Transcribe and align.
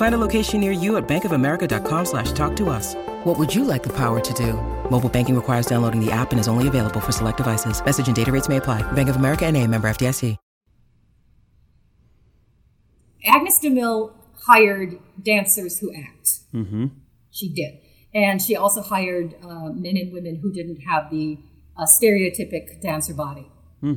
Find 0.00 0.14
a 0.14 0.18
location 0.26 0.60
near 0.60 0.72
you 0.72 0.96
at 0.96 1.06
bankofamerica.com 1.06 2.06
slash 2.06 2.32
talk 2.32 2.56
to 2.56 2.70
us. 2.70 2.94
What 3.24 3.38
would 3.38 3.54
you 3.54 3.64
like 3.64 3.82
the 3.82 3.94
power 3.94 4.18
to 4.18 4.32
do? 4.32 4.54
Mobile 4.90 5.10
banking 5.10 5.36
requires 5.36 5.66
downloading 5.66 6.02
the 6.02 6.10
app 6.10 6.30
and 6.30 6.40
is 6.40 6.48
only 6.48 6.68
available 6.68 7.00
for 7.00 7.12
select 7.12 7.36
devices. 7.36 7.84
Message 7.84 8.06
and 8.06 8.16
data 8.16 8.32
rates 8.32 8.48
may 8.48 8.56
apply. 8.56 8.80
Bank 8.92 9.10
of 9.10 9.16
America 9.16 9.44
and 9.44 9.58
a 9.58 9.66
member 9.66 9.90
FDIC. 9.90 10.38
Agnes 13.26 13.58
de 13.58 13.68
Mille 13.68 14.14
hired 14.46 14.98
dancers 15.22 15.80
who 15.80 15.92
act. 15.94 16.38
Mm-hmm. 16.54 16.86
She 17.30 17.52
did. 17.52 17.74
And 18.14 18.40
she 18.40 18.56
also 18.56 18.80
hired 18.80 19.34
uh, 19.44 19.68
men 19.68 19.98
and 19.98 20.14
women 20.14 20.36
who 20.36 20.50
didn't 20.50 20.80
have 20.88 21.10
the 21.10 21.38
uh, 21.76 21.84
stereotypic 21.84 22.80
dancer 22.80 23.12
body. 23.12 23.52
Hmm. 23.82 23.96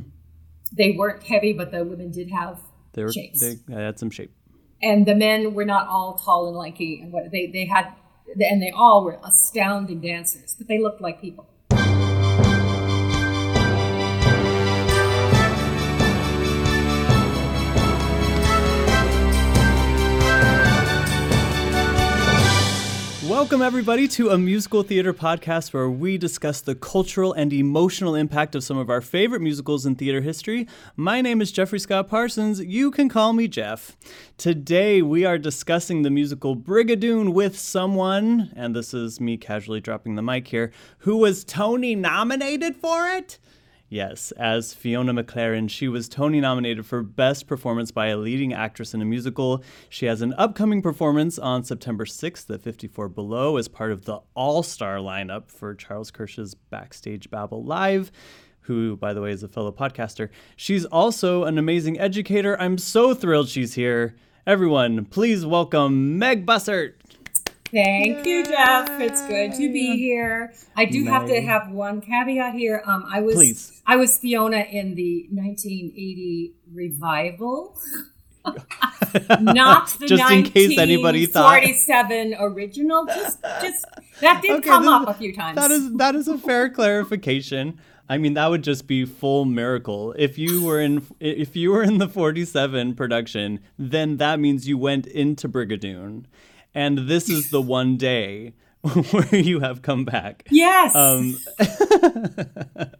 They 0.70 0.90
weren't 0.90 1.22
heavy, 1.22 1.54
but 1.54 1.70
the 1.72 1.82
women 1.82 2.10
did 2.10 2.30
have 2.30 2.60
They 2.92 3.04
were 3.04 3.10
shapes. 3.10 3.40
they 3.40 3.56
had 3.72 3.98
some 3.98 4.10
shape. 4.10 4.32
And 4.84 5.06
the 5.06 5.14
men 5.14 5.54
were 5.54 5.64
not 5.64 5.88
all 5.88 6.14
tall 6.14 6.48
and 6.48 6.56
lanky, 6.56 7.00
and 7.00 7.12
what 7.12 7.30
they 7.30 7.46
they 7.46 7.64
had, 7.64 7.92
and 8.38 8.62
they 8.62 8.70
all 8.70 9.04
were 9.04 9.18
astounding 9.24 10.00
dancers, 10.00 10.54
but 10.58 10.68
they 10.68 10.78
looked 10.78 11.00
like 11.00 11.20
people. 11.20 11.46
Welcome, 23.34 23.62
everybody, 23.62 24.06
to 24.10 24.30
a 24.30 24.38
musical 24.38 24.84
theater 24.84 25.12
podcast 25.12 25.72
where 25.72 25.90
we 25.90 26.16
discuss 26.16 26.60
the 26.60 26.76
cultural 26.76 27.32
and 27.32 27.52
emotional 27.52 28.14
impact 28.14 28.54
of 28.54 28.62
some 28.62 28.78
of 28.78 28.88
our 28.88 29.00
favorite 29.00 29.42
musicals 29.42 29.84
in 29.84 29.96
theater 29.96 30.20
history. 30.20 30.68
My 30.94 31.20
name 31.20 31.42
is 31.42 31.50
Jeffrey 31.50 31.80
Scott 31.80 32.08
Parsons. 32.08 32.60
You 32.60 32.92
can 32.92 33.08
call 33.08 33.32
me 33.32 33.48
Jeff. 33.48 33.96
Today, 34.38 35.02
we 35.02 35.24
are 35.24 35.36
discussing 35.36 36.02
the 36.02 36.10
musical 36.10 36.54
Brigadoon 36.54 37.34
with 37.34 37.58
someone, 37.58 38.52
and 38.54 38.74
this 38.74 38.94
is 38.94 39.20
me 39.20 39.36
casually 39.36 39.80
dropping 39.80 40.14
the 40.14 40.22
mic 40.22 40.46
here, 40.46 40.70
who 40.98 41.16
was 41.16 41.42
Tony 41.42 41.96
nominated 41.96 42.76
for 42.76 43.08
it. 43.08 43.40
Yes, 43.94 44.32
as 44.32 44.74
Fiona 44.74 45.14
McLaren, 45.14 45.70
she 45.70 45.86
was 45.86 46.08
Tony 46.08 46.40
nominated 46.40 46.84
for 46.84 47.00
Best 47.00 47.46
Performance 47.46 47.92
by 47.92 48.08
a 48.08 48.16
Leading 48.16 48.52
Actress 48.52 48.92
in 48.92 49.00
a 49.00 49.04
Musical. 49.04 49.62
She 49.88 50.06
has 50.06 50.20
an 50.20 50.34
upcoming 50.36 50.82
performance 50.82 51.38
on 51.38 51.62
September 51.62 52.04
6th 52.04 52.52
at 52.52 52.60
54 52.60 53.08
Below 53.10 53.56
as 53.56 53.68
part 53.68 53.92
of 53.92 54.04
the 54.04 54.18
all 54.34 54.64
star 54.64 54.96
lineup 54.96 55.48
for 55.48 55.76
Charles 55.76 56.10
Kirsch's 56.10 56.56
Backstage 56.56 57.30
Babble 57.30 57.62
Live. 57.62 58.10
Who, 58.62 58.96
by 58.96 59.12
the 59.12 59.20
way, 59.20 59.30
is 59.30 59.44
a 59.44 59.48
fellow 59.48 59.70
podcaster. 59.70 60.28
She's 60.56 60.84
also 60.86 61.44
an 61.44 61.56
amazing 61.56 62.00
educator. 62.00 62.60
I'm 62.60 62.78
so 62.78 63.14
thrilled 63.14 63.48
she's 63.48 63.74
here. 63.74 64.16
Everyone, 64.44 65.04
please 65.04 65.46
welcome 65.46 66.18
Meg 66.18 66.44
Bussert. 66.44 66.94
Thank 67.74 68.24
you, 68.24 68.44
Jeff. 68.44 68.88
It's 69.00 69.20
good 69.26 69.52
to 69.54 69.72
be 69.72 69.96
here. 69.96 70.54
I 70.76 70.84
do 70.84 71.04
have 71.06 71.26
to 71.26 71.40
have 71.40 71.70
one 71.70 72.00
caveat 72.00 72.54
here. 72.54 72.80
Um, 72.86 73.04
I 73.10 73.20
was 73.20 73.34
Please. 73.34 73.82
I 73.84 73.96
was 73.96 74.16
Fiona 74.16 74.58
in 74.58 74.94
the 74.94 75.26
1980 75.32 76.54
revival. 76.72 77.76
Not 79.40 79.88
the 79.98 80.06
Just 80.06 80.30
in 80.30 80.44
case 80.44 80.78
anybody 80.78 81.26
thought- 81.26 81.50
1947 81.50 82.36
original. 82.38 83.06
Just, 83.06 83.42
just 83.60 83.84
that 84.20 84.40
did 84.40 84.52
Okay, 84.58 84.68
come 84.68 84.86
up 84.86 85.08
a 85.08 85.14
few 85.14 85.34
times. 85.34 85.56
That 85.56 85.72
is 85.72 85.92
that 85.94 86.14
is 86.14 86.28
a 86.28 86.38
fair 86.38 86.70
clarification. 86.70 87.80
I 88.08 88.18
mean, 88.18 88.34
that 88.34 88.50
would 88.50 88.62
just 88.62 88.86
be 88.86 89.04
full 89.04 89.46
miracle. 89.46 90.14
If 90.16 90.38
you 90.38 90.62
were 90.62 90.80
in 90.80 91.04
if 91.18 91.56
you 91.56 91.72
were 91.72 91.82
in 91.82 91.98
the 91.98 92.06
47 92.06 92.94
production, 92.94 93.58
then 93.76 94.18
that 94.18 94.38
means 94.38 94.68
you 94.68 94.78
went 94.78 95.08
into 95.08 95.48
Brigadoon. 95.48 96.26
And 96.74 97.08
this 97.08 97.28
is 97.28 97.50
the 97.50 97.60
one 97.60 97.96
day 97.96 98.54
where 98.82 99.34
you 99.36 99.60
have 99.60 99.82
come 99.82 100.04
back. 100.04 100.46
yes. 100.50 100.94
Um, 100.94 101.36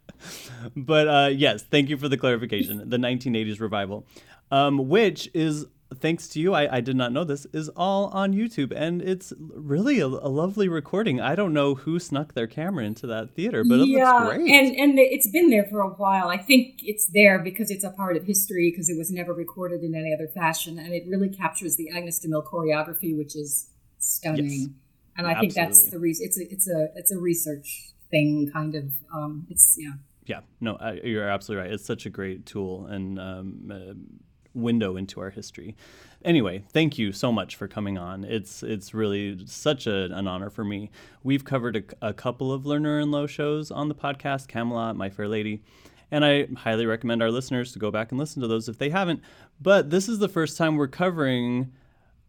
but 0.77 1.09
uh, 1.09 1.31
yes, 1.33 1.63
thank 1.63 1.89
you 1.89 1.97
for 1.97 2.09
the 2.09 2.17
clarification. 2.17 2.89
The 2.89 2.97
1980s 2.97 3.61
revival, 3.61 4.07
um, 4.51 4.89
which 4.89 5.29
is 5.35 5.67
thanks 6.01 6.29
to 6.29 6.41
you, 6.41 6.55
I, 6.55 6.77
I 6.77 6.81
did 6.81 6.97
not 6.97 7.13
know 7.13 7.25
this, 7.25 7.47
is 7.53 7.69
all 7.71 8.07
on 8.09 8.33
YouTube, 8.33 8.73
and 8.75 9.01
it's 9.03 9.33
really 9.39 10.01
a, 10.01 10.07
a 10.07 10.29
lovely 10.29 10.69
recording. 10.69 11.21
I 11.21 11.35
don't 11.35 11.53
know 11.53 11.75
who 11.75 11.99
snuck 11.99 12.35
their 12.35 12.47
camera 12.47 12.85
into 12.85 13.07
that 13.09 13.35
theater, 13.35 13.65
but 13.69 13.81
it 13.81 13.89
yeah, 13.89 14.13
looks 14.13 14.37
great. 14.37 14.51
and 14.51 14.77
and 14.77 14.99
it's 14.99 15.29
been 15.31 15.51
there 15.51 15.65
for 15.65 15.81
a 15.81 15.89
while. 15.89 16.29
I 16.29 16.39
think 16.39 16.81
it's 16.83 17.07
there 17.07 17.39
because 17.39 17.71
it's 17.71 17.85
a 17.85 17.91
part 17.91 18.17
of 18.17 18.25
history 18.25 18.71
because 18.71 18.89
it 18.89 18.97
was 18.97 19.11
never 19.11 19.33
recorded 19.33 19.83
in 19.83 19.95
any 19.95 20.13
other 20.13 20.29
fashion, 20.29 20.79
and 20.79 20.93
it 20.93 21.05
really 21.09 21.29
captures 21.29 21.77
the 21.77 21.91
Agnes 21.91 22.19
de 22.19 22.29
Mille 22.29 22.43
choreography, 22.43 23.17
which 23.17 23.35
is 23.35 23.71
stunning. 23.99 24.51
Yes. 24.51 24.69
And 25.17 25.27
I 25.27 25.39
think 25.39 25.55
that's 25.55 25.91
the 25.91 25.99
reason. 25.99 26.27
It's 26.27 26.39
a 26.39 26.53
it's 26.53 26.69
a 26.69 26.89
it's 26.97 27.13
a 27.13 27.19
research 27.19 27.93
thing, 28.11 28.51
kind 28.53 28.75
of. 28.75 28.93
Um, 29.15 29.47
it's 29.49 29.77
yeah. 29.79 29.93
yeah, 30.27 30.41
no, 30.61 30.77
I, 30.77 31.01
you're 31.05 31.29
absolutely 31.29 31.65
right. 31.65 31.73
It's 31.73 31.87
such 31.87 32.07
a 32.07 32.11
great 32.11 32.47
tool 32.47 32.87
and 32.87 33.19
um, 33.19 33.71
uh, 33.73 33.95
window 34.55 34.97
into 34.97 35.21
our 35.21 35.31
history. 35.31 35.77
Anyway, 36.25 36.65
thank 36.73 36.97
you 36.97 37.13
so 37.13 37.31
much 37.31 37.57
for 37.57 37.69
coming 37.69 37.99
on. 37.99 38.25
It's 38.25 38.63
it's 38.63 38.95
really 38.95 39.39
such 39.47 39.87
a, 39.87 40.05
an 40.15 40.27
honor 40.27 40.49
for 40.51 40.65
me. 40.65 40.91
We've 41.23 41.45
covered 41.45 41.77
a, 41.77 42.09
a 42.09 42.15
couple 42.15 42.53
of 42.53 42.63
Lerner 42.63 43.03
and 43.03 43.13
Loewe 43.13 43.27
shows 43.29 43.71
on 43.71 43.89
the 43.89 43.95
podcast, 43.95 44.49
Camelot, 44.49 44.97
My 44.97 45.11
Fair 45.11 45.29
Lady, 45.29 45.63
and 46.11 46.25
I 46.25 46.47
highly 46.57 46.87
recommend 46.87 47.23
our 47.23 47.31
listeners 47.31 47.73
to 47.73 47.79
go 47.79 47.91
back 47.91 48.11
and 48.11 48.19
listen 48.19 48.41
to 48.43 48.49
those 48.49 48.69
if 48.69 48.79
they 48.79 48.89
haven't. 48.91 49.21
But 49.61 49.91
this 49.91 50.09
is 50.09 50.19
the 50.19 50.29
first 50.29 50.57
time 50.57 50.77
we're 50.77 50.89
covering 50.89 51.73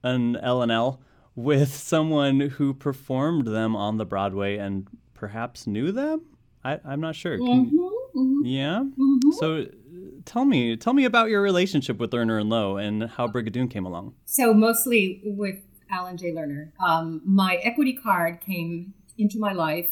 an 0.03 0.35
L&L 0.37 0.99
with 1.35 1.73
someone 1.73 2.39
who 2.41 2.73
performed 2.73 3.47
them 3.47 3.75
on 3.75 3.97
the 3.97 4.05
Broadway 4.05 4.57
and 4.57 4.87
perhaps 5.13 5.67
knew 5.67 5.91
them. 5.91 6.21
I, 6.63 6.79
I'm 6.83 6.99
not 6.99 7.15
sure. 7.15 7.37
Can- 7.37 7.71
yeah. 8.43 8.83
So, 9.39 9.57
uh, 9.57 9.65
tell 10.25 10.45
me, 10.45 10.75
tell 10.77 10.93
me 10.93 11.05
about 11.05 11.29
your 11.29 11.41
relationship 11.41 11.97
with 11.97 12.11
Lerner 12.11 12.39
and 12.41 12.49
Loewe 12.49 12.77
and 12.77 13.03
how 13.03 13.27
Brigadoon 13.27 13.69
came 13.69 13.85
along. 13.85 14.13
So 14.25 14.53
mostly 14.53 15.21
with 15.23 15.55
Alan 15.91 16.17
Jay 16.17 16.31
Lerner. 16.31 16.71
Um, 16.79 17.21
my 17.25 17.55
equity 17.55 17.93
card 17.93 18.41
came 18.41 18.93
into 19.17 19.39
my 19.39 19.53
life. 19.53 19.89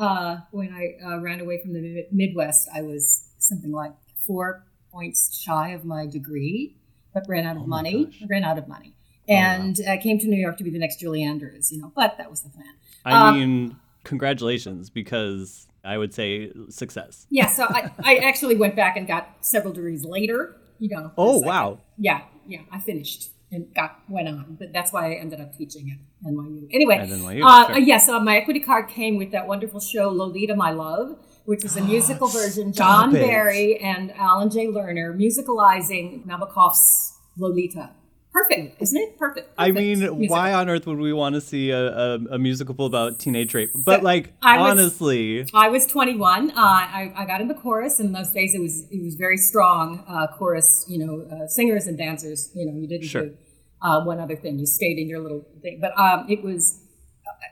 Uh, 0.00 0.38
when 0.52 0.72
I 0.72 1.04
uh, 1.04 1.18
ran 1.20 1.40
away 1.40 1.60
from 1.60 1.72
the 1.74 2.06
Midwest, 2.10 2.68
I 2.74 2.82
was 2.82 3.28
something 3.38 3.72
like 3.72 3.92
four 4.26 4.64
points 4.90 5.38
shy 5.38 5.70
of 5.70 5.84
my 5.84 6.06
degree, 6.06 6.76
but 7.12 7.24
ran 7.28 7.46
out 7.46 7.56
of 7.56 7.62
Oh 7.64 7.66
money. 7.66 8.06
gosh. 8.06 8.22
Ran 8.28 8.42
out 8.44 8.58
of 8.58 8.66
money, 8.68 8.94
wow. 9.28 9.36
and 9.36 9.80
uh, 9.86 9.96
came 9.98 10.18
to 10.18 10.26
New 10.26 10.36
York 10.40 10.56
to 10.58 10.64
be 10.64 10.70
the 10.70 10.78
next 10.78 10.98
Julie 11.00 11.22
Andrews. 11.22 11.70
You 11.70 11.80
know, 11.82 11.92
but 11.94 12.16
that 12.18 12.30
was 12.30 12.40
the 12.42 12.48
plan. 12.48 12.74
I 13.04 13.28
Um, 13.28 13.38
mean, 13.38 13.76
congratulations, 14.04 14.88
because 14.90 15.67
I 15.84 15.96
would 15.98 16.12
say 16.12 16.52
success. 16.68 17.26
Yeah, 17.30 17.46
so 17.46 17.64
I, 17.64 17.90
I 18.04 18.16
actually 18.16 18.56
went 18.56 18.76
back 18.76 18.96
and 18.96 19.06
got 19.06 19.36
several 19.40 19.72
degrees 19.72 20.04
later. 20.04 20.56
You 20.78 20.90
know. 20.90 21.12
Oh, 21.16 21.36
as 21.38 21.42
I- 21.42 21.46
wow. 21.46 21.80
yeah, 21.96 22.22
yeah, 22.46 22.60
I 22.70 22.78
finished 22.80 23.30
and 23.50 23.72
got 23.74 24.00
went 24.08 24.28
on, 24.28 24.56
but 24.58 24.72
that's 24.74 24.92
why 24.92 25.12
I 25.12 25.14
ended 25.14 25.40
up 25.40 25.56
teaching 25.56 25.90
at 26.22 26.30
NYU. 26.30 26.68
Anyway, 26.70 26.96
At 26.98 27.08
NYU, 27.08 27.42
uh, 27.44 27.66
sure. 27.68 27.78
yes, 27.78 28.06
uh, 28.08 28.20
my 28.20 28.36
equity 28.36 28.60
card 28.60 28.88
came 28.88 29.16
with 29.16 29.30
that 29.32 29.46
wonderful 29.46 29.80
show 29.80 30.10
Lolita, 30.10 30.54
My 30.54 30.70
Love, 30.70 31.16
which 31.46 31.64
is 31.64 31.74
a 31.76 31.80
musical 31.94 32.28
version. 32.28 32.72
John 32.74 33.16
it. 33.16 33.20
Barry 33.26 33.78
and 33.78 34.12
Alan 34.12 34.50
Jay 34.50 34.66
Lerner 34.66 35.16
musicalizing 35.16 36.26
Nabokov's 36.26 37.14
Lolita. 37.38 37.90
Perfect, 38.40 38.82
isn't 38.82 38.96
it? 39.04 39.18
Perfect. 39.18 39.50
I 39.58 39.70
mean, 39.70 39.98
musical. 40.00 40.26
why 40.28 40.52
on 40.52 40.68
earth 40.68 40.86
would 40.86 40.98
we 40.98 41.12
want 41.12 41.34
to 41.34 41.40
see 41.40 41.70
a, 41.70 41.84
a, 41.88 42.14
a 42.32 42.38
musical 42.38 42.86
about 42.86 43.18
teenage 43.18 43.52
rape? 43.54 43.70
But 43.74 44.00
So, 44.00 44.04
like, 44.04 44.32
I 44.42 44.58
was- 44.60 44.70
honestly, 44.70 45.46
I 45.54 45.68
was 45.68 45.86
21. 45.86 46.50
Uh, 46.50 46.54
I, 46.56 47.12
I 47.16 47.24
got 47.26 47.40
in 47.40 47.48
the 47.48 47.54
chorus. 47.54 47.98
In 48.00 48.12
those 48.12 48.30
days, 48.30 48.54
it 48.54 48.60
was 48.60 48.86
it 48.90 49.02
was 49.02 49.14
very 49.16 49.36
strong 49.36 50.04
uh, 50.08 50.26
chorus. 50.38 50.84
You 50.88 50.98
know, 51.04 51.14
uh, 51.34 51.46
singers 51.46 51.86
and 51.86 51.96
dancers. 51.98 52.50
You 52.54 52.66
know, 52.66 52.74
you 52.80 52.86
didn't 52.86 53.06
Sure. 53.08 53.26
do 53.26 53.36
uh, 53.82 54.04
one 54.04 54.18
other 54.20 54.36
thing. 54.36 54.58
You 54.58 54.66
stayed 54.66 54.98
in 54.98 55.08
your 55.08 55.20
little 55.20 55.44
thing. 55.62 55.78
But 55.80 55.92
um, 55.98 56.26
it 56.28 56.42
was. 56.42 56.80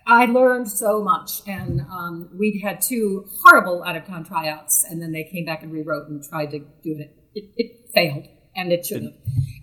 I 0.06 0.26
learned 0.26 0.68
so 0.68 1.02
much, 1.02 1.42
and 1.46 1.80
um, 1.82 2.30
we 2.38 2.60
had 2.64 2.80
two 2.80 3.26
horrible 3.42 3.82
out 3.84 3.96
of 3.96 4.04
town 4.06 4.24
tryouts, 4.24 4.84
and 4.88 5.00
then 5.02 5.12
they 5.12 5.24
came 5.24 5.44
back 5.44 5.62
and 5.62 5.72
rewrote 5.72 6.08
and 6.08 6.22
tried 6.22 6.50
to 6.52 6.58
do 6.60 6.92
it. 6.98 7.10
It, 7.34 7.44
it 7.56 7.70
failed, 7.94 8.26
and 8.56 8.72
it 8.72 8.86
shouldn't. 8.86 9.14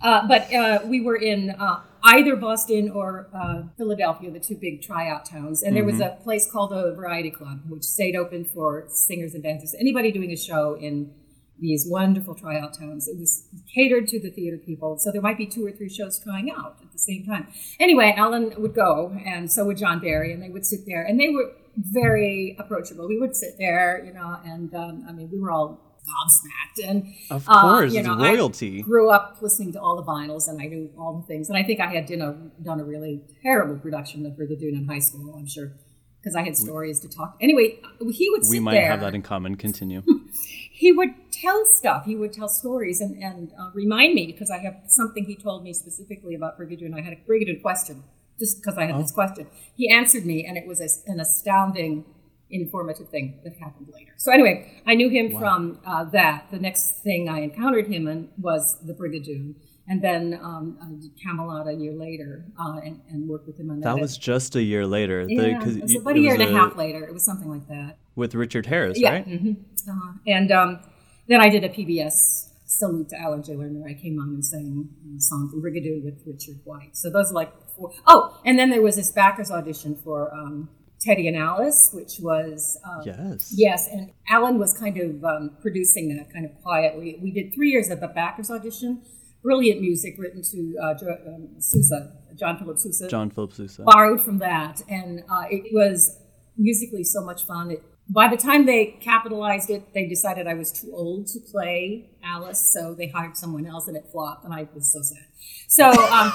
Uh, 0.01 0.27
but 0.27 0.53
uh, 0.53 0.79
we 0.85 1.01
were 1.01 1.15
in 1.15 1.51
uh, 1.51 1.81
either 2.03 2.35
Boston 2.35 2.91
or 2.91 3.29
uh, 3.33 3.63
Philadelphia, 3.77 4.29
the 4.31 4.39
two 4.39 4.55
big 4.55 4.81
tryout 4.81 5.25
towns, 5.25 5.63
and 5.63 5.75
there 5.75 5.85
was 5.85 5.99
a 5.99 6.17
place 6.23 6.49
called 6.49 6.71
the 6.71 6.93
Variety 6.93 7.31
Club, 7.31 7.61
which 7.67 7.83
stayed 7.83 8.15
open 8.15 8.43
for 8.43 8.85
singers 8.89 9.33
and 9.33 9.43
dancers, 9.43 9.73
anybody 9.79 10.11
doing 10.11 10.31
a 10.31 10.37
show 10.37 10.75
in 10.75 11.11
these 11.59 11.85
wonderful 11.87 12.35
tryout 12.35 12.77
towns. 12.77 13.07
It 13.07 13.17
was 13.17 13.47
catered 13.73 14.07
to 14.09 14.19
the 14.19 14.29
theater 14.29 14.57
people, 14.57 14.97
so 14.97 15.11
there 15.11 15.21
might 15.21 15.37
be 15.37 15.45
two 15.45 15.65
or 15.65 15.71
three 15.71 15.89
shows 15.89 16.19
trying 16.19 16.51
out 16.51 16.79
at 16.81 16.91
the 16.91 16.99
same 16.99 17.25
time. 17.25 17.47
Anyway, 17.79 18.13
Alan 18.17 18.53
would 18.57 18.75
go, 18.75 19.17
and 19.25 19.49
so 19.49 19.65
would 19.65 19.77
John 19.77 19.99
Barry, 19.99 20.33
and 20.33 20.43
they 20.43 20.49
would 20.49 20.65
sit 20.65 20.81
there, 20.85 21.03
and 21.03 21.17
they 21.17 21.29
were 21.29 21.53
very 21.77 22.57
approachable. 22.59 23.07
We 23.07 23.17
would 23.17 23.35
sit 23.35 23.57
there, 23.57 24.03
you 24.05 24.13
know, 24.13 24.37
and 24.43 24.73
um, 24.75 25.05
I 25.07 25.13
mean, 25.13 25.29
we 25.31 25.39
were 25.39 25.51
all 25.51 25.92
gobsmacked, 26.03 26.87
and 26.87 27.13
of 27.29 27.45
uh, 27.47 27.61
course, 27.61 27.93
you 27.93 27.99
it's 27.99 28.07
know, 28.07 28.15
I 28.15 28.33
royalty. 28.33 28.81
grew 28.81 29.09
up 29.09 29.37
listening 29.41 29.73
to 29.73 29.81
all 29.81 29.95
the 29.95 30.03
vinyls, 30.03 30.47
and 30.47 30.61
I 30.61 30.65
knew 30.65 30.91
all 30.97 31.13
the 31.13 31.27
things. 31.27 31.49
And 31.49 31.57
I 31.57 31.63
think 31.63 31.79
I 31.79 31.87
had 31.87 32.05
done 32.05 32.21
a 32.21 32.63
done 32.63 32.79
a 32.79 32.83
really 32.83 33.21
terrible 33.41 33.77
production 33.77 34.25
of 34.25 34.33
Brigadoon 34.33 34.73
in 34.73 34.87
high 34.87 34.99
school. 34.99 35.35
I'm 35.35 35.47
sure 35.47 35.73
because 36.19 36.35
I 36.35 36.43
had 36.43 36.55
stories 36.55 36.99
to 37.01 37.09
talk. 37.09 37.37
Anyway, 37.41 37.79
he 38.11 38.29
would 38.29 38.45
sit 38.45 38.51
we 38.51 38.59
might 38.59 38.73
there. 38.73 38.89
have 38.89 39.01
that 39.01 39.13
in 39.13 39.21
common. 39.21 39.55
Continue. 39.55 40.03
he 40.71 40.91
would 40.91 41.09
tell 41.31 41.65
stuff. 41.65 42.05
He 42.05 42.15
would 42.15 42.33
tell 42.33 42.47
stories 42.47 43.01
and 43.01 43.21
and 43.21 43.51
uh, 43.59 43.71
remind 43.73 44.13
me 44.13 44.25
because 44.25 44.49
I 44.49 44.59
have 44.59 44.75
something 44.87 45.25
he 45.25 45.35
told 45.35 45.63
me 45.63 45.73
specifically 45.73 46.35
about 46.35 46.59
Brigadoon. 46.59 46.93
I 46.97 47.01
had 47.01 47.13
a 47.13 47.17
Brigadoon 47.17 47.61
question 47.61 48.03
just 48.39 48.61
because 48.61 48.77
I 48.77 48.85
had 48.85 48.99
this 48.99 49.11
question. 49.11 49.47
He 49.75 49.89
answered 49.89 50.25
me, 50.25 50.45
and 50.45 50.57
it 50.57 50.65
was 50.65 50.81
a, 50.81 51.11
an 51.11 51.19
astounding 51.19 52.05
informative 52.49 53.09
thing 53.09 53.39
that 53.43 53.53
happened 53.57 53.87
later. 53.93 54.11
So 54.17 54.31
anyway, 54.31 54.81
I 54.85 54.95
knew 54.95 55.09
him 55.09 55.37
from 55.37 55.79
uh, 55.85 56.03
that. 56.11 56.49
The 56.51 56.59
next 56.59 57.03
thing 57.03 57.27
I 57.29 57.39
encountered 57.41 57.87
him 57.87 58.07
in 58.07 58.29
was 58.37 58.77
the 58.85 58.93
Brigadoon, 58.93 59.55
and 59.87 60.01
then 60.03 60.39
um, 60.41 60.77
I 60.81 61.01
did 61.01 61.11
Camelot 61.21 61.67
a 61.67 61.73
year 61.73 61.93
later 61.93 62.45
uh, 62.59 62.77
and, 62.83 63.01
and 63.09 63.27
worked 63.27 63.47
with 63.47 63.59
him 63.59 63.71
on 63.71 63.79
that. 63.79 63.95
That 63.95 64.01
was 64.01 64.17
just 64.17 64.55
a 64.55 64.61
year 64.61 64.85
later. 64.85 65.25
The- 65.25 65.33
yeah, 65.33 65.59
'cause 65.59 65.75
it 65.75 65.81
was 65.83 65.95
about 65.95 66.15
a 66.15 66.19
year 66.19 66.33
and 66.35 66.43
a 66.43 66.51
half 66.51 66.75
later. 66.77 67.03
It 67.05 67.13
was 67.13 67.23
something 67.25 67.49
like 67.49 67.67
that. 67.69 67.97
with 68.15 68.35
Richard 68.35 68.67
Harris, 68.67 68.99
Yeah. 68.99 69.11
right? 69.13 69.27
mhm. 69.27 69.57
Uh, 69.89 70.13
and 70.27 70.51
um, 70.51 70.79
then 71.27 71.41
I 71.41 71.49
did 71.49 71.63
a 71.63 71.69
PBS 71.69 72.49
salute 72.65 73.09
to 73.09 73.19
Alan 73.19 73.41
Jay 73.43 73.53
Lerner. 73.53 73.83
I 73.89 73.93
came 73.99 74.19
on 74.19 74.29
and 74.29 74.45
sang 74.45 74.87
a 75.17 75.19
song 75.21 75.49
from 75.49 75.61
Brigadoon 75.63 76.03
with 76.03 76.21
Richard 76.25 76.59
White. 76.63 76.95
So 76.95 77.09
those 77.09 77.31
are 77.31 77.33
like 77.33 77.51
four. 77.75 77.91
Oh, 78.07 78.39
and 78.45 78.57
then 78.59 78.69
there 78.69 78.81
was 78.83 78.95
this 78.95 79.11
backers 79.11 79.49
audition 79.51 79.95
for 80.03 80.31
um, 80.33 80.69
Teddy 81.03 81.27
and 81.27 81.37
Alice, 81.37 81.89
which 81.93 82.19
was 82.19 82.77
uh, 82.85 83.01
Yes. 83.05 83.53
Yes, 83.55 83.87
and 83.91 84.11
Alan 84.29 84.57
was 84.57 84.77
kind 84.77 84.97
of 84.97 85.23
um, 85.23 85.57
producing 85.61 86.15
that 86.15 86.31
kind 86.33 86.45
of 86.45 86.51
quietly. 86.61 87.19
We 87.21 87.31
did 87.31 87.53
three 87.53 87.69
years 87.71 87.89
of 87.89 87.99
the 87.99 88.07
backers 88.07 88.49
audition. 88.49 89.01
Brilliant 89.41 89.81
music 89.81 90.15
written 90.17 90.41
to 90.51 90.75
uh, 90.81 90.93
jo- 90.97 91.17
um, 91.27 91.49
Sousa, 91.59 92.13
John 92.35 92.57
Philip 92.57 92.79
Sousa 92.79 93.09
John 93.09 93.29
Philip 93.29 93.51
Sousa. 93.51 93.83
borrowed 93.83 94.21
from 94.21 94.37
that, 94.37 94.81
and 94.87 95.19
uh, 95.29 95.43
it 95.49 95.73
was 95.73 96.17
musically 96.57 97.03
so 97.03 97.21
much 97.25 97.45
fun. 97.45 97.71
It, 97.71 97.83
by 98.13 98.27
the 98.27 98.37
time 98.37 98.65
they 98.65 98.97
capitalized 99.01 99.69
it, 99.69 99.93
they 99.93 100.07
decided 100.07 100.45
I 100.47 100.53
was 100.53 100.71
too 100.71 100.91
old 100.93 101.27
to 101.27 101.39
play 101.39 102.11
Alice, 102.23 102.59
so 102.73 102.93
they 102.93 103.07
hired 103.07 103.35
someone 103.35 103.65
else, 103.65 103.87
and 103.87 103.97
it 103.97 104.05
flopped, 104.11 104.45
and 104.45 104.53
I 104.53 104.67
was 104.73 104.91
so 104.91 105.01
sad. 105.01 105.25
So 105.67 105.89
um, 105.89 106.31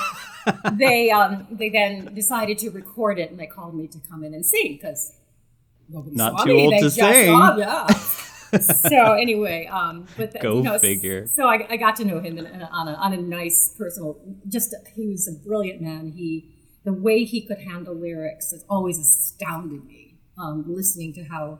they 0.78 1.10
um, 1.10 1.46
they 1.50 1.68
then 1.68 2.14
decided 2.14 2.58
to 2.58 2.70
record 2.70 3.18
it, 3.18 3.30
and 3.30 3.38
they 3.38 3.46
called 3.46 3.74
me 3.74 3.86
to 3.88 3.98
come 4.10 4.24
in 4.24 4.34
and 4.34 4.44
sing 4.44 4.78
because 4.80 5.12
nobody 5.88 6.16
Not 6.16 6.38
saw 6.38 6.44
too 6.44 6.54
me. 6.54 6.62
old 6.64 6.72
they 6.72 6.78
to 6.78 6.82
just 6.84 6.96
sing. 6.96 7.26
saw- 7.26 7.56
yeah. 7.56 7.86
so 8.60 9.12
anyway, 9.12 9.66
um, 9.66 10.06
but 10.16 10.32
the, 10.32 10.38
Go 10.40 10.56
you 10.56 10.62
know, 10.62 10.78
figure. 10.78 11.26
So 11.26 11.46
I, 11.46 11.66
I 11.70 11.76
got 11.76 11.96
to 11.96 12.04
know 12.04 12.18
him 12.18 12.38
in, 12.38 12.46
in 12.46 12.62
on 12.62 12.88
a 12.88 12.94
on 12.94 13.12
a 13.12 13.18
nice 13.18 13.74
personal. 13.78 14.18
Just 14.48 14.74
he 14.96 15.06
was 15.06 15.28
a 15.28 15.46
brilliant 15.46 15.80
man. 15.80 16.12
He 16.16 16.54
the 16.84 16.92
way 16.92 17.24
he 17.24 17.46
could 17.46 17.58
handle 17.58 17.94
lyrics 17.94 18.50
has 18.50 18.64
always 18.68 18.98
astounded 18.98 19.84
me. 19.84 20.04
Um, 20.38 20.64
listening 20.68 21.12
to 21.14 21.24
how 21.24 21.58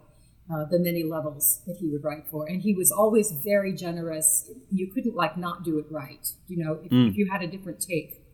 uh, 0.53 0.65
the 0.71 0.79
many 0.79 1.03
levels 1.03 1.63
that 1.67 1.77
he 1.79 1.89
would 1.89 2.03
write 2.03 2.27
for, 2.31 2.47
and 2.49 2.63
he 2.63 2.75
was 2.75 2.91
always 2.91 3.33
very 3.45 3.73
generous. 3.75 4.51
You 4.71 4.91
couldn't 4.93 5.15
like 5.15 5.37
not 5.37 5.63
do 5.65 5.79
it 5.79 5.87
right. 5.91 6.27
You 6.49 6.65
know, 6.65 6.73
if, 6.85 6.91
Mm. 6.91 7.11
if 7.11 7.17
you 7.17 7.29
had 7.31 7.43
a 7.43 7.47
different 7.47 7.81
take, 7.81 8.25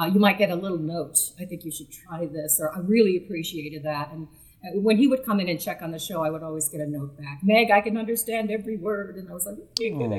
uh, 0.00 0.06
you 0.06 0.18
might 0.20 0.38
get 0.38 0.50
a 0.50 0.56
little 0.56 0.78
note. 0.78 1.18
I 1.40 1.44
think 1.44 1.64
you 1.64 1.70
should 1.70 1.90
try 1.90 2.26
this, 2.26 2.58
or 2.60 2.74
I 2.74 2.80
really 2.80 3.16
appreciated 3.16 3.82
that. 3.84 4.12
And 4.12 4.26
uh, 4.64 4.80
when 4.80 4.96
he 4.98 5.06
would 5.06 5.24
come 5.24 5.38
in 5.40 5.48
and 5.48 5.60
check 5.60 5.80
on 5.82 5.90
the 5.92 5.98
show, 5.98 6.22
I 6.22 6.30
would 6.30 6.42
always 6.42 6.68
get 6.68 6.80
a 6.80 6.86
note 6.86 7.16
back. 7.16 7.40
Meg, 7.42 7.70
I 7.70 7.80
can 7.80 7.96
understand 7.96 8.50
every 8.50 8.76
word, 8.76 9.16
and 9.16 9.28
I 9.30 9.32
was 9.32 9.46
like, 9.46 9.56
okay, 9.70 9.90
good. 9.90 10.12
I 10.12 10.16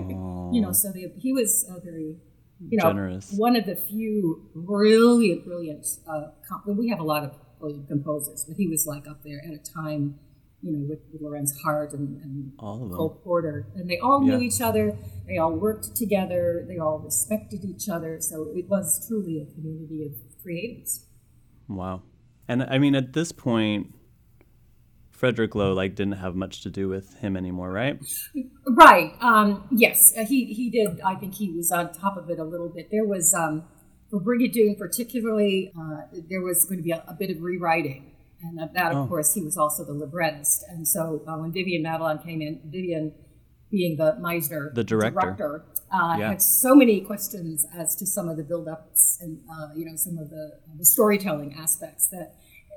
you 0.56 0.62
know. 0.62 0.72
So 0.72 0.92
they, 0.92 1.12
he 1.18 1.34
was 1.34 1.66
uh, 1.70 1.80
very, 1.84 2.16
you 2.70 2.78
know, 2.78 2.86
Generous. 2.86 3.34
one 3.34 3.56
of 3.56 3.66
the 3.66 3.76
few 3.76 4.50
brilliant, 4.56 5.46
brilliant. 5.46 5.86
Uh, 6.10 6.30
comp- 6.48 6.66
we 6.68 6.88
have 6.90 7.00
a 7.00 7.04
lot 7.04 7.24
of 7.24 7.32
brilliant 7.60 7.88
composers, 7.90 8.46
but 8.48 8.56
he 8.58 8.68
was 8.68 8.88
like 8.88 9.08
up 9.08 9.24
there 9.24 9.42
at 9.46 9.52
a 9.54 9.58
time. 9.74 10.20
You 10.64 10.72
know, 10.72 10.86
with, 10.90 11.00
with 11.14 11.22
Lorenz 11.22 11.54
Hart 11.64 11.94
and, 11.94 12.22
and 12.24 12.52
All 12.58 12.84
of 12.84 12.90
them. 12.90 12.98
Cole 12.98 13.22
Porter, 13.24 13.68
and 13.76 13.90
they 13.90 14.00
all 14.00 14.22
knew 14.22 14.40
each 14.40 14.60
other. 14.60 14.98
They 15.28 15.38
all 15.38 15.54
worked 15.54 15.96
together. 15.96 16.66
They 16.68 16.80
all 16.80 16.98
respected 16.98 17.64
each 17.64 17.88
other. 17.88 18.20
So 18.20 18.52
it 18.56 18.68
was 18.68 19.06
truly 19.08 19.40
a 19.40 19.54
community 19.54 20.06
of 20.06 20.14
creatives. 20.44 21.06
Wow. 21.68 22.02
And 22.48 22.64
I 22.64 22.80
mean, 22.80 22.96
at 22.96 23.14
this 23.14 23.32
point, 23.32 23.94
Frederick 25.12 25.56
Loewe 25.56 25.74
like 25.74 25.96
didn't 25.96 26.14
have 26.14 26.36
much 26.36 26.62
to 26.62 26.70
do 26.70 26.88
with 26.88 27.16
him 27.16 27.36
anymore, 27.36 27.72
right? 27.72 28.00
Right. 28.68 29.14
Um, 29.20 29.68
yes, 29.72 30.14
uh, 30.18 30.26
he 30.26 30.46
he 30.54 30.70
did. 30.70 31.02
I 31.02 31.16
think 31.16 31.34
he 31.36 31.52
was 31.52 31.72
on 31.72 31.92
top 31.92 32.18
of 32.18 32.30
it 32.30 32.40
a 32.40 32.44
little 32.44 32.70
bit. 32.70 32.90
There 32.92 33.06
was 33.06 33.34
um, 33.34 33.64
for 34.10 34.22
Brigadoon, 34.22 34.78
particularly, 34.78 35.74
uh, 35.78 36.02
there 36.30 36.42
was 36.42 36.66
going 36.66 36.78
to 36.78 36.84
be 36.84 36.92
a, 36.92 37.04
a 37.08 37.14
bit 37.14 37.32
of 37.32 37.42
rewriting, 37.42 38.12
and 38.42 38.60
of 38.60 38.74
that, 38.74 38.92
of 38.92 38.98
Oh. 38.98 39.08
course, 39.08 39.34
he 39.34 39.42
was 39.42 39.58
also 39.58 39.84
the 39.84 39.94
librettist. 39.94 40.64
And 40.70 40.88
so 40.88 41.24
uh, 41.28 41.38
when 41.38 41.52
Vivian 41.52 41.84
Matalon 41.84 42.24
came 42.24 42.42
in, 42.42 42.62
Vivian 42.66 43.14
being 43.72 43.98
the 43.98 44.14
Meisner 44.22 44.74
The 44.74 44.84
director. 44.84 45.20
director, 45.20 45.66
uh, 45.92 46.16
Yeah. 46.20 46.30
had 46.30 46.42
so 46.42 46.74
many 46.76 47.02
questions 47.02 47.66
as 47.76 47.96
to 47.98 48.06
some 48.06 48.30
of 48.30 48.38
the 48.38 48.44
build-ups 48.44 49.18
and 49.22 49.40
uh, 49.52 49.70
you 49.76 49.86
know 49.86 49.96
some 49.96 50.18
of 50.18 50.30
the, 50.30 50.52
the 50.78 50.86
storytelling 50.86 51.54
aspects 51.56 52.08
that 52.10 52.36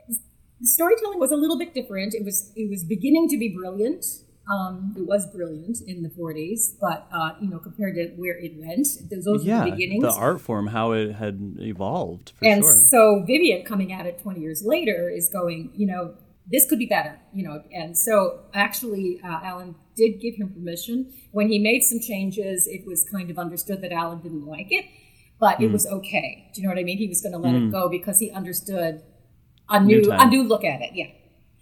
the 0.09 0.67
storytelling 0.67 1.19
was 1.19 1.31
a 1.33 1.37
little 1.37 1.59
bit 1.59 1.75
different. 1.75 2.14
It 2.14 2.25
was 2.25 2.52
it 2.57 2.69
was 2.69 2.85
beginning 2.85 3.29
to 3.29 3.38
be 3.38 3.49
brilliant. 3.49 4.05
Um, 4.50 4.95
it 4.99 5.07
was 5.07 5.26
brilliant 5.33 5.78
in 5.87 6.02
the 6.02 6.09
40s, 6.09 6.75
but 6.80 7.07
uh, 7.12 7.30
you 7.40 7.49
know 7.50 7.59
compared 7.59 7.95
to 7.95 8.04
where 8.16 8.37
it 8.47 8.52
went, 8.59 8.87
those 9.11 9.25
were 9.26 9.38
yeah, 9.52 9.64
the 9.64 9.71
beginnings. 9.71 10.02
the 10.02 10.12
art 10.12 10.40
form, 10.40 10.66
how 10.69 10.90
it 10.92 11.12
had 11.23 11.37
evolved 11.61 12.33
for 12.38 12.45
and 12.47 12.64
sure. 12.64 12.73
so 12.95 13.00
Vivian 13.26 13.64
coming 13.64 13.92
at 13.92 14.07
it 14.07 14.19
20 14.21 14.40
years 14.40 14.62
later 14.64 15.09
is 15.09 15.28
going, 15.28 15.71
you 15.76 15.87
know, 15.87 16.14
this 16.50 16.66
could 16.69 16.80
be 16.80 16.87
better, 16.87 17.14
you 17.33 17.45
know. 17.47 17.62
And 17.73 17.97
so 17.97 18.40
actually, 18.52 19.21
uh, 19.23 19.38
Alan 19.50 19.76
did 19.95 20.21
give 20.21 20.35
him 20.35 20.49
permission. 20.52 21.12
When 21.30 21.49
he 21.49 21.59
made 21.61 21.83
some 21.83 22.00
changes, 22.00 22.66
it 22.66 22.83
was 22.87 23.04
kind 23.04 23.30
of 23.30 23.38
understood 23.38 23.80
that 23.83 23.92
Alan 23.92 24.21
didn't 24.21 24.47
like 24.47 24.66
it, 24.71 24.85
but 25.38 25.59
Hmm. 25.59 25.64
it 25.64 25.71
was 25.71 25.87
okay. 25.87 26.50
Do 26.52 26.61
you 26.61 26.66
know 26.66 26.73
what 26.75 26.80
I 26.80 26.83
mean? 26.90 26.99
He 26.99 27.07
was 27.07 27.21
going 27.21 27.33
to 27.38 27.38
let 27.38 27.54
it 27.54 27.71
go 27.71 27.88
because 27.88 28.19
he 28.19 28.33
understood 28.33 29.02
a 29.69 29.78
new, 29.78 30.00
New 30.02 30.11
a 30.11 30.26
new 30.26 30.42
look 30.42 30.64
at 30.64 30.80
it. 30.83 30.90
Yeah. 30.95 31.11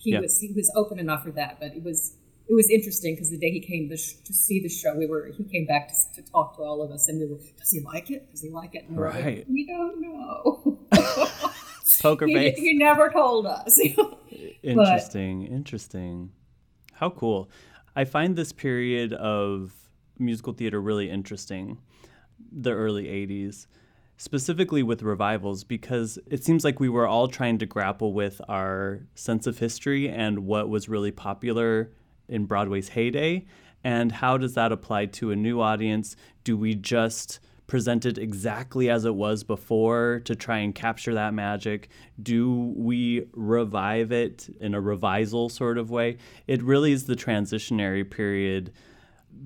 he 0.04 0.12
Yeah. 0.12 0.20
was 0.20 0.38
he 0.38 0.52
was 0.54 0.70
open 0.80 0.98
enough 0.98 1.22
for 1.24 1.32
that. 1.32 1.58
But 1.60 1.70
it 1.78 1.82
was 1.82 2.14
it 2.48 2.54
was 2.54 2.70
interesting 2.70 3.14
because 3.14 3.30
the 3.30 3.38
day 3.38 3.50
he 3.50 3.60
came 3.60 3.88
to, 3.90 3.96
sh- 3.96 4.14
to 4.24 4.32
see 4.32 4.60
the 4.60 4.68
show, 4.68 4.96
we 4.96 5.06
were 5.06 5.30
he 5.36 5.44
came 5.44 5.66
back 5.66 5.88
to, 5.88 6.22
to 6.22 6.30
talk 6.30 6.56
to 6.56 6.62
all 6.62 6.82
of 6.82 6.90
us, 6.90 7.08
and 7.08 7.20
we 7.20 7.26
were, 7.26 7.38
does 7.58 7.70
he 7.70 7.80
like 7.80 8.10
it? 8.10 8.30
Does 8.30 8.40
he 8.40 8.50
like 8.50 8.74
it? 8.74 8.84
And 8.88 8.96
were 8.96 9.10
like, 9.10 9.24
Right. 9.24 9.44
we 9.48 9.66
don't 9.66 10.00
know. 10.00 10.78
Poker 12.02 12.26
he, 12.26 12.34
face. 12.34 12.56
he 12.58 12.74
never 12.74 13.10
told 13.10 13.46
us. 13.46 13.78
Interesting, 14.62 15.46
interesting. 15.46 16.30
How 16.94 17.10
cool. 17.10 17.48
I 17.96 18.04
find 18.04 18.36
this 18.36 18.52
period 18.52 19.12
of 19.12 19.72
musical 20.18 20.52
theater 20.52 20.80
really 20.80 21.10
interesting, 21.10 21.78
the 22.52 22.72
early 22.72 23.04
80s, 23.04 23.66
specifically 24.16 24.82
with 24.82 25.02
revivals, 25.02 25.64
because 25.64 26.18
it 26.26 26.44
seems 26.44 26.64
like 26.64 26.78
we 26.80 26.88
were 26.88 27.06
all 27.06 27.28
trying 27.28 27.58
to 27.58 27.66
grapple 27.66 28.12
with 28.12 28.40
our 28.48 29.06
sense 29.14 29.46
of 29.46 29.58
history 29.58 30.08
and 30.08 30.40
what 30.40 30.68
was 30.68 30.88
really 30.88 31.10
popular 31.12 31.90
in 32.28 32.46
Broadway's 32.46 32.90
heyday. 32.90 33.46
And 33.84 34.12
how 34.12 34.36
does 34.36 34.54
that 34.54 34.72
apply 34.72 35.06
to 35.06 35.30
a 35.30 35.36
new 35.36 35.60
audience? 35.60 36.16
Do 36.44 36.56
we 36.56 36.74
just 36.74 37.40
present 37.66 38.06
it 38.06 38.18
exactly 38.18 38.88
as 38.90 39.04
it 39.04 39.14
was 39.14 39.44
before 39.44 40.22
to 40.24 40.34
try 40.34 40.58
and 40.58 40.74
capture 40.74 41.14
that 41.14 41.34
magic? 41.34 41.88
Do 42.20 42.72
we 42.76 43.26
revive 43.32 44.10
it 44.10 44.48
in 44.60 44.74
a 44.74 44.80
revisal 44.80 45.50
sort 45.50 45.78
of 45.78 45.90
way? 45.90 46.16
It 46.46 46.62
really 46.62 46.92
is 46.92 47.04
the 47.04 47.14
transitionary 47.14 48.10
period 48.10 48.72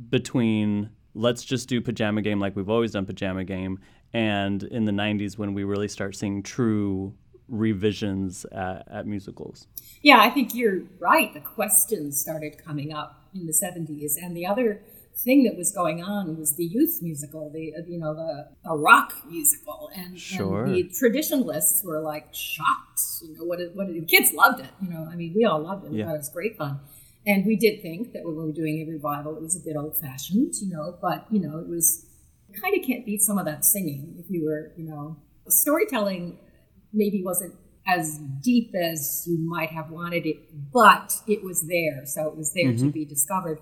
between 0.08 0.90
let's 1.14 1.44
just 1.44 1.68
do 1.68 1.80
pajama 1.80 2.22
game 2.22 2.40
like 2.40 2.56
we've 2.56 2.70
always 2.70 2.92
done 2.92 3.04
pajama 3.04 3.44
game 3.44 3.78
and 4.14 4.62
in 4.62 4.84
the 4.86 4.92
90s 4.92 5.36
when 5.36 5.52
we 5.52 5.64
really 5.64 5.88
start 5.88 6.16
seeing 6.16 6.42
true 6.42 7.12
revisions 7.52 8.44
at, 8.52 8.87
at 8.90 9.06
musicals. 9.06 9.66
Yeah, 10.02 10.18
I 10.21 10.30
think 10.30 10.54
you're 10.54 10.80
right. 10.99 11.32
The 11.32 11.40
questions 11.40 12.21
started 12.21 12.56
coming 12.64 12.92
up 12.92 13.28
in 13.35 13.47
the 13.47 13.52
70s. 13.52 14.12
And 14.21 14.37
the 14.37 14.47
other 14.47 14.80
thing 15.25 15.44
that 15.44 15.56
was 15.56 15.71
going 15.71 16.02
on 16.02 16.38
was 16.38 16.56
the 16.56 16.64
youth 16.64 17.00
musical, 17.02 17.50
the 17.52 17.75
uh, 17.78 17.82
you 17.87 17.99
know 17.99 18.14
the, 18.14 18.49
the 18.64 18.75
rock 18.75 19.12
musical, 19.28 19.90
and, 19.94 20.18
Sure. 20.18 20.64
and 20.64 20.75
the 20.75 20.90
traditionalists 20.99 21.85
were 21.85 22.00
like 22.00 22.28
shocked. 22.32 23.00
You 23.23 23.37
know 23.37 23.44
what? 23.44 23.61
It, 23.61 23.76
what 23.76 23.88
it, 23.90 24.00
the 24.00 24.06
kids 24.06 24.32
loved 24.32 24.61
it. 24.61 24.71
You 24.80 24.88
know, 24.88 25.06
I 25.12 25.14
mean, 25.14 25.35
we 25.37 25.44
all 25.44 25.61
loved 25.62 25.85
it. 25.85 25.92
We 25.92 25.99
Yeah. 25.99 26.06
thought 26.06 26.14
it 26.14 26.18
was 26.18 26.30
great 26.30 26.56
fun, 26.56 26.80
and 27.26 27.44
we 27.44 27.56
did 27.56 27.82
think 27.82 28.14
that 28.14 28.25
when 28.25 28.37
we 28.37 28.44
were 28.47 28.52
doing 28.52 28.80
a 28.80 28.90
revival, 28.90 29.37
it 29.37 29.42
was 29.42 29.54
a 29.54 29.61
bit 29.61 29.76
old 29.76 29.99
fashioned. 29.99 30.54
You 30.62 30.71
know, 30.71 30.97
but 31.02 31.26
you 31.30 31.40
know, 31.40 31.59
it 31.59 31.68
was 31.68 32.06
kind 32.61 32.75
of 32.75 32.82
can't 32.87 33.04
beat 33.04 33.21
some 33.21 33.37
of 33.38 33.44
that 33.44 33.64
singing 33.66 34.16
if 34.18 34.30
you 34.30 34.44
were 34.47 34.73
you 34.78 34.85
know 34.88 35.18
storytelling 35.49 36.38
maybe 36.92 37.22
wasn't 37.25 37.54
as 37.87 38.18
deep 38.40 38.72
as 38.75 39.25
you 39.26 39.38
might 39.38 39.70
have 39.70 39.90
wanted 39.90 40.26
it, 40.26 40.37
but 40.72 41.14
it 41.26 41.42
was 41.42 41.66
there. 41.66 42.04
So 42.04 42.28
it 42.28 42.37
was 42.37 42.52
there 42.52 42.72
to 42.72 42.78
mm-hmm. 42.78 42.90
be 42.90 43.04
discovered. 43.04 43.58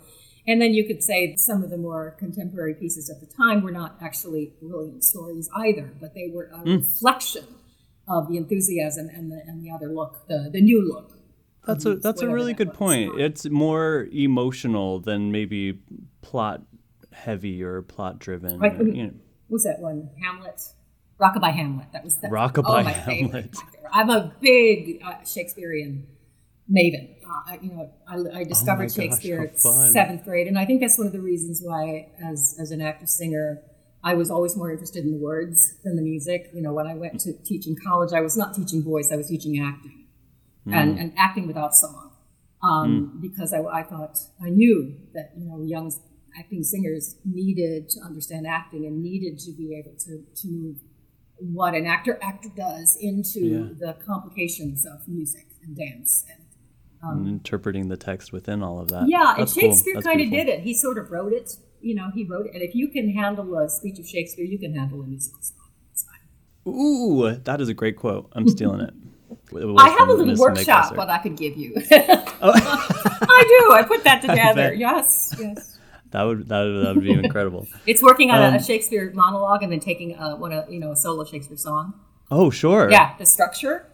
And 0.47 0.61
then 0.61 0.75
you 0.75 0.87
could 0.87 1.03
say 1.03 1.37
some 1.37 1.63
of 1.63 1.71
the 1.71 1.77
more 1.77 2.17
contemporary 2.19 2.75
pieces 2.75 3.11
at 3.11 3.21
the 3.21 3.35
time 3.35 3.63
were 3.63 3.71
not 3.71 3.97
actually 4.01 4.55
brilliant 4.61 5.05
stories 5.05 5.49
either, 5.55 5.93
but 6.01 6.15
they 6.15 6.31
were 6.33 6.51
a 6.53 6.59
mm. 6.59 6.79
reflection 6.79 7.45
of 8.09 8.29
the 8.29 8.37
enthusiasm 8.37 9.09
and 9.09 9.31
the, 9.31 9.41
and 9.47 9.65
the 9.65 9.71
other 9.71 9.89
look, 9.89 10.27
the, 10.29 10.51
the 10.53 10.61
new 10.61 10.87
look. 10.87 11.13
That's 11.67 11.85
um, 11.87 11.93
a 11.93 11.97
that's 11.97 12.23
a 12.23 12.29
really 12.29 12.53
that 12.53 12.59
good 12.59 12.69
was. 12.69 12.77
point. 12.77 13.21
It's 13.21 13.49
more 13.49 14.09
emotional 14.13 14.99
than 14.99 15.31
maybe 15.31 15.79
plot 16.23 16.63
heavy 17.13 17.63
or 17.63 17.83
plot 17.83 18.19
driven. 18.19 18.59
Like, 18.59 18.81
or, 18.81 18.85
you 18.85 19.07
know. 19.09 19.13
was 19.49 19.65
that 19.65 19.79
one? 19.79 20.09
Hamlet? 20.23 20.61
Rockabye 21.21 21.53
Hamlet. 21.53 21.89
That 21.93 22.05
was 22.05 22.17
that. 22.21 22.31
Rockabye 22.31 22.65
oh, 22.67 22.83
Hamlet. 22.83 23.05
Favorite. 23.05 23.57
I'm 23.93 24.11
a 24.11 24.33
big 24.41 25.03
uh, 25.05 25.23
Shakespearean 25.25 26.07
maven. 26.71 27.17
Uh, 27.25 27.53
I- 27.53 27.59
you 27.63 27.73
know, 27.73 27.91
I, 28.09 28.41
I 28.41 28.45
discovered 28.45 28.85
Oh 28.85 28.85
my 28.85 28.87
gosh, 28.87 28.95
Shakespeare 28.95 29.43
at 29.43 29.59
seventh 29.59 30.25
grade, 30.25 30.47
and 30.47 30.59
I 30.59 30.65
think 30.65 30.81
that's 30.81 30.99
one 30.99 31.07
of 31.07 31.13
the 31.13 31.21
reasons 31.21 31.61
why, 31.63 32.09
as 32.25 32.57
as 32.61 32.71
an 32.71 32.81
active 32.81 33.09
singer, 33.09 33.63
I 34.03 34.15
was 34.15 34.31
always 34.31 34.57
more 34.57 34.71
interested 34.71 35.05
in 35.05 35.11
the 35.13 35.19
words 35.19 35.75
than 35.85 35.97
the 35.97 36.03
music. 36.03 36.51
You 36.55 36.63
know, 36.63 36.73
when 36.73 36.87
I 36.87 36.95
went 36.95 37.21
to 37.21 37.33
teach 37.45 37.67
in 37.67 37.77
college, 37.87 38.13
I 38.13 38.21
was 38.21 38.37
not 38.37 38.55
teaching 38.55 38.83
voice; 38.83 39.11
I 39.13 39.17
was 39.17 39.29
teaching 39.29 39.61
acting, 39.63 40.07
and, 40.67 40.95
Hmm. 40.95 40.99
and 41.01 41.13
acting 41.19 41.47
without 41.47 41.75
song, 41.75 42.13
um, 42.63 43.19
because 43.21 43.53
I, 43.53 43.61
I 43.63 43.83
thought 43.83 44.19
I 44.43 44.49
knew 44.51 44.95
that 45.15 45.33
you 45.37 45.47
know 45.49 45.63
young 45.63 45.93
acting 46.39 46.63
singers 46.63 47.17
needed 47.25 47.89
to 47.91 48.01
understand 48.01 48.47
acting 48.47 48.87
and 48.87 49.03
needed 49.03 49.39
to 49.41 49.53
be 49.53 49.75
able 49.79 49.97
to 49.99 50.25
to 50.41 50.49
move 50.49 50.77
what 51.41 51.75
an 51.75 51.87
actor 51.87 52.19
actor 52.23 52.49
does 52.57 52.97
into 53.01 53.41
Yeah. 53.41 53.59
the 53.79 53.93
complications 54.05 54.85
of 54.87 55.07
music 55.09 55.47
and 55.63 55.77
dance 55.77 56.25
and 56.31 56.45
um, 57.03 57.19
and 57.21 57.29
interpreting 57.29 57.89
the 57.89 57.97
text 57.97 58.31
within 58.33 58.63
all 58.63 58.79
of 58.79 58.89
that. 58.89 59.09
yeah, 59.09 59.31
and 59.33 59.41
That's 59.41 59.55
cool. 59.55 59.63
Shakespeare 59.63 59.95
That's 59.95 60.07
kind 60.07 60.21
of 60.21 60.31
did 60.31 60.49
it. 60.49 60.61
He 60.61 60.75
sort 60.75 60.99
of 60.99 61.11
wrote 61.11 61.33
it. 61.33 61.57
You 61.81 61.95
know, 61.95 62.11
he 62.15 62.25
wrote 62.25 62.45
it. 62.47 62.53
And 62.53 62.63
if 62.63 62.75
you 62.75 62.89
can 62.89 63.11
handle 63.15 63.57
a 63.59 63.71
speech 63.71 63.99
of 63.99 64.07
Shakespeare, 64.07 64.45
you 64.45 64.59
can 64.59 64.75
handle 64.75 65.01
a 65.01 65.07
musical 65.07 65.41
song. 65.41 65.57
It's 65.93 66.05
fine. 66.05 66.75
Ooh, 66.75 67.37
that 67.37 67.59
is 67.63 67.71
a 67.71 67.75
great 67.75 67.97
quote. 67.97 68.31
I'm 68.35 68.47
stealing 68.57 68.83
it. 68.83 68.93
It 69.53 69.75
I 69.79 69.89
have 69.89 70.09
a 70.09 70.13
little 70.13 70.37
workshop 70.37 70.95
what 70.95 71.09
I 71.09 71.19
could 71.19 71.37
give 71.39 71.57
you. 71.57 71.75
Oh. 72.43 72.53
I 72.55 73.45
do. 73.69 73.75
I 73.75 73.83
put 73.83 74.03
that 74.05 74.23
together. 74.23 74.73
Yes, 74.75 75.35
yes. 75.39 75.79
That 76.13 76.23
would 76.25 76.49
that 76.49 76.63
would, 76.65 76.85
that 76.87 76.95
would 76.97 77.05
be 77.05 77.13
incredible. 77.13 77.67
It's 77.87 78.03
working 78.03 78.31
on 78.31 78.41
a- 78.43 78.49
Um, 78.49 78.55
a 78.55 78.63
Shakespeare 78.63 79.11
monologue 79.15 79.63
and 79.63 79.71
then 79.73 79.81
taking 79.81 80.17
a, 80.17 80.37
one 80.37 80.53
of 80.53 80.71
you 80.73 80.81
know 80.81 80.93
a 80.93 80.97
solo 80.97 81.25
Shakespeare 81.25 81.57
song. 81.57 81.95
Oh, 82.31 82.51
sure. 82.51 82.91
Yeah, 82.91 83.15
the 83.19 83.27
structure 83.27 83.87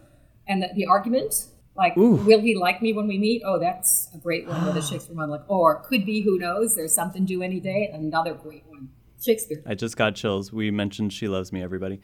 and 0.47 0.61
the, 0.61 0.69
the 0.75 0.85
argument. 0.85 1.47
Like, 1.75 1.95
Ooh. 1.95 2.15
will 2.15 2.39
he 2.41 2.55
like 2.55 2.81
me 2.81 2.91
when 2.93 3.07
we 3.07 3.19
meet? 3.19 3.43
Oh, 3.45 3.59
that's 3.59 4.09
a 4.13 4.17
great 4.17 4.47
one 4.47 4.65
with 4.65 4.77
a 4.77 4.81
Shakespeare 4.81 5.15
monologue. 5.15 5.45
Or 5.47 5.81
could 5.87 6.05
be, 6.07 6.21
who 6.21 6.39
knows? 6.39 6.75
There's 6.75 6.93
something 6.93 7.23
due 7.25 7.43
any 7.43 7.59
day. 7.59 7.91
Another 7.93 8.33
great 8.33 8.63
one. 8.67 8.89
Shakespeare. 9.23 9.61
I 9.65 9.75
just 9.75 9.95
got 9.95 10.15
chills. 10.15 10.51
We 10.51 10.71
mentioned 10.71 11.13
She 11.13 11.27
Loves 11.27 11.51
Me, 11.51 11.61
everybody. 11.61 12.01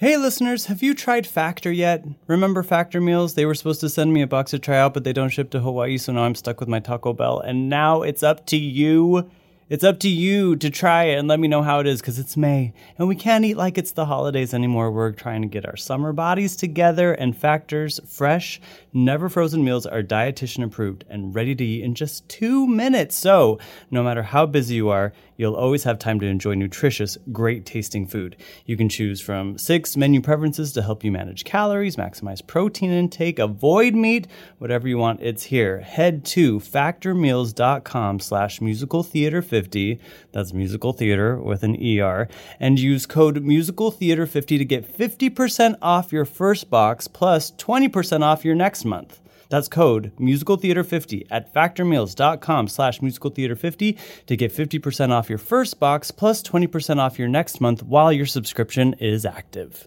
Hey 0.00 0.16
listeners, 0.16 0.64
have 0.64 0.82
you 0.82 0.94
tried 0.94 1.26
Factor 1.26 1.70
yet? 1.70 2.06
Remember 2.26 2.62
Factor 2.62 3.02
meals? 3.02 3.34
They 3.34 3.44
were 3.44 3.54
supposed 3.54 3.80
to 3.80 3.90
send 3.90 4.14
me 4.14 4.22
a 4.22 4.26
box 4.26 4.52
to 4.52 4.58
try 4.58 4.78
out, 4.78 4.94
but 4.94 5.04
they 5.04 5.12
don't 5.12 5.28
ship 5.28 5.50
to 5.50 5.60
Hawaii, 5.60 5.98
so 5.98 6.10
now 6.10 6.22
I'm 6.22 6.34
stuck 6.34 6.58
with 6.58 6.70
my 6.70 6.80
Taco 6.80 7.12
Bell. 7.12 7.38
And 7.38 7.68
now 7.68 8.00
it's 8.00 8.22
up 8.22 8.46
to 8.46 8.56
you. 8.56 9.28
It's 9.68 9.84
up 9.84 10.00
to 10.00 10.08
you 10.08 10.56
to 10.56 10.70
try 10.70 11.04
it 11.04 11.18
and 11.18 11.28
let 11.28 11.38
me 11.38 11.48
know 11.48 11.62
how 11.62 11.80
it 11.80 11.86
is 11.86 12.00
because 12.00 12.18
it's 12.18 12.36
May 12.36 12.72
and 12.98 13.06
we 13.06 13.14
can't 13.14 13.44
eat 13.44 13.56
like 13.58 13.76
it's 13.78 13.92
the 13.92 14.06
holidays 14.06 14.52
anymore. 14.54 14.90
We're 14.90 15.12
trying 15.12 15.42
to 15.42 15.48
get 15.48 15.64
our 15.64 15.76
summer 15.76 16.12
bodies 16.12 16.56
together 16.56 17.12
and 17.12 17.36
Factor's 17.36 18.00
fresh, 18.08 18.60
never 18.92 19.28
frozen 19.28 19.62
meals 19.62 19.86
are 19.86 20.02
dietitian 20.02 20.64
approved 20.64 21.04
and 21.08 21.34
ready 21.34 21.54
to 21.54 21.64
eat 21.64 21.84
in 21.84 21.94
just 21.94 22.28
two 22.28 22.66
minutes. 22.66 23.14
So, 23.14 23.60
no 23.92 24.02
matter 24.02 24.24
how 24.24 24.46
busy 24.46 24.74
you 24.74 24.88
are, 24.88 25.12
you'll 25.40 25.54
always 25.54 25.84
have 25.84 25.98
time 25.98 26.20
to 26.20 26.26
enjoy 26.26 26.52
nutritious, 26.52 27.16
great 27.32 27.64
tasting 27.64 28.06
food. 28.06 28.36
You 28.66 28.76
can 28.76 28.90
choose 28.90 29.22
from 29.22 29.56
six 29.56 29.96
menu 29.96 30.20
preferences 30.20 30.70
to 30.74 30.82
help 30.82 31.02
you 31.02 31.10
manage 31.10 31.44
calories, 31.44 31.96
maximize 31.96 32.46
protein 32.46 32.90
intake, 32.90 33.38
avoid 33.38 33.94
meat, 33.94 34.26
whatever 34.58 34.86
you 34.86 34.98
want, 34.98 35.22
it's 35.22 35.44
here. 35.44 35.80
Head 35.80 36.26
to 36.26 36.60
factormeals.com 36.60 38.20
slash 38.20 38.60
musical 38.60 39.02
theater 39.02 39.40
50. 39.40 39.98
That's 40.32 40.52
musical 40.52 40.92
theater 40.92 41.38
with 41.38 41.62
an 41.62 41.74
ER. 41.82 42.28
And 42.60 42.78
use 42.78 43.06
code 43.06 43.42
musical 43.42 43.90
theater 43.90 44.26
50 44.26 44.58
to 44.58 44.64
get 44.66 44.94
50% 44.94 45.78
off 45.80 46.12
your 46.12 46.26
first 46.26 46.68
box 46.68 47.08
plus 47.08 47.52
20% 47.52 48.22
off 48.22 48.44
your 48.44 48.54
next 48.54 48.84
month. 48.84 49.19
That's 49.50 49.68
code 49.68 50.12
musicaltheater50 50.18 51.26
at 51.30 51.52
factormeals.com 51.52 52.68
slash 52.68 53.00
musicaltheater50 53.00 53.98
to 54.26 54.36
get 54.36 54.54
50% 54.54 55.10
off 55.10 55.28
your 55.28 55.38
first 55.38 55.78
box 55.78 56.10
plus 56.10 56.42
20% 56.42 56.98
off 56.98 57.18
your 57.18 57.28
next 57.28 57.60
month 57.60 57.82
while 57.82 58.12
your 58.12 58.26
subscription 58.26 58.94
is 58.94 59.26
active. 59.26 59.86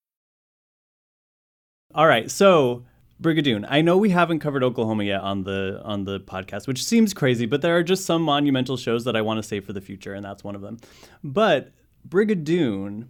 All 1.93 2.07
right, 2.07 2.29
so 2.31 2.83
Brigadoon, 3.21 3.65
I 3.69 3.81
know 3.81 3.97
we 3.97 4.09
haven't 4.09 4.39
covered 4.39 4.63
Oklahoma 4.63 5.03
yet 5.03 5.21
on 5.21 5.43
the 5.43 5.81
on 5.83 6.05
the 6.05 6.19
podcast, 6.19 6.67
which 6.67 6.83
seems 6.83 7.13
crazy, 7.13 7.45
but 7.45 7.61
there 7.61 7.75
are 7.77 7.83
just 7.83 8.05
some 8.05 8.21
monumental 8.21 8.77
shows 8.77 9.03
that 9.05 9.15
I 9.15 9.21
want 9.21 9.37
to 9.37 9.43
save 9.43 9.65
for 9.65 9.73
the 9.73 9.81
future, 9.81 10.13
and 10.13 10.23
that's 10.23 10.43
one 10.43 10.55
of 10.55 10.61
them. 10.61 10.77
But 11.23 11.71
Brigadoon 12.07 13.07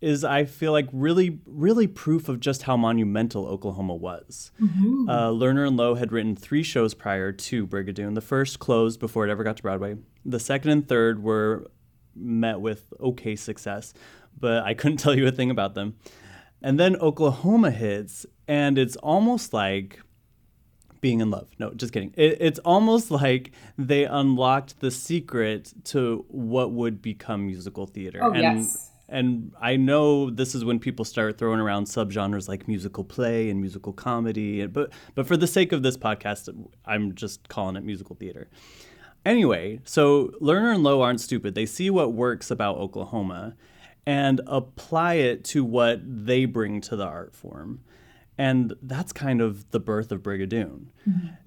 is 0.00 0.24
I 0.24 0.46
feel 0.46 0.72
like 0.72 0.88
really, 0.92 1.38
really 1.46 1.86
proof 1.86 2.28
of 2.28 2.40
just 2.40 2.64
how 2.64 2.76
monumental 2.76 3.46
Oklahoma 3.46 3.94
was. 3.94 4.50
Uh, 5.08 5.28
Lerner 5.28 5.66
and 5.66 5.76
Loewe 5.76 5.94
had 5.94 6.10
written 6.10 6.34
three 6.34 6.64
shows 6.64 6.92
prior 6.92 7.30
to 7.30 7.66
Brigadoon. 7.66 8.14
The 8.16 8.20
first 8.20 8.58
closed 8.58 8.98
before 8.98 9.26
it 9.26 9.30
ever 9.30 9.44
got 9.44 9.58
to 9.58 9.62
Broadway. 9.62 9.96
The 10.24 10.40
second 10.40 10.70
and 10.72 10.88
third 10.88 11.22
were 11.22 11.70
met 12.16 12.60
with 12.60 12.92
okay 12.98 13.36
success, 13.36 13.94
but 14.38 14.64
I 14.64 14.74
couldn't 14.74 14.96
tell 15.04 15.14
you 15.16 15.26
a 15.28 15.32
thing 15.32 15.50
about 15.52 15.74
them. 15.74 15.96
And 16.62 16.78
then 16.78 16.96
Oklahoma 16.96 17.70
hits, 17.70 18.24
and 18.46 18.78
it's 18.78 18.96
almost 18.96 19.52
like 19.52 20.00
being 21.00 21.20
in 21.20 21.30
love. 21.30 21.48
No, 21.58 21.74
just 21.74 21.92
kidding. 21.92 22.14
It, 22.16 22.38
it's 22.40 22.58
almost 22.60 23.10
like 23.10 23.52
they 23.76 24.04
unlocked 24.04 24.80
the 24.80 24.90
secret 24.90 25.72
to 25.86 26.24
what 26.28 26.70
would 26.70 27.02
become 27.02 27.46
musical 27.46 27.86
theater. 27.86 28.20
Oh, 28.22 28.30
and, 28.30 28.42
yes. 28.42 28.90
And 29.08 29.52
I 29.60 29.76
know 29.76 30.30
this 30.30 30.54
is 30.54 30.64
when 30.64 30.78
people 30.78 31.04
start 31.04 31.36
throwing 31.36 31.60
around 31.60 31.84
subgenres 31.84 32.48
like 32.48 32.66
musical 32.66 33.04
play 33.04 33.50
and 33.50 33.60
musical 33.60 33.92
comedy. 33.92 34.64
But 34.66 34.92
but 35.14 35.26
for 35.26 35.36
the 35.36 35.46
sake 35.46 35.72
of 35.72 35.82
this 35.82 35.98
podcast, 35.98 36.48
I'm 36.86 37.14
just 37.14 37.48
calling 37.48 37.76
it 37.76 37.84
musical 37.84 38.16
theater. 38.16 38.48
Anyway, 39.26 39.80
so 39.84 40.28
Lerner 40.40 40.74
and 40.74 40.82
Loewe 40.82 41.02
aren't 41.02 41.20
stupid. 41.20 41.54
They 41.54 41.66
see 41.66 41.90
what 41.90 42.12
works 42.12 42.50
about 42.50 42.78
Oklahoma 42.78 43.54
and 44.06 44.40
apply 44.46 45.14
it 45.14 45.44
to 45.44 45.64
what 45.64 46.00
they 46.04 46.44
bring 46.44 46.80
to 46.82 46.96
the 46.96 47.04
art 47.06 47.34
form. 47.34 47.80
And 48.38 48.74
that's 48.82 49.12
kind 49.12 49.40
of 49.40 49.70
the 49.70 49.78
birth 49.80 50.10
of 50.10 50.22
Brigadoon. 50.22 50.86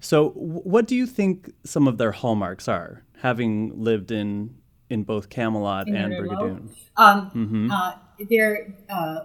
So, 0.00 0.30
w- 0.30 0.60
what 0.60 0.86
do 0.86 0.94
you 0.94 1.06
think 1.06 1.50
some 1.64 1.88
of 1.88 1.98
their 1.98 2.12
hallmarks 2.12 2.68
are, 2.68 3.04
having 3.20 3.82
lived 3.82 4.10
in 4.10 4.56
in 4.88 5.02
both 5.02 5.28
Camelot 5.28 5.88
In 5.88 5.96
and 5.96 6.12
Lerner 6.12 6.18
and 6.18 6.28
Loewe? 6.28 6.36
Brigadoon? 6.36 6.68
Um, 6.96 7.30
Mm-hmm. 7.34 7.70
uh, 7.70 7.92
their 8.30 8.74
uh, 8.88 9.18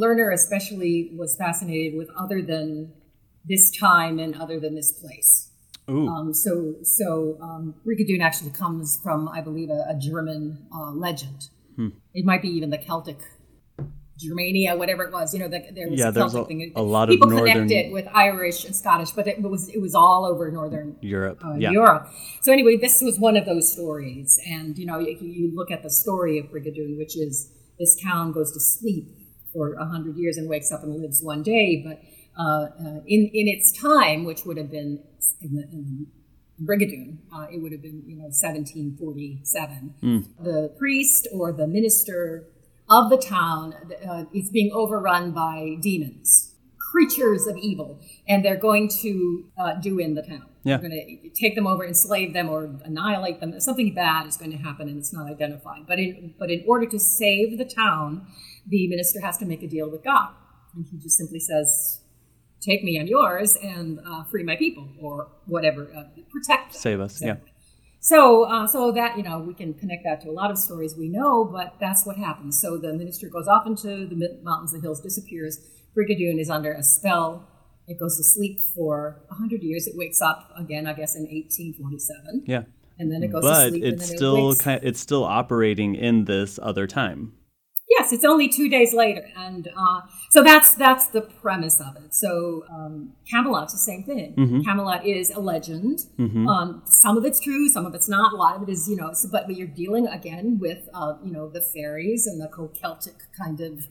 Lerner 0.00 0.34
especially 0.34 1.12
was 1.16 1.36
fascinated 1.36 1.96
with 1.96 2.10
other 2.18 2.42
than 2.42 2.92
this 3.44 3.70
time 3.78 4.18
and 4.18 4.34
other 4.34 4.58
than 4.60 4.74
this 4.74 4.92
place. 4.92 5.50
Um, 5.88 6.32
so, 6.32 6.76
so 6.82 7.38
um, 7.40 7.74
Brigadoon 7.86 8.22
actually 8.22 8.50
comes 8.50 8.98
from, 9.02 9.28
I 9.28 9.40
believe, 9.40 9.68
a, 9.68 9.84
a 9.88 9.94
German 9.98 10.66
uh, 10.74 10.90
legend. 10.92 11.48
Hmm. 11.76 11.88
It 12.14 12.24
might 12.24 12.42
be 12.42 12.48
even 12.48 12.70
the 12.70 12.78
Celtic 12.78 13.18
Germania, 14.18 14.76
whatever 14.76 15.04
it 15.04 15.12
was. 15.12 15.32
You 15.34 15.40
know, 15.40 15.48
the, 15.48 15.60
there 15.74 15.88
was 15.88 15.98
Yeah, 15.98 16.08
a 16.10 16.12
Celtic 16.12 16.42
a- 16.42 16.44
thing. 16.44 16.72
a 16.76 16.82
lot 16.82 17.08
of 17.08 17.14
people 17.14 17.30
northern- 17.30 17.68
connect 17.68 17.70
it 17.72 17.92
with 17.92 18.06
Irish 18.14 18.64
and 18.64 18.74
Scottish, 18.76 19.10
but 19.12 19.26
it 19.26 19.40
was 19.42 19.68
it 19.68 19.80
was 19.80 19.94
all 19.94 20.24
over 20.24 20.50
northern 20.50 20.96
Europe. 21.00 21.40
uh, 21.44 21.54
yeah. 21.54 21.70
Europe. 21.70 22.08
So 22.42 22.52
anyway, 22.52 22.76
this 22.76 23.00
was 23.02 23.18
one 23.18 23.36
of 23.36 23.46
those 23.46 23.72
stories, 23.72 24.38
and 24.46 24.76
you 24.78 24.86
know, 24.86 24.98
you, 24.98 25.16
you 25.20 25.52
look 25.54 25.70
at 25.70 25.82
the 25.82 25.90
story 25.90 26.38
of 26.38 26.46
Brigadoon, 26.46 26.98
which 26.98 27.16
is 27.16 27.50
this 27.78 28.00
town 28.00 28.32
goes 28.32 28.52
to 28.52 28.60
sleep 28.60 29.08
for 29.52 29.74
a 29.74 29.84
hundred 29.86 30.16
years 30.16 30.36
and 30.36 30.48
wakes 30.48 30.70
up 30.70 30.82
and 30.82 30.94
lives 31.00 31.20
one 31.22 31.42
day, 31.42 31.82
but 31.84 32.00
uh, 32.38 32.66
uh, 32.78 33.00
in 33.06 33.30
in 33.32 33.48
its 33.48 33.72
time, 33.72 34.24
which 34.24 34.44
would 34.44 34.56
have 34.56 34.70
been 34.70 35.02
in, 35.40 35.54
the, 35.56 35.62
in 35.72 36.06
Brigadoon, 36.66 37.18
uh, 37.34 37.46
it 37.52 37.60
would 37.60 37.72
have 37.72 37.82
been 37.82 38.02
you 38.06 38.16
know 38.16 38.24
1747. 38.24 39.94
The 40.40 40.74
priest 40.78 41.28
or 41.32 41.52
the 41.52 41.66
minister 41.66 42.48
of 42.88 43.10
the 43.10 43.16
town 43.16 43.74
uh, 44.08 44.24
is 44.34 44.50
being 44.50 44.70
overrun 44.72 45.32
by 45.32 45.76
demons, 45.80 46.54
creatures 46.78 47.46
of 47.46 47.56
evil, 47.56 48.00
and 48.28 48.44
they're 48.44 48.56
going 48.56 48.88
to 49.02 49.46
uh, 49.58 49.74
do 49.74 49.98
in 49.98 50.14
the 50.14 50.22
town. 50.22 50.46
Yeah. 50.64 50.76
They're 50.76 50.90
going 50.90 51.20
to 51.22 51.30
take 51.30 51.54
them 51.54 51.66
over, 51.66 51.84
enslave 51.84 52.34
them, 52.34 52.48
or 52.48 52.64
annihilate 52.84 53.40
them. 53.40 53.58
Something 53.60 53.94
bad 53.94 54.26
is 54.26 54.36
going 54.36 54.52
to 54.52 54.58
happen, 54.58 54.88
and 54.88 54.98
it's 54.98 55.12
not 55.12 55.26
identified. 55.28 55.86
But 55.88 55.98
in 55.98 56.34
but 56.38 56.50
in 56.50 56.64
order 56.66 56.86
to 56.86 56.98
save 56.98 57.58
the 57.58 57.64
town, 57.64 58.26
the 58.66 58.86
minister 58.88 59.20
has 59.20 59.38
to 59.38 59.46
make 59.46 59.62
a 59.62 59.68
deal 59.68 59.90
with 59.90 60.04
God, 60.04 60.34
and 60.74 60.86
he 60.90 60.98
just 60.98 61.16
simply 61.16 61.40
says, 61.40 62.01
"Take 62.62 62.82
me, 62.84 62.98
I'm 63.00 63.06
yours, 63.06 63.56
and 63.56 63.98
uh, 64.06 64.24
free 64.30 64.44
my 64.44 64.56
people, 64.56 64.88
or 65.00 65.28
whatever, 65.46 65.82
uh, 65.96 66.04
protect 66.30 66.72
them." 66.72 66.80
Save 66.80 67.00
us. 67.00 67.20
Yeah. 67.20 67.36
So, 68.00 68.44
uh, 68.44 68.66
so 68.66 68.90
that 68.92 69.16
you 69.16 69.22
know, 69.22 69.38
we 69.38 69.54
can 69.54 69.74
connect 69.74 70.02
that 70.04 70.20
to 70.22 70.28
a 70.30 70.32
lot 70.40 70.50
of 70.50 70.58
stories 70.58 70.96
we 70.96 71.08
know, 71.08 71.44
but 71.44 71.74
that's 71.78 72.04
what 72.04 72.16
happens. 72.16 72.60
So 72.60 72.76
the 72.76 72.92
minister 72.94 73.28
goes 73.28 73.46
off 73.46 73.66
into 73.66 74.06
the 74.06 74.38
mountains, 74.42 74.72
the 74.72 74.80
hills, 74.80 75.00
disappears. 75.00 75.58
Brigadoon 75.96 76.40
is 76.40 76.50
under 76.50 76.72
a 76.72 76.82
spell. 76.82 77.46
It 77.86 77.98
goes 78.00 78.16
to 78.16 78.24
sleep 78.24 78.60
for 78.74 79.22
hundred 79.30 79.62
years. 79.62 79.86
It 79.86 79.94
wakes 79.96 80.20
up 80.20 80.50
again, 80.56 80.86
I 80.86 80.94
guess, 80.94 81.14
in 81.14 81.22
1847, 81.22 82.44
Yeah. 82.46 82.62
and 82.98 83.10
then 83.12 83.22
it 83.22 83.28
goes 83.32 83.42
to 83.42 83.48
But 83.48 83.68
sleep. 83.70 83.84
and 83.84 83.92
it's 83.94 84.08
then 84.08 84.16
still 84.16 84.50
it 84.52 84.58
kind 84.58 84.80
it's 84.82 85.00
still 85.00 85.24
operating 85.24 85.94
in 85.94 86.24
this 86.24 86.58
other 86.62 86.86
time. 86.86 87.32
Yes, 87.98 88.12
it's 88.12 88.24
only 88.24 88.48
two 88.48 88.68
days 88.68 88.94
later, 88.94 89.24
and 89.36 89.68
uh, 89.76 90.00
so 90.30 90.42
that's 90.42 90.74
that's 90.74 91.06
the 91.08 91.20
premise 91.22 91.80
of 91.80 91.96
it. 91.96 92.14
So 92.14 92.64
um, 92.70 93.12
Camelot's 93.30 93.72
the 93.72 93.78
same 93.78 94.02
thing. 94.04 94.34
Mm-hmm. 94.36 94.60
Camelot 94.62 95.04
is 95.06 95.30
a 95.30 95.40
legend. 95.40 96.00
Um, 96.48 96.82
some 96.86 97.18
of 97.18 97.24
it's 97.24 97.40
true, 97.40 97.68
some 97.68 97.84
of 97.84 97.94
it's 97.94 98.08
not. 98.08 98.32
A 98.32 98.36
lot 98.36 98.56
of 98.56 98.62
it 98.62 98.70
is, 98.70 98.88
you 98.88 98.96
know, 98.96 99.12
so, 99.12 99.28
but, 99.30 99.46
but 99.46 99.56
you're 99.56 99.66
dealing 99.66 100.06
again 100.06 100.58
with, 100.58 100.88
uh, 100.94 101.14
you 101.24 101.32
know, 101.32 101.48
the 101.48 101.60
fairies 101.60 102.26
and 102.26 102.40
the 102.40 102.48
Celtic 102.48 103.16
kind 103.38 103.60
of 103.60 103.88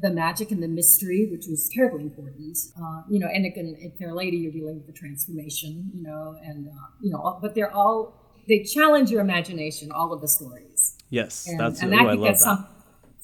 the 0.00 0.10
magic 0.10 0.50
and 0.50 0.62
the 0.62 0.68
mystery, 0.68 1.28
which 1.30 1.46
was 1.48 1.70
terribly 1.72 2.02
important. 2.02 2.58
Uh, 2.76 3.02
you 3.08 3.18
know, 3.20 3.28
and 3.32 3.46
again, 3.46 3.76
in 3.80 3.92
Fair 3.92 4.12
Lady, 4.12 4.38
you're 4.38 4.52
dealing 4.52 4.76
with 4.76 4.86
the 4.86 4.92
transformation, 4.92 5.90
you 5.94 6.02
know, 6.02 6.36
and 6.42 6.68
uh, 6.68 6.86
you 7.00 7.10
know, 7.10 7.38
but 7.40 7.54
they're 7.54 7.72
all 7.72 8.20
they 8.48 8.62
challenge 8.62 9.10
your 9.10 9.20
imagination. 9.20 9.92
All 9.92 10.12
of 10.12 10.20
the 10.20 10.28
stories 10.28 10.96
Yes, 11.10 11.46
and, 11.46 11.60
that's 11.60 11.80
and 11.80 11.94
I 11.94 12.04
I 12.04 12.10
think 12.10 12.24
that's 12.24 12.44
that. 12.44 12.56
some, 12.56 12.66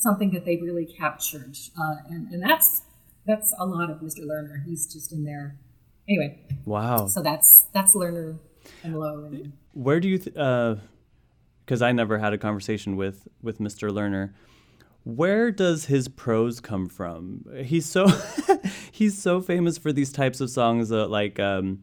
something 0.01 0.31
that 0.33 0.45
they 0.45 0.57
really 0.57 0.87
captured, 0.87 1.57
uh, 1.81 1.97
and, 2.09 2.29
and 2.33 2.43
that's 2.43 2.83
that's 3.27 3.55
a 3.59 3.67
lot 3.67 3.91
of 3.91 3.99
Mr. 4.01 4.21
Lerner. 4.25 4.65
He's 4.67 4.93
just 4.93 5.13
in 5.13 5.25
there. 5.25 5.57
Anyway, 6.09 6.41
Wow. 6.65 7.07
so 7.07 7.23
that's 7.23 7.67
that's 7.73 7.95
Lerner 7.95 8.39
and 8.83 8.95
Loewe. 8.97 9.27
And, 9.27 9.53
Where 9.73 10.01
do 10.01 10.09
you 10.09 10.19
th- 10.19 10.37
uh 10.37 10.77
I 11.81 11.93
never 11.93 12.19
had 12.19 12.33
a 12.33 12.39
conversation 12.39 12.97
with 12.97 13.29
with 13.43 13.61
Mr. 13.61 13.91
Lerner. 13.91 14.33
Where 15.05 15.51
does 15.53 15.85
his 15.87 16.09
prose 16.09 16.59
come 16.61 16.89
from? 16.89 17.45
He's 17.65 17.87
so 17.87 18.09
he's 18.93 19.17
so 19.17 19.41
famous 19.41 19.79
for 19.79 19.93
these 19.93 20.11
types 20.13 20.41
of 20.41 20.51
songs 20.51 20.89
that 20.89 21.09
like 21.09 21.39
um 21.39 21.83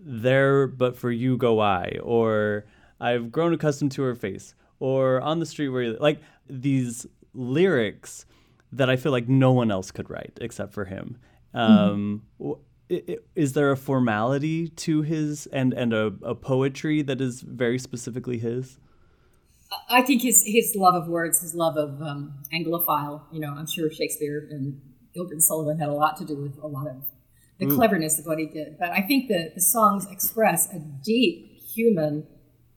there 0.00 0.66
but 0.66 0.96
for 0.96 1.10
you 1.10 1.36
go 1.36 1.60
I 1.60 1.98
or 2.02 2.64
I've 3.00 3.30
grown 3.30 3.52
accustomed 3.54 3.92
to 3.92 4.02
her 4.02 4.14
face 4.14 4.54
or 4.80 5.20
on 5.20 5.38
the 5.38 5.46
street 5.46 5.68
where 5.68 5.82
you 5.82 5.96
like 6.00 6.20
these 6.48 7.06
lyrics 7.34 8.26
that 8.72 8.88
I 8.90 8.96
feel 8.96 9.12
like 9.12 9.28
no 9.28 9.52
one 9.52 9.70
else 9.70 9.90
could 9.90 10.10
write 10.10 10.38
except 10.40 10.72
for 10.72 10.84
him. 10.86 11.18
Um, 11.52 12.22
w- 12.38 12.58
i- 12.90 13.02
i- 13.08 13.18
is 13.36 13.52
there 13.52 13.70
a 13.70 13.76
formality 13.76 14.68
to 14.68 15.02
his 15.02 15.46
and 15.46 15.72
and 15.72 15.92
a, 15.92 16.06
a 16.22 16.34
poetry 16.34 17.02
that 17.02 17.20
is 17.20 17.40
very 17.40 17.78
specifically 17.78 18.38
his? 18.38 18.78
I 19.88 20.02
think 20.02 20.22
his 20.22 20.42
his 20.44 20.74
love 20.76 20.94
of 20.94 21.08
words, 21.08 21.40
his 21.40 21.54
love 21.54 21.76
of 21.76 22.00
um, 22.02 22.34
Anglophile. 22.52 23.22
You 23.32 23.40
know, 23.40 23.52
I'm 23.56 23.66
sure 23.66 23.90
Shakespeare 23.90 24.46
and 24.50 24.80
Gilbert 25.14 25.32
and 25.34 25.42
Sullivan 25.42 25.78
had 25.78 25.88
a 25.88 25.94
lot 25.94 26.16
to 26.18 26.24
do 26.24 26.36
with 26.36 26.58
a 26.62 26.66
lot 26.66 26.86
of 26.88 26.96
the 27.60 27.66
cleverness 27.76 28.18
of 28.18 28.26
what 28.26 28.38
he 28.38 28.46
did. 28.46 28.78
But 28.78 28.90
I 28.90 29.00
think 29.00 29.28
that 29.28 29.54
the 29.54 29.60
songs 29.60 30.06
express 30.10 30.68
a 30.72 30.80
deep 30.80 31.60
human 31.74 32.26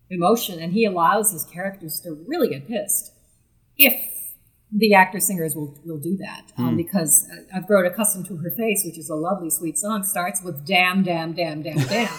emotion, 0.10 0.60
and 0.60 0.74
he 0.74 0.86
allows 0.86 1.32
his 1.32 1.44
characters 1.44 2.00
to 2.02 2.24
really 2.28 2.50
get 2.50 2.68
pissed 2.68 3.12
if 3.78 3.94
the 4.72 4.94
actor 4.94 5.20
singers 5.20 5.56
will, 5.56 5.80
will 5.86 5.98
do 5.98 6.18
that 6.18 6.52
um, 6.58 6.76
because 6.76 7.26
uh, 7.32 7.56
I've 7.56 7.68
grown 7.68 7.86
accustomed 7.86 8.26
to 8.28 8.38
her 8.38 8.52
face, 8.52 8.84
which 8.86 8.98
is 8.98 9.10
a 9.10 9.16
lovely, 9.16 9.50
sweet 9.50 9.78
song. 9.78 10.04
Starts 10.04 10.44
with 10.44 10.66
damn, 10.66 11.04
damn, 11.04 11.34
damn, 11.34 11.62
damn, 11.62 11.78
damn. 11.88 12.12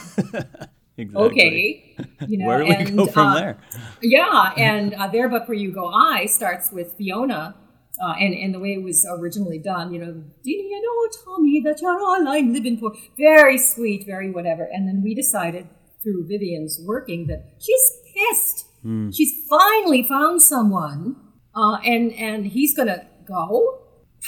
Exactly. 0.96 1.30
okay, 1.30 1.96
you 2.26 2.38
know, 2.38 2.46
Where 2.46 2.58
do 2.58 2.64
we 2.64 2.74
and, 2.74 2.96
go 2.96 3.06
from 3.06 3.26
uh, 3.28 3.34
there? 3.38 3.58
yeah, 4.02 4.52
and 4.56 4.94
uh, 4.94 5.06
there, 5.08 5.28
but 5.28 5.46
where 5.46 5.56
you 5.56 5.70
go, 5.72 5.86
I 5.86 6.26
starts 6.26 6.72
with 6.72 6.94
Fiona, 6.98 7.54
uh, 8.02 8.14
and 8.18 8.34
and 8.34 8.54
the 8.54 8.58
way 8.58 8.72
it 8.72 8.82
was 8.82 9.06
originally 9.08 9.58
done, 9.58 9.92
you 9.92 10.00
know, 10.00 10.12
do 10.42 10.50
you 10.50 10.80
know, 10.80 11.08
Tommy, 11.24 11.60
that 11.60 11.80
you're 11.80 12.00
all 12.00 12.26
I'm 12.26 12.52
living 12.52 12.78
for? 12.78 12.92
Very 13.16 13.58
sweet, 13.58 14.06
very 14.06 14.30
whatever. 14.30 14.64
And 14.64 14.88
then 14.88 15.02
we 15.02 15.14
decided 15.14 15.68
through 16.02 16.26
Vivian's 16.26 16.80
working 16.84 17.26
that 17.26 17.44
she's 17.60 17.92
pissed. 18.14 18.66
Hmm. 18.82 19.10
She's 19.10 19.32
finally 19.48 20.02
found 20.02 20.42
someone, 20.42 21.16
uh, 21.54 21.78
and 21.84 22.12
and 22.14 22.46
he's 22.46 22.74
gonna 22.76 23.06
go. 23.26 23.80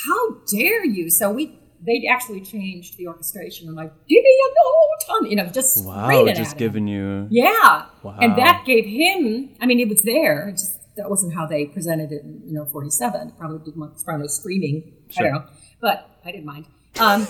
How 0.07 0.35
dare 0.51 0.85
you? 0.85 1.11
So 1.11 1.31
we. 1.31 1.57
They 1.83 2.07
actually 2.11 2.43
changed 2.43 2.99
the 2.99 3.07
orchestration. 3.09 3.67
I'm 3.67 3.75
like, 3.75 3.91
do 4.07 4.15
you 4.15 4.23
know, 4.23 4.75
Tommy? 5.07 5.31
You 5.31 5.37
know, 5.37 5.47
just 5.47 5.87
Wow, 5.87 6.27
just 6.35 6.59
giving 6.59 6.87
you 6.87 7.27
Yeah. 7.31 7.87
Wow. 8.03 8.19
And 8.21 8.37
that 8.37 8.65
gave 8.67 8.85
him, 8.85 9.55
I 9.63 9.65
mean, 9.65 9.81
it 9.81 9.89
was 9.89 10.03
there. 10.03 10.49
It 10.51 10.53
just 10.59 10.77
that 10.97 11.09
wasn't 11.09 11.33
how 11.33 11.47
they 11.47 11.65
presented 11.65 12.13
it 12.13 12.23
in, 12.23 12.43
you 12.45 12.53
know, 12.53 12.67
47. 12.67 13.33
Probably 13.39 13.65
did 13.65 13.77
Mark 13.77 13.99
Soprano 13.99 14.27
screaming. 14.27 14.93
I 15.09 15.13
Sure. 15.15 15.31
don't 15.31 15.35
know. 15.37 15.51
But 15.81 16.11
I 16.23 16.33
didn't 16.33 16.45
mind. 16.45 16.67
Um, 17.01 17.27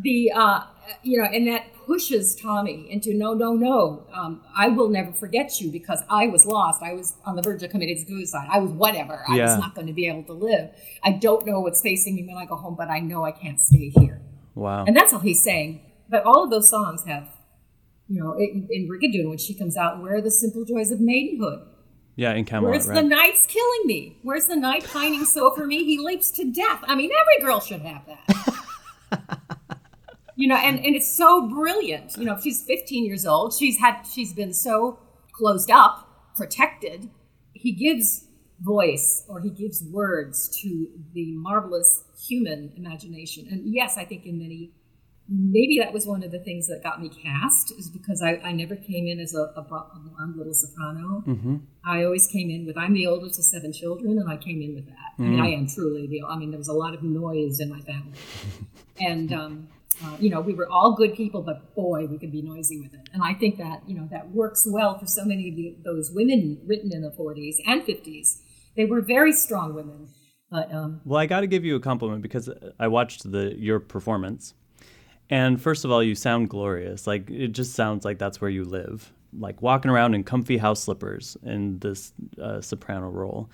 the 0.00 0.32
uh, 0.34 0.60
you 1.02 1.18
know, 1.18 1.24
and 1.24 1.46
that 1.48 1.66
pushes 1.86 2.36
Tommy 2.36 2.86
into 2.90 3.12
no, 3.14 3.34
no, 3.34 3.54
no. 3.54 4.06
Um, 4.12 4.42
I 4.56 4.68
will 4.68 4.88
never 4.88 5.12
forget 5.12 5.60
you 5.60 5.70
because 5.70 6.00
I 6.08 6.26
was 6.28 6.46
lost. 6.46 6.82
I 6.82 6.92
was 6.92 7.16
on 7.24 7.34
the 7.36 7.42
verge 7.42 7.62
of 7.62 7.70
committing 7.70 8.04
suicide. 8.06 8.46
I 8.50 8.58
was 8.60 8.70
whatever. 8.70 9.24
I 9.28 9.36
Yeah. 9.36 9.46
was 9.46 9.58
not 9.58 9.74
going 9.74 9.86
to 9.88 9.92
be 9.92 10.06
able 10.06 10.22
to 10.24 10.32
live. 10.32 10.70
I 11.02 11.12
don't 11.12 11.44
know 11.46 11.60
what's 11.60 11.80
facing 11.82 12.14
me 12.14 12.24
when 12.26 12.36
I 12.36 12.44
go 12.46 12.54
home, 12.56 12.76
but 12.76 12.88
I 12.88 13.00
know 13.00 13.24
I 13.24 13.32
can't 13.32 13.60
stay 13.60 13.88
here. 13.90 14.20
Wow. 14.54 14.84
And 14.84 14.96
that's 14.96 15.12
all 15.12 15.18
he's 15.20 15.42
saying. 15.42 15.80
But 16.08 16.24
all 16.24 16.44
of 16.44 16.50
those 16.50 16.68
songs 16.68 17.04
have, 17.06 17.28
you 18.08 18.22
know, 18.22 18.34
in, 18.34 18.68
in 18.70 18.88
Brigadoon 18.88 19.28
when 19.28 19.38
she 19.38 19.54
comes 19.54 19.76
out, 19.76 20.00
where 20.02 20.16
are 20.16 20.20
the 20.20 20.30
simple 20.30 20.64
joys 20.64 20.90
of 20.92 21.00
maidenhood? 21.00 21.66
yeah, 22.16 22.34
in 22.34 22.44
Camelot, 22.44 22.72
Where's 22.72 22.86
right? 22.88 22.96
the 22.96 23.08
knight's 23.08 23.46
killing 23.46 23.82
me? 23.86 24.18
Where's 24.22 24.46
the 24.46 24.56
knight 24.56 24.84
pining 24.84 25.24
so 25.24 25.54
for 25.54 25.64
me? 25.66 25.84
He 25.84 25.98
leaps 25.98 26.30
to 26.32 26.44
death. 26.52 26.80
I 26.84 26.94
mean, 26.94 27.10
every 27.18 27.46
girl 27.46 27.60
should 27.60 27.80
have 27.80 28.02
that. 28.06 28.26
you 30.40 30.48
know, 30.48 30.56
and, 30.56 30.78
and 30.78 30.96
it's 30.96 31.10
so 31.10 31.46
brilliant. 31.48 32.16
You 32.16 32.24
know, 32.24 32.38
she's 32.42 32.64
15 32.64 33.04
years 33.04 33.26
old. 33.26 33.52
She's 33.52 33.78
had 33.78 34.04
she's 34.04 34.32
been 34.32 34.54
so 34.54 34.98
closed 35.32 35.70
up, 35.70 36.34
protected. 36.34 37.10
He 37.52 37.72
gives 37.72 38.24
voice 38.58 39.24
or 39.28 39.40
he 39.40 39.50
gives 39.50 39.82
words 39.82 40.48
to 40.62 40.88
the 41.12 41.32
marvelous 41.32 42.04
human 42.26 42.72
imagination. 42.74 43.48
And 43.50 43.72
yes, 43.72 43.98
I 43.98 44.06
think 44.06 44.24
in 44.24 44.38
many 44.38 44.72
maybe 45.28 45.78
that 45.78 45.92
was 45.92 46.06
one 46.06 46.24
of 46.24 46.32
the 46.32 46.40
things 46.40 46.66
that 46.66 46.82
got 46.82 47.00
me 47.00 47.08
cast 47.08 47.72
is 47.78 47.88
because 47.88 48.20
I, 48.20 48.40
I 48.42 48.50
never 48.50 48.74
came 48.74 49.06
in 49.06 49.20
as 49.20 49.32
a, 49.34 49.52
a, 49.56 49.62
blonde 49.62 50.36
little 50.36 50.54
soprano. 50.54 51.22
Mm-hmm. 51.24 51.56
I 51.84 52.02
always 52.02 52.26
came 52.26 52.50
in 52.50 52.66
with 52.66 52.76
I'm 52.76 52.94
the 52.94 53.06
oldest 53.06 53.38
of 53.38 53.44
seven 53.44 53.72
children, 53.72 54.18
and 54.18 54.28
I 54.28 54.36
came 54.38 54.60
in 54.60 54.74
with 54.74 54.86
that. 54.86 54.96
I 55.18 55.22
mean, 55.22 55.38
Mm. 55.38 55.42
I 55.42 55.48
am 55.50 55.66
truly 55.68 56.06
the. 56.08 56.22
I 56.26 56.36
mean, 56.36 56.50
there 56.50 56.58
was 56.58 56.68
a 56.68 56.72
lot 56.72 56.94
of 56.94 57.02
noise 57.02 57.60
in 57.60 57.68
my 57.68 57.80
family, 57.80 58.18
and 59.00 59.32
um, 59.32 59.68
uh, 60.04 60.16
you 60.18 60.30
know, 60.30 60.40
we 60.40 60.54
were 60.54 60.68
all 60.68 60.94
good 60.94 61.14
people, 61.14 61.42
but 61.42 61.74
boy, 61.74 62.06
we 62.06 62.18
could 62.18 62.32
be 62.32 62.42
noisy 62.42 62.80
with 62.80 62.94
it. 62.94 63.08
And 63.12 63.22
I 63.22 63.34
think 63.34 63.58
that 63.58 63.82
you 63.86 63.96
know 63.96 64.08
that 64.10 64.30
works 64.30 64.66
well 64.70 64.98
for 64.98 65.06
so 65.06 65.24
many 65.24 65.50
of 65.50 65.56
the, 65.56 65.76
those 65.84 66.10
women 66.10 66.60
written 66.66 66.92
in 66.92 67.02
the 67.02 67.10
40s 67.10 67.56
and 67.66 67.82
50s. 67.82 68.38
They 68.76 68.84
were 68.84 69.00
very 69.00 69.32
strong 69.32 69.74
women, 69.74 70.08
but 70.50 70.72
um, 70.72 71.00
Well, 71.04 71.20
I 71.20 71.26
got 71.26 71.40
to 71.40 71.46
give 71.46 71.64
you 71.64 71.76
a 71.76 71.80
compliment 71.80 72.22
because 72.22 72.48
I 72.78 72.88
watched 72.88 73.30
the 73.30 73.54
your 73.58 73.80
performance, 73.80 74.54
and 75.28 75.60
first 75.60 75.84
of 75.84 75.90
all, 75.90 76.02
you 76.02 76.14
sound 76.14 76.48
glorious. 76.48 77.06
Like 77.06 77.30
it 77.30 77.48
just 77.48 77.74
sounds 77.74 78.04
like 78.04 78.18
that's 78.18 78.40
where 78.40 78.50
you 78.50 78.64
live, 78.64 79.12
like 79.38 79.60
walking 79.60 79.90
around 79.90 80.14
in 80.14 80.24
comfy 80.24 80.56
house 80.56 80.82
slippers 80.82 81.36
in 81.42 81.78
this 81.80 82.12
uh, 82.40 82.60
soprano 82.60 83.10
role, 83.10 83.50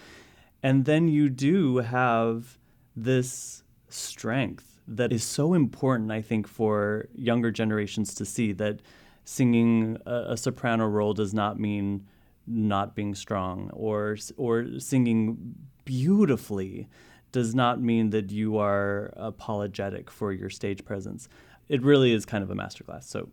and 0.63 0.85
then 0.85 1.09
you 1.09 1.29
do 1.29 1.79
have 1.79 2.59
this 2.95 3.65
strength 3.89 4.76
that 4.89 5.13
is 5.13 5.25
so 5.25 5.55
important, 5.55 6.11
I 6.13 6.23
think, 6.23 6.47
for 6.47 7.09
younger 7.15 7.51
generations 7.51 8.15
to 8.15 8.25
see 8.25 8.53
that 8.53 8.81
singing 9.25 9.99
a, 10.07 10.33
a 10.33 10.37
soprano 10.37 10.87
role 10.87 11.13
does 11.15 11.35
not 11.35 11.59
mean 11.59 12.07
not 12.47 12.95
being 12.95 13.15
strong 13.15 13.71
or 13.73 14.17
or 14.37 14.79
singing 14.79 15.57
beautifully 15.85 16.89
does 17.33 17.55
not 17.55 17.81
mean 17.81 18.11
that 18.11 18.31
you 18.31 18.57
are 18.57 19.13
apologetic 19.17 20.11
for 20.11 20.33
your 20.33 20.49
stage 20.49 20.85
presence. 20.85 21.29
It 21.69 21.83
really 21.83 22.13
is 22.13 22.25
kind 22.25 22.45
of 22.45 22.51
a 22.51 22.55
masterclass. 22.55 23.05
So 23.05 23.29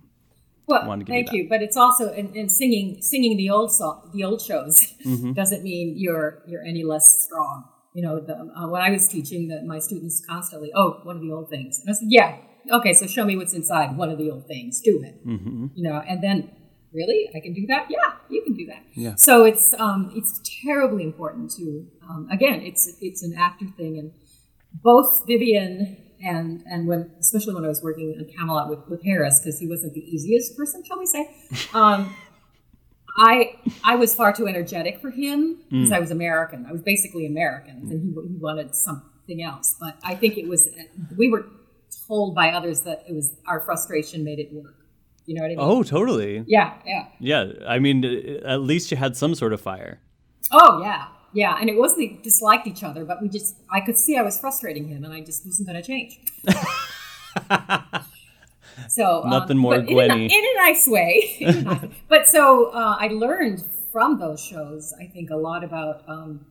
Well, 0.68 0.88
wanted 0.88 1.06
to 1.06 1.12
give 1.12 1.16
you 1.16 1.18
thank 1.20 1.28
that. 1.30 1.36
you, 1.38 1.50
but 1.50 1.62
it's 1.62 1.78
also 1.78 2.12
in, 2.14 2.34
in 2.36 2.50
singing 2.50 3.02
singing 3.02 3.38
the 3.38 3.50
old 3.52 3.72
song, 3.72 4.10
the 4.14 4.24
old 4.24 4.42
shows 4.42 4.94
Mm-hmm. 5.06 5.34
doesn't 5.34 5.62
mean 5.64 5.94
you're 5.96 6.42
you're 6.48 6.64
any 6.64 6.84
less 6.84 7.24
strong. 7.26 7.66
You 7.94 8.04
know, 8.04 8.20
the, 8.20 8.36
uh, 8.36 8.68
when 8.68 8.82
I 8.82 8.90
was 8.90 9.08
teaching, 9.08 9.50
that 9.50 9.66
my 9.66 9.80
students 9.80 10.24
constantly, 10.26 10.72
oh, 10.76 11.00
one 11.04 11.16
of 11.16 11.22
the 11.22 11.32
old 11.32 11.50
things, 11.50 11.80
and 11.80 11.90
I 11.90 11.94
said, 11.94 12.08
yeah, 12.10 12.38
okay, 12.72 12.94
so 12.94 13.06
show 13.06 13.26
me 13.26 13.38
what's 13.38 13.54
inside 13.54 13.96
one 13.98 14.10
of 14.10 14.18
the 14.18 14.32
old 14.32 14.48
things. 14.48 14.82
Do 14.82 15.04
it. 15.04 15.26
Mm-hmm. 15.28 15.68
You 15.76 15.90
know, 15.90 16.02
and 16.08 16.24
then 16.24 16.50
really, 16.94 17.30
I 17.36 17.40
can 17.40 17.54
do 17.54 17.66
that. 17.68 17.88
Yeah, 17.90 18.14
you 18.30 18.44
can 18.44 18.54
do 18.54 18.66
that. 18.68 18.84
Yeah. 18.94 19.14
So 19.18 19.46
it's 19.46 19.74
um, 19.76 20.12
it's 20.16 20.40
terribly 20.64 21.04
important 21.04 21.52
to 21.58 21.88
um, 22.10 22.28
again, 22.32 22.62
it's 22.62 22.98
it's 23.02 23.24
an 23.24 23.36
actor 23.38 23.66
thing, 23.78 23.98
and 23.98 24.12
both 24.74 25.26
Vivian 25.28 25.98
and 26.24 26.64
and 26.66 26.88
when 26.88 27.12
especially 27.20 27.54
when 27.54 27.66
I 27.66 27.68
was 27.68 27.82
working 27.84 28.16
on 28.18 28.26
Camelot 28.36 28.70
with, 28.70 28.80
with 28.90 29.04
Harris 29.04 29.40
because 29.40 29.60
he 29.60 29.68
wasn't 29.68 29.94
the 29.94 30.02
easiest 30.02 30.58
person, 30.58 30.84
shall 30.84 31.00
we 31.00 31.06
say. 31.06 31.36
Um, 31.74 32.16
I 33.18 33.53
I 33.84 33.96
was 33.96 34.16
far 34.16 34.34
too 34.34 34.48
energetic 34.48 35.00
for 35.00 35.10
him 35.10 35.60
because 35.70 35.92
I 35.92 36.00
was 36.00 36.12
American. 36.12 36.66
I 36.68 36.72
was 36.72 36.82
basically 36.82 37.26
American, 37.26 37.78
and 37.78 37.92
he, 37.92 37.98
he 38.30 38.38
wanted 38.38 38.76
something 38.76 39.42
else. 39.42 39.76
But 39.80 39.98
I 40.04 40.16
think 40.16 40.38
it 40.38 40.48
was 40.48 40.70
we 41.18 41.30
were 41.30 41.46
told 42.08 42.36
by 42.36 42.50
others 42.50 42.82
that 42.82 43.04
it 43.08 43.14
was 43.14 43.34
our 43.48 43.60
frustration 43.60 44.24
made 44.24 44.40
it 44.40 44.54
work. 44.54 44.76
You 45.26 45.36
know 45.36 45.42
what 45.42 45.48
I 45.48 45.56
mean? 45.56 45.58
Oh, 45.60 45.84
totally. 45.84 46.44
yeah, 46.48 46.74
yeah. 46.86 47.06
Yeah, 47.20 47.54
I 47.66 47.80
mean, 47.80 48.04
uh, 48.04 48.46
at 48.48 48.62
least 48.62 48.92
you 48.92 48.98
had 48.98 49.16
some 49.16 49.36
sort 49.36 49.54
of 49.54 49.62
fire. 49.62 50.02
Oh 50.52 50.82
yeah, 50.82 51.08
yeah. 51.34 51.58
And 51.60 51.70
it 51.70 51.78
wasn't 51.78 52.00
we 52.00 52.20
disliked 52.22 52.68
each 52.68 52.84
other, 52.84 53.06
but 53.06 53.22
we 53.22 53.30
just 53.30 53.56
I 53.72 53.80
could 53.82 53.98
see 53.98 54.18
I 54.18 54.22
was 54.22 54.38
frustrating 54.38 54.88
him, 54.88 55.04
and 55.04 55.14
I 55.14 55.22
just 55.22 55.46
wasn't 55.46 55.68
going 55.70 55.82
to 55.82 55.88
change. 55.88 56.20
so 58.90 59.24
um, 59.24 59.30
Nothing 59.30 59.58
more 59.58 59.76
in 59.76 59.82
a, 59.82 59.92
Gwenny. 59.92 60.26
in 60.26 60.32
a 60.32 60.58
nice 60.58 60.88
way. 60.88 61.36
In 61.40 61.50
a 61.50 61.62
nice 61.62 61.82
way. 61.82 61.90
but 62.08 62.28
so 62.28 62.72
uh, 62.72 62.96
I 63.00 63.08
learned 63.08 63.64
from 63.92 64.20
those 64.20 64.42
shows. 64.44 64.94
I 65.02 65.08
think 65.08 65.30
a 65.30 65.36
lot 65.38 65.64
about. 65.64 66.04
Um, 66.08 66.48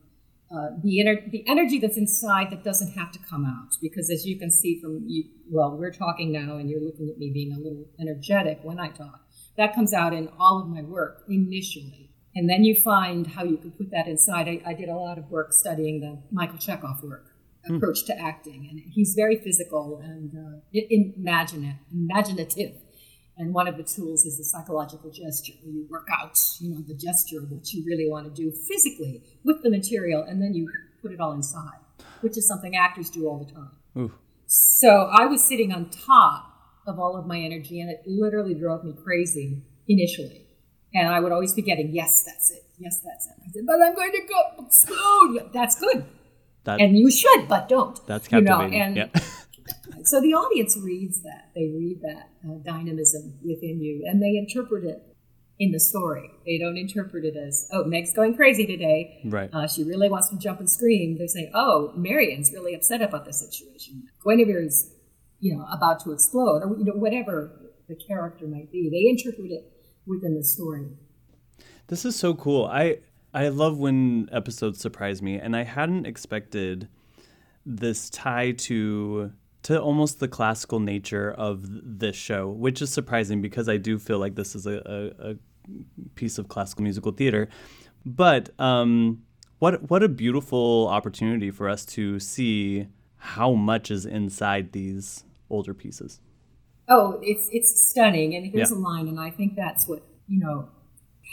uh, 0.53 0.69
the, 0.83 0.99
ener- 1.03 1.31
the 1.31 1.43
energy 1.47 1.79
that's 1.79 1.97
inside 1.97 2.51
that 2.51 2.63
doesn't 2.63 2.93
have 2.93 3.11
to 3.11 3.17
come 3.27 3.43
out 3.43 3.69
because 3.81 4.11
as 4.11 4.23
you 4.23 4.37
can 4.37 4.51
see 4.51 4.79
from 4.79 5.03
you 5.07 5.23
well 5.49 5.75
we're 5.75 5.91
talking 5.91 6.31
now 6.31 6.57
and 6.57 6.69
you're 6.69 6.79
looking 6.81 7.09
at 7.09 7.17
me 7.17 7.31
being 7.33 7.51
a 7.51 7.57
little 7.57 7.85
energetic 7.99 8.59
when 8.61 8.79
i 8.79 8.87
talk 8.89 9.21
that 9.57 9.73
comes 9.73 9.93
out 9.95 10.13
in 10.13 10.29
all 10.39 10.61
of 10.61 10.67
my 10.67 10.83
work 10.83 11.23
initially 11.27 12.11
and 12.35 12.47
then 12.47 12.63
you 12.63 12.75
find 12.75 13.25
how 13.27 13.43
you 13.43 13.57
can 13.57 13.71
put 13.71 13.89
that 13.89 14.05
inside 14.07 14.47
i, 14.47 14.61
I 14.63 14.73
did 14.75 14.89
a 14.89 14.95
lot 14.95 15.17
of 15.17 15.27
work 15.31 15.53
studying 15.53 16.01
the 16.01 16.21
michael 16.31 16.59
chekhov 16.59 17.01
work 17.01 17.32
approach 17.69 18.05
to 18.05 18.17
acting 18.19 18.67
and 18.69 18.79
he's 18.91 19.13
very 19.15 19.37
physical 19.37 20.01
and 20.03 20.33
uh, 20.35 20.59
i- 20.75 20.87
imagina- 20.91 21.79
imaginative 21.91 22.73
and 23.37 23.53
one 23.53 23.67
of 23.67 23.77
the 23.77 23.83
tools 23.83 24.25
is 24.25 24.37
the 24.37 24.43
psychological 24.43 25.09
gesture, 25.09 25.53
where 25.63 25.73
you 25.73 25.87
work 25.89 26.07
out, 26.21 26.37
you 26.59 26.69
know, 26.69 26.81
the 26.87 26.93
gesture 26.93 27.39
of 27.39 27.49
what 27.49 27.73
you 27.73 27.83
really 27.83 28.07
want 28.07 28.27
to 28.27 28.31
do 28.43 28.51
physically 28.51 29.23
with 29.43 29.63
the 29.63 29.71
material, 29.71 30.21
and 30.21 30.39
then 30.39 30.53
you 30.53 30.69
put 31.01 31.11
it 31.11 31.19
all 31.19 31.31
inside, 31.31 31.79
which 32.21 32.37
is 32.37 32.47
something 32.47 32.75
actors 32.75 33.09
do 33.09 33.27
all 33.27 33.39
the 33.43 33.51
time. 33.51 33.71
Ooh. 33.97 34.13
So 34.45 35.09
I 35.11 35.25
was 35.25 35.43
sitting 35.43 35.71
on 35.71 35.89
top 35.89 36.45
of 36.85 36.99
all 36.99 37.17
of 37.17 37.25
my 37.25 37.39
energy, 37.39 37.81
and 37.81 37.89
it 37.89 38.03
literally 38.05 38.53
drove 38.53 38.83
me 38.83 38.93
crazy 39.03 39.63
initially. 39.87 40.45
And 40.93 41.07
I 41.07 41.19
would 41.19 41.31
always 41.31 41.53
be 41.53 41.63
getting, 41.63 41.89
yes, 41.91 42.23
that's 42.23 42.51
it. 42.51 42.63
Yes, 42.77 42.99
that's 42.99 43.25
it. 43.25 43.33
I 43.43 43.51
said, 43.51 43.63
but 43.65 43.81
I'm 43.81 43.95
going 43.95 44.11
to 44.11 44.21
go 44.29 44.63
explode. 44.63 45.49
That's 45.53 45.75
good. 45.79 46.05
That 46.65 46.79
And 46.79 46.97
you 46.97 47.11
should, 47.11 47.47
but 47.47 47.67
don't. 47.69 47.99
that's 48.07 48.31
You 48.31 48.41
know, 48.41 48.59
captivating. 48.59 48.81
and 48.81 48.95
yeah. 48.97 49.21
so 50.03 50.21
the 50.21 50.33
audience 50.33 50.77
reads 50.77 51.21
that. 51.23 51.49
They 51.55 51.67
read 51.67 52.01
that 52.01 52.29
uh, 52.47 52.55
dynamism 52.63 53.39
within 53.43 53.81
you 53.81 54.03
and 54.07 54.21
they 54.21 54.37
interpret 54.37 54.83
it 54.85 55.03
in 55.59 55.71
the 55.71 55.79
story. 55.79 56.29
They 56.45 56.57
don't 56.57 56.77
interpret 56.77 57.25
it 57.25 57.35
as, 57.37 57.67
oh, 57.71 57.83
Meg's 57.83 58.13
going 58.13 58.35
crazy 58.35 58.65
today. 58.65 59.21
Right. 59.25 59.49
Uh, 59.53 59.67
she 59.67 59.83
really 59.83 60.09
wants 60.09 60.29
to 60.29 60.37
jump 60.37 60.59
and 60.59 60.69
scream. 60.69 61.17
They 61.17 61.27
say, 61.27 61.51
oh, 61.53 61.91
Marion's 61.95 62.51
really 62.51 62.73
upset 62.73 63.01
about 63.01 63.25
the 63.25 63.33
situation. 63.33 64.03
Guinevere's, 64.25 64.91
you 65.39 65.55
know, 65.55 65.65
about 65.71 65.99
to 66.05 66.11
explode, 66.11 66.63
or 66.63 66.75
you 66.77 66.85
know, 66.85 66.93
whatever 66.93 67.51
the 67.87 67.95
character 67.95 68.47
might 68.47 68.71
be. 68.71 68.89
They 68.89 69.09
interpret 69.09 69.51
it 69.51 69.71
within 70.07 70.35
the 70.35 70.43
story. 70.43 70.87
This 71.87 72.05
is 72.05 72.15
so 72.15 72.33
cool. 72.33 72.65
I 72.65 72.97
I 73.33 73.47
love 73.49 73.77
when 73.77 74.29
episodes 74.31 74.79
surprise 74.79 75.21
me, 75.21 75.35
and 75.39 75.55
I 75.55 75.63
hadn't 75.63 76.05
expected 76.05 76.87
this 77.65 78.09
tie 78.09 78.51
to 78.51 79.31
to 79.63 79.81
almost 79.81 80.19
the 80.19 80.27
classical 80.27 80.79
nature 80.79 81.31
of 81.31 81.61
this 81.65 82.17
show, 82.17 82.49
which 82.49 82.81
is 82.81 82.91
surprising 82.91 83.41
because 83.41 83.69
I 83.69 83.77
do 83.77 83.97
feel 83.97 84.19
like 84.19 84.35
this 84.35 84.55
is 84.55 84.67
a, 84.67 84.81
a, 84.85 85.31
a 85.31 85.35
piece 86.15 86.37
of 86.37 86.49
classical 86.49 86.83
musical 86.83 87.13
theater. 87.13 87.47
But 88.05 88.49
um, 88.59 89.23
what 89.59 89.89
what 89.89 90.03
a 90.03 90.09
beautiful 90.09 90.87
opportunity 90.89 91.49
for 91.49 91.69
us 91.69 91.85
to 91.85 92.19
see 92.19 92.87
how 93.17 93.53
much 93.53 93.89
is 93.89 94.05
inside 94.05 94.73
these 94.73 95.23
older 95.49 95.73
pieces. 95.73 96.19
Oh, 96.89 97.17
it's 97.21 97.47
it's 97.53 97.89
stunning, 97.89 98.35
and 98.35 98.45
here's 98.45 98.69
Yeah. 98.69 98.77
a 98.77 98.79
line, 98.79 99.07
and 99.07 99.19
I 99.19 99.29
think 99.31 99.55
that's 99.55 99.87
what 99.87 100.03
you 100.27 100.39
know. 100.39 100.67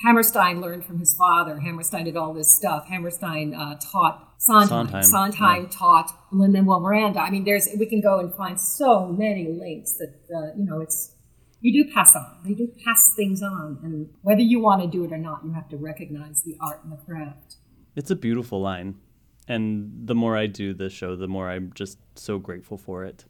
Hammerstein 0.03 0.61
learned 0.61 0.85
from 0.85 0.99
his 0.99 1.15
father. 1.15 1.61
Hammerstein 1.61 2.05
did 2.05 2.17
all 2.17 2.33
this 2.33 2.57
stuff. 2.57 2.87
Hammerstein 2.89 3.55
uh, 3.55 3.79
taught 3.79 4.35
Sondheim. 4.39 4.69
Sondheim, 4.69 5.03
Sondheim 5.03 5.69
taught 5.69 6.13
Lin 6.33 6.53
Manuel 6.53 6.81
Miranda. 6.81 7.21
I 7.21 7.31
mean, 7.31 7.45
there's 7.45 7.69
we 7.79 7.87
can 7.87 8.01
go 8.01 8.19
and 8.19 8.35
find 8.35 8.61
so 8.61 9.07
many 9.07 9.49
links 9.49 9.95
that 9.99 10.15
uh, 10.35 10.57
you 10.57 10.65
know 10.65 10.81
it's 10.81 11.15
you 11.61 11.85
do 11.85 11.93
pass 11.93 12.17
on. 12.17 12.39
You 12.45 12.57
do 12.57 12.73
pass 12.85 13.13
things 13.15 13.43
on, 13.43 13.79
and 13.83 14.09
whether 14.23 14.41
you 14.41 14.61
want 14.61 14.83
to 14.83 14.89
do 14.89 15.05
it 15.05 15.13
or 15.13 15.19
not, 15.19 15.43
you 15.45 15.53
have 15.53 15.69
to 15.69 15.77
recognize 15.77 16.43
the 16.43 16.57
art 16.61 16.83
and 16.83 16.93
the 16.93 16.97
craft. 16.97 17.57
It's 17.95 18.11
a 18.11 18.17
beautiful 18.17 18.61
line. 18.61 18.97
And 19.49 20.07
the 20.07 20.15
more 20.15 20.37
I 20.37 20.47
do 20.47 20.73
this 20.73 20.93
show, 20.93 21.17
the 21.17 21.27
more 21.27 21.51
I'm 21.51 21.73
just 21.75 21.99
so 22.15 22.39
grateful 22.39 22.79
for 22.79 23.05
it. 23.05 23.25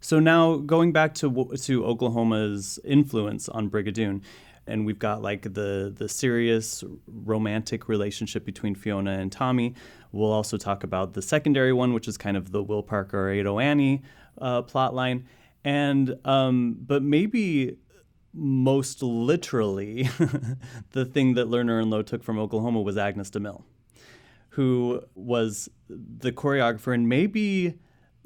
So 0.00 0.18
now 0.18 0.56
going 0.56 0.92
back 0.92 1.14
to 1.16 1.50
to 1.62 1.84
Oklahoma's 1.84 2.80
influence 2.84 3.48
on 3.48 3.70
Brigadoon, 3.70 4.22
and 4.66 4.86
we've 4.86 4.98
got 4.98 5.22
like 5.22 5.42
the 5.42 5.92
the 5.96 6.08
serious 6.08 6.84
romantic 7.06 7.88
relationship 7.88 8.44
between 8.44 8.74
Fiona 8.74 9.12
and 9.12 9.30
Tommy. 9.32 9.74
We'll 10.12 10.32
also 10.32 10.56
talk 10.56 10.84
about 10.84 11.14
the 11.14 11.22
secondary 11.22 11.72
one, 11.72 11.92
which 11.92 12.08
is 12.08 12.16
kind 12.16 12.36
of 12.36 12.52
the 12.52 12.62
Will 12.62 12.82
Parker 12.82 13.30
Ado 13.30 13.58
Annie 13.58 14.02
uh, 14.38 14.62
plot 14.62 14.94
line, 14.94 15.26
and 15.64 16.16
um, 16.24 16.76
but 16.80 17.02
maybe 17.02 17.76
most 18.34 19.02
literally, 19.02 20.08
the 20.90 21.04
thing 21.04 21.34
that 21.34 21.48
Lerner 21.48 21.80
and 21.82 21.90
Loewe 21.90 22.02
took 22.02 22.22
from 22.22 22.38
Oklahoma 22.38 22.80
was 22.80 22.96
Agnes 22.96 23.30
de 23.30 23.40
Mille, 23.40 23.64
who 24.50 25.02
was 25.14 25.68
the 25.88 26.32
choreographer 26.32 26.94
and 26.94 27.08
maybe 27.08 27.78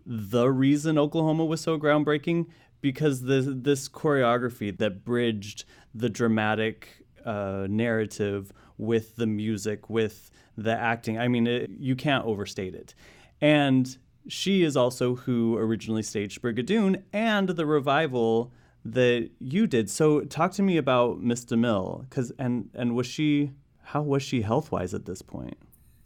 the 0.04 0.48
reason 0.48 0.98
Oklahoma 0.98 1.44
was 1.44 1.60
so 1.60 1.78
groundbreaking 1.78 2.46
because 2.80 3.22
this 3.22 3.88
choreography 3.88 4.76
that 4.78 5.04
bridged 5.04 5.64
the 5.96 6.08
dramatic 6.08 6.88
uh, 7.24 7.66
narrative 7.68 8.52
with 8.78 9.16
the 9.16 9.26
music, 9.26 9.88
with 9.88 10.30
the 10.56 10.72
acting. 10.72 11.18
I 11.18 11.28
mean, 11.28 11.46
it, 11.46 11.70
you 11.78 11.96
can't 11.96 12.24
overstate 12.24 12.74
it. 12.74 12.94
And 13.40 13.96
she 14.28 14.62
is 14.62 14.76
also 14.76 15.14
who 15.16 15.56
originally 15.56 16.02
staged 16.02 16.42
Brigadoon 16.42 17.02
and 17.12 17.48
the 17.48 17.66
revival 17.66 18.52
that 18.84 19.30
you 19.38 19.66
did. 19.66 19.90
So 19.90 20.20
talk 20.22 20.52
to 20.52 20.62
me 20.62 20.76
about 20.76 21.20
Miss 21.20 21.44
de 21.44 21.56
Mille, 21.56 22.04
because 22.08 22.32
and 22.38 22.70
and 22.74 22.94
was 22.94 23.06
she 23.06 23.52
how 23.82 24.02
was 24.02 24.22
she 24.22 24.42
health 24.42 24.70
wise 24.72 24.94
at 24.94 25.06
this 25.06 25.22
point? 25.22 25.56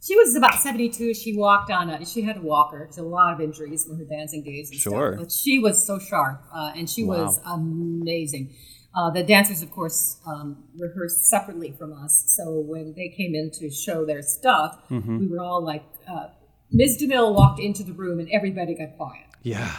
She 0.03 0.15
was 0.15 0.35
about 0.35 0.55
72. 0.55 1.13
She 1.13 1.35
walked 1.37 1.69
on 1.69 1.89
a, 1.91 2.03
she 2.05 2.23
had 2.23 2.37
a 2.37 2.41
walker. 2.41 2.89
She 2.91 2.95
had 2.97 3.05
a 3.05 3.07
lot 3.07 3.33
of 3.35 3.41
injuries 3.41 3.85
from 3.85 3.97
her 3.99 4.03
dancing 4.03 4.41
days 4.43 4.71
and 4.71 4.79
Sure. 4.79 5.13
stuff. 5.13 5.25
But 5.25 5.31
she 5.31 5.59
was 5.59 5.85
so 5.85 5.99
sharp 5.99 6.43
uh, 6.53 6.71
and 6.75 6.89
she 6.89 7.03
was 7.03 7.39
amazing. 7.45 8.55
Uh, 8.93 9.09
the 9.09 9.23
dancers, 9.23 9.61
of 9.61 9.71
course, 9.71 10.17
um, 10.27 10.63
rehearsed 10.77 11.23
separately 11.29 11.71
from 11.71 11.93
us. 11.93 12.25
So 12.35 12.59
when 12.59 12.93
they 12.95 13.07
came 13.09 13.33
in 13.35 13.49
to 13.51 13.69
show 13.71 14.05
their 14.05 14.21
stuff, 14.21 14.77
Mm-hmm. 14.89 15.19
we 15.19 15.27
were 15.27 15.39
all 15.41 15.63
like, 15.63 15.83
uh, 16.09 16.27
Ms. 16.71 16.97
de 16.97 17.07
Mille 17.07 17.33
walked 17.33 17.59
into 17.59 17.83
the 17.83 17.93
room 17.93 18.19
and 18.19 18.29
everybody 18.31 18.75
got 18.75 18.97
quiet. 18.97 19.25
Yeah. 19.43 19.71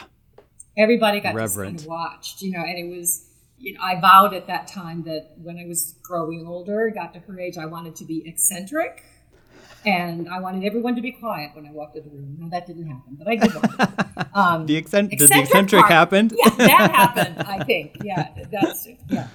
Everybody 0.77 1.21
got 1.21 1.35
Reverent. 1.35 1.77
kind 1.77 1.81
of 1.81 1.87
watched, 1.87 2.41
you 2.43 2.53
know, 2.53 2.63
and 2.65 2.79
it 2.79 2.97
was, 2.97 3.27
you 3.59 3.75
know, 3.75 3.81
I 3.83 4.01
vowed 4.01 4.33
at 4.33 4.47
that 4.47 4.67
time 4.67 5.03
that 5.05 5.33
when 5.37 5.59
I 5.59 5.67
was 5.67 5.95
growing 6.03 6.47
older, 6.47 6.91
got 6.95 7.13
to 7.15 7.21
her 7.21 7.39
age, 7.39 7.59
I 7.59 7.67
wanted 7.67 7.95
to 7.97 8.05
be 8.07 8.23
eccentric. 8.27 9.05
And 9.85 10.29
I 10.29 10.39
wanted 10.41 10.65
everyone 10.65 10.95
to 10.97 11.03
be 11.03 11.13
quiet 11.13 11.51
when 11.55 11.67
I 11.67 11.73
walked 11.73 11.97
in 11.97 12.05
the 12.05 12.11
room. 12.11 12.37
Now 12.39 12.49
that 12.51 12.67
didn't 12.67 12.87
happen, 12.87 13.17
but 13.19 13.27
I 13.29 13.37
did. 13.37 13.55
want. 13.55 14.09
Um, 14.35 14.65
The 14.67 14.79
accent, 14.79 15.11
did 15.11 15.19
the 15.19 15.25
eccentric 15.25 15.49
eccentric 15.51 15.81
part- 15.83 15.93
happened? 15.93 16.33
Yeah, 16.39 16.51
that 16.57 16.91
happened. 16.95 17.37
I 17.57 17.65
think. 17.65 17.97
Yeah, 18.03 18.29
that's 18.51 18.89
yeah. 19.11 19.29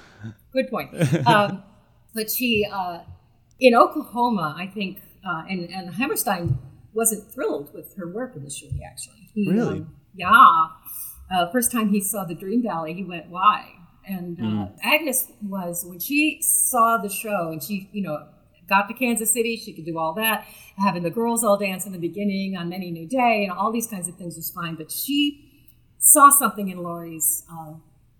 Good 0.51 0.69
point. 0.69 0.89
Um, 1.27 1.62
but 2.15 2.31
she 2.31 2.65
uh, 2.71 2.99
in 3.60 3.75
Oklahoma, 3.75 4.55
I 4.57 4.65
think, 4.67 5.01
uh, 5.27 5.43
and 5.49 5.69
and 5.69 5.93
Hammerstein 5.93 6.57
wasn't 6.93 7.31
thrilled 7.31 7.73
with 7.75 7.93
her 7.97 8.07
work 8.07 8.36
initially. 8.36 8.81
Actually, 8.83 9.29
He, 9.36 9.51
Really? 9.51 9.79
um, 9.81 9.95
yeah. 10.15 10.67
Uh, 11.31 11.51
first 11.51 11.71
time 11.71 11.89
he 11.89 11.99
saw 12.01 12.23
the 12.23 12.33
Dream 12.33 12.62
Ballet, 12.63 12.93
he 12.93 13.03
went, 13.03 13.29
"Why?" 13.29 13.73
And 14.07 14.39
uh, 14.39 14.43
Mm. 14.43 14.71
Agnes 14.81 15.31
was 15.43 15.86
when 15.86 15.99
she 15.99 16.39
saw 16.41 16.97
the 16.97 17.10
show, 17.10 17.51
and 17.51 17.62
she, 17.62 17.89
you 17.91 18.01
know, 18.01 18.17
got 18.67 18.88
to 18.88 18.93
Kansas 18.93 19.32
City. 19.32 19.56
She 19.56 19.73
could 19.73 19.86
do 19.86 19.97
all 19.97 20.13
that, 20.13 20.47
having 20.77 21.03
the 21.03 21.10
girls 21.10 21.43
all 21.43 21.58
dance 21.58 21.86
in 21.86 21.91
the 21.91 21.99
beginning 21.99 22.56
on 22.56 22.69
Many 22.69 22.91
New 22.91 23.08
Day, 23.08 23.45
and 23.47 23.51
all 23.51 23.71
these 23.71 23.88
kinds 23.88 24.08
of 24.08 24.15
things 24.15 24.36
was 24.36 24.51
fine. 24.51 24.75
But 24.75 24.91
she 24.91 25.43
saw 25.99 26.30
something 26.30 26.69
in 26.69 26.84
Laurie's 26.84 27.43
uh, 27.51 27.73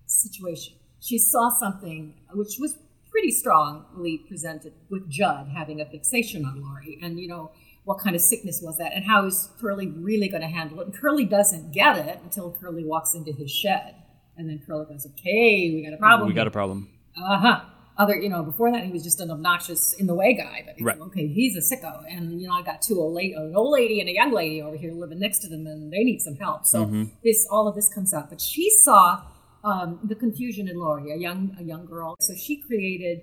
situation. 0.06 0.74
She 1.00 1.18
saw 1.18 1.48
something 1.48 2.14
which 2.32 2.56
was 2.58 2.76
pretty 3.10 3.30
strongly 3.30 4.18
presented 4.28 4.72
with 4.90 5.08
Judd 5.08 5.48
having 5.56 5.80
a 5.80 5.86
fixation 5.86 6.44
on 6.44 6.62
Laurie, 6.62 6.98
and 7.02 7.18
you 7.18 7.28
know 7.28 7.50
what 7.84 7.98
kind 8.00 8.14
of 8.14 8.20
sickness 8.20 8.60
was 8.62 8.76
that, 8.78 8.92
and 8.94 9.04
how 9.04 9.24
is 9.24 9.48
Curly 9.60 9.86
really 9.86 10.28
going 10.28 10.42
to 10.42 10.48
handle 10.48 10.80
it? 10.80 10.86
And 10.88 10.94
Curly 10.94 11.24
doesn't 11.24 11.72
get 11.72 11.96
it 11.96 12.20
until 12.22 12.50
Curly 12.52 12.84
walks 12.84 13.14
into 13.14 13.32
his 13.32 13.50
shed, 13.50 13.94
and 14.36 14.48
then 14.48 14.60
Curly 14.66 14.86
goes, 14.86 15.06
"Okay, 15.06 15.70
we 15.74 15.82
got 15.84 15.94
a 15.94 15.96
problem. 15.96 16.28
We 16.28 16.34
got 16.34 16.46
a 16.46 16.50
problem. 16.50 16.88
uh 17.16 17.38
huh. 17.38 17.60
Other, 17.98 18.14
you 18.14 18.28
know, 18.28 18.44
before 18.44 18.70
that 18.70 18.84
he 18.84 18.92
was 18.92 19.02
just 19.02 19.20
an 19.20 19.30
obnoxious 19.30 19.92
in 19.94 20.06
the 20.06 20.14
way 20.14 20.32
guy. 20.32 20.62
But 20.64 20.80
Right. 20.80 21.00
okay, 21.00 21.26
he's 21.26 21.56
a 21.56 21.60
sicko, 21.60 22.04
and 22.08 22.40
you 22.40 22.46
know, 22.46 22.54
I 22.54 22.62
got 22.62 22.80
two 22.80 22.98
old 23.00 23.12
lady, 23.14 23.32
an 23.34 23.52
old 23.56 23.72
lady 23.72 23.98
and 24.00 24.08
a 24.08 24.12
young 24.12 24.32
lady 24.32 24.62
over 24.62 24.76
here 24.76 24.92
living 24.92 25.18
next 25.18 25.40
to 25.40 25.48
them, 25.48 25.66
and 25.66 25.92
they 25.92 26.04
need 26.04 26.20
some 26.20 26.36
help. 26.36 26.64
So 26.64 26.86
Mm-hmm. 26.86 27.04
this, 27.24 27.46
all 27.50 27.66
of 27.66 27.74
this 27.74 27.88
comes 27.92 28.14
out. 28.14 28.30
But 28.30 28.40
she 28.40 28.70
saw 28.70 29.22
um, 29.64 29.98
the 30.04 30.14
confusion 30.14 30.68
in 30.68 30.78
Laurie, 30.78 31.10
a 31.12 31.16
young, 31.16 31.56
a 31.58 31.64
young 31.64 31.86
girl. 31.86 32.14
So 32.20 32.34
she 32.36 32.62
created 32.62 33.22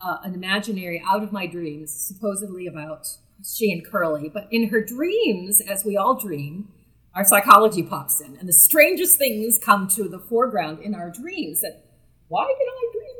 uh, 0.00 0.16
an 0.22 0.32
imaginary 0.34 1.02
out 1.06 1.22
of 1.22 1.30
my 1.30 1.46
dreams, 1.46 1.92
supposedly 1.92 2.66
about 2.66 3.06
she 3.44 3.70
and 3.72 3.84
Curly. 3.84 4.30
But 4.30 4.48
in 4.50 4.68
her 4.70 4.82
dreams, 4.82 5.60
as 5.60 5.84
we 5.84 5.98
all 5.98 6.14
dream, 6.18 6.68
our 7.14 7.24
psychology 7.24 7.82
pops 7.82 8.20
in, 8.22 8.36
and 8.38 8.48
the 8.48 8.52
strangest 8.54 9.18
things 9.18 9.58
come 9.58 9.86
to 9.88 10.08
the 10.08 10.18
foreground 10.18 10.80
in 10.80 10.94
our 10.94 11.10
dreams. 11.10 11.60
That 11.60 11.83
why 12.28 12.46
did 12.46 12.68
I 12.68 12.92
dream 12.92 13.16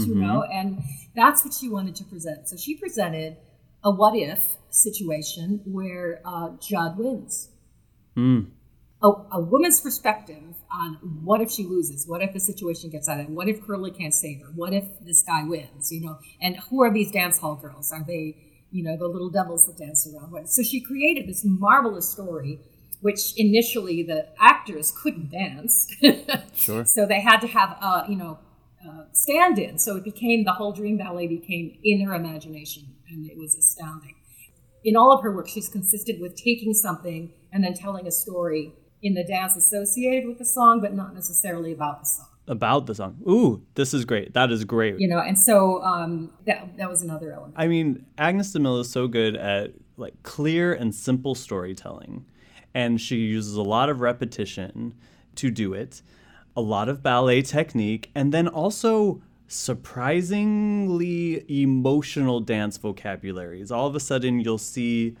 that? 0.00 0.06
You 0.08 0.14
know, 0.14 0.42
and 0.44 0.82
that's 1.14 1.44
what 1.44 1.54
she 1.54 1.68
wanted 1.68 1.94
to 1.96 2.04
present. 2.04 2.48
So 2.48 2.56
she 2.56 2.76
presented 2.76 3.36
a 3.82 3.90
what 3.90 4.16
if 4.16 4.56
situation 4.70 5.60
where 5.64 6.20
uh, 6.24 6.50
Judd 6.60 6.96
wins. 6.98 7.50
A, 9.02 9.08
a 9.32 9.40
woman's 9.40 9.80
perspective 9.80 10.42
on 10.72 10.94
what 11.24 11.40
if 11.40 11.50
she 11.50 11.64
loses? 11.64 12.06
What 12.08 12.22
if 12.22 12.32
the 12.32 12.40
situation 12.40 12.88
gets 12.90 13.08
out 13.08 13.20
of? 13.20 13.28
What 13.28 13.48
if 13.48 13.62
Curly 13.66 13.90
can't 13.90 14.14
save 14.14 14.40
her? 14.40 14.46
What 14.54 14.72
if 14.72 14.84
this 15.00 15.22
guy 15.22 15.44
wins? 15.44 15.92
You 15.92 16.06
know, 16.06 16.18
and 16.40 16.56
who 16.70 16.82
are 16.82 16.92
these 16.92 17.10
dance 17.10 17.38
hall 17.38 17.56
girls? 17.56 17.92
Are 17.92 18.02
they, 18.06 18.36
you 18.70 18.82
know, 18.82 18.96
the 18.96 19.06
little 19.06 19.30
devils 19.30 19.66
that 19.66 19.76
dance 19.76 20.06
around? 20.06 20.30
What- 20.32 20.48
So 20.48 20.62
she 20.62 20.80
created 20.80 21.28
this 21.28 21.42
marvelous 21.44 22.08
story, 22.08 22.60
which 23.04 23.34
initially 23.36 24.02
the 24.02 24.26
actors 24.40 24.90
couldn't 24.90 25.30
dance. 25.30 25.86
Sure. 26.56 26.84
So 26.84 27.04
they 27.04 27.20
had 27.20 27.40
to 27.40 27.48
have, 27.48 27.76
uh, 27.80 28.04
you 28.08 28.16
know, 28.16 28.38
uh, 28.86 29.04
stand-in. 29.12 29.78
So 29.78 29.96
it 29.96 30.04
became 30.04 30.44
the 30.44 30.52
whole 30.52 30.72
Dream 30.72 30.96
Ballet 30.96 31.26
became 31.26 31.76
in 31.82 32.06
her 32.06 32.14
imagination, 32.14 32.94
and 33.10 33.28
it 33.28 33.36
was 33.36 33.56
astounding. 33.56 34.14
In 34.84 34.96
all 34.96 35.12
of 35.12 35.22
her 35.22 35.34
work, 35.34 35.48
she's 35.48 35.68
consistent 35.68 36.22
with 36.22 36.36
taking 36.36 36.72
something 36.72 37.32
and 37.52 37.62
then 37.62 37.74
telling 37.74 38.06
a 38.06 38.10
story 38.10 38.72
in 39.02 39.12
the 39.12 39.24
dance 39.24 39.56
associated 39.56 40.26
with 40.26 40.38
the 40.38 40.44
song, 40.44 40.80
but 40.80 40.94
not 40.94 41.12
necessarily 41.12 41.72
about 41.72 42.00
the 42.00 42.06
song. 42.06 42.28
About 42.46 42.86
the 42.86 42.94
song. 42.94 43.18
Ooh, 43.28 43.62
this 43.74 43.92
is 43.92 44.04
great. 44.04 44.32
That 44.32 44.50
is 44.50 44.64
great. 44.64 44.98
You 45.00 45.08
know, 45.08 45.18
and 45.18 45.38
so 45.38 45.82
um, 45.82 46.32
that 46.46 46.76
that 46.78 46.88
was 46.88 47.02
another 47.02 47.32
element. 47.32 47.54
I 47.56 47.66
mean, 47.66 48.06
Agnes 48.16 48.52
de 48.52 48.60
Mille 48.60 48.80
is 48.80 48.90
so 48.90 49.08
good 49.08 49.36
at 49.36 49.72
like 49.96 50.22
clear 50.22 50.72
and 50.72 50.94
simple 50.94 51.34
storytelling, 51.34 52.24
and 52.74 53.00
she 53.00 53.16
uses 53.16 53.56
a 53.56 53.62
lot 53.62 53.88
of 53.88 54.00
repetition 54.00 54.94
to 55.36 55.50
do 55.50 55.72
it, 55.72 56.02
a 56.56 56.60
lot 56.60 56.88
of 56.88 57.02
ballet 57.02 57.42
technique, 57.42 58.10
and 58.14 58.32
then 58.32 58.48
also 58.48 59.22
surprisingly 59.46 61.44
emotional 61.48 62.40
dance 62.40 62.76
vocabularies. 62.76 63.70
All 63.70 63.86
of 63.86 63.94
a 63.94 64.00
sudden, 64.00 64.40
you'll 64.40 64.58
see. 64.58 65.16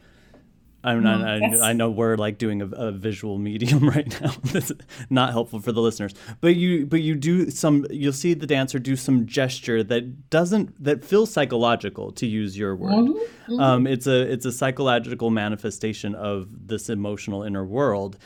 I'm 0.84 1.02
not, 1.02 1.22
I, 1.22 1.36
yes. 1.38 1.60
I 1.60 1.72
know 1.72 1.90
we're 1.90 2.16
like 2.16 2.38
doing 2.38 2.60
a, 2.60 2.66
a 2.66 2.92
visual 2.92 3.38
medium 3.38 3.88
right 3.96 4.20
now. 4.20 4.32
That's 4.52 4.70
not 5.08 5.30
helpful 5.32 5.60
for 5.60 5.72
the 5.72 5.80
listeners. 5.80 6.14
But 6.40 6.56
you 6.56 6.86
but 6.86 7.00
you 7.00 7.14
do 7.14 7.50
some 7.50 7.86
you'll 7.90 8.12
see 8.12 8.34
the 8.34 8.46
dancer 8.46 8.78
do 8.78 8.94
some 8.96 9.26
gesture 9.26 9.82
that 9.84 10.30
doesn't 10.30 10.82
that 10.82 11.04
feels 11.04 11.32
psychological 11.32 12.12
to 12.12 12.26
use 12.26 12.56
your 12.58 12.76
word. 12.76 13.16
Um, 13.58 13.86
it's 13.86 14.06
a 14.06 14.20
it's 14.30 14.44
a 14.44 14.52
psychological 14.52 15.30
manifestation 15.30 16.14
of 16.14 16.68
this 16.68 16.88
emotional 16.88 17.42
inner 17.42 17.64
world. 17.64 18.18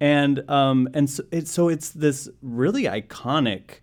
And 0.00 0.48
um 0.48 0.88
and 0.94 1.10
so 1.10 1.24
it's 1.32 1.50
so 1.50 1.68
it's 1.68 1.90
this 1.90 2.28
really 2.42 2.84
iconic 2.84 3.80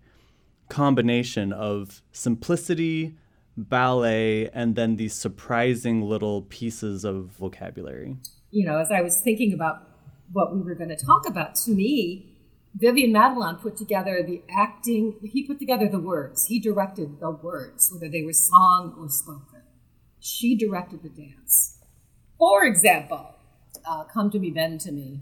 combination 0.70 1.52
of 1.52 2.02
simplicity, 2.14 3.16
ballet, 3.58 4.50
and 4.50 4.76
then 4.76 4.96
these 4.96 5.14
surprising 5.14 6.02
little 6.02 6.44
pieces 6.44 7.04
of 7.04 7.32
vocabulary. 7.38 8.18
you 8.52 8.66
know, 8.66 8.78
as 8.80 8.92
I 8.92 9.02
was 9.02 9.22
thinking 9.22 9.54
about 9.54 9.88
what 10.32 10.54
we 10.54 10.62
were 10.62 10.76
going 10.76 10.90
to 10.90 10.96
talk 10.96 11.28
about, 11.28 11.56
to 11.56 11.72
me, 11.72 12.28
Vivian 12.76 13.12
Matalon 13.12 13.62
put 13.62 13.76
together 13.78 14.24
the 14.24 14.42
acting, 14.50 15.16
he 15.24 15.46
put 15.46 15.60
together 15.60 15.88
the 15.90 16.00
words. 16.00 16.46
He 16.46 16.60
directed 16.60 17.20
the 17.20 17.32
words, 17.32 17.90
whether 17.92 18.10
they 18.10 18.24
were 18.24 18.34
song 18.34 18.96
or 18.98 19.10
spoken. 19.10 19.64
She 20.20 20.56
directed 20.56 21.04
the 21.04 21.10
dance. 21.10 21.80
For 22.38 22.64
example, 22.66 23.36
uh, 23.88 24.04
Come 24.06 24.30
to 24.32 24.40
Me, 24.40 24.52
Bend 24.52 24.82
to 24.82 24.92
Me. 24.92 25.18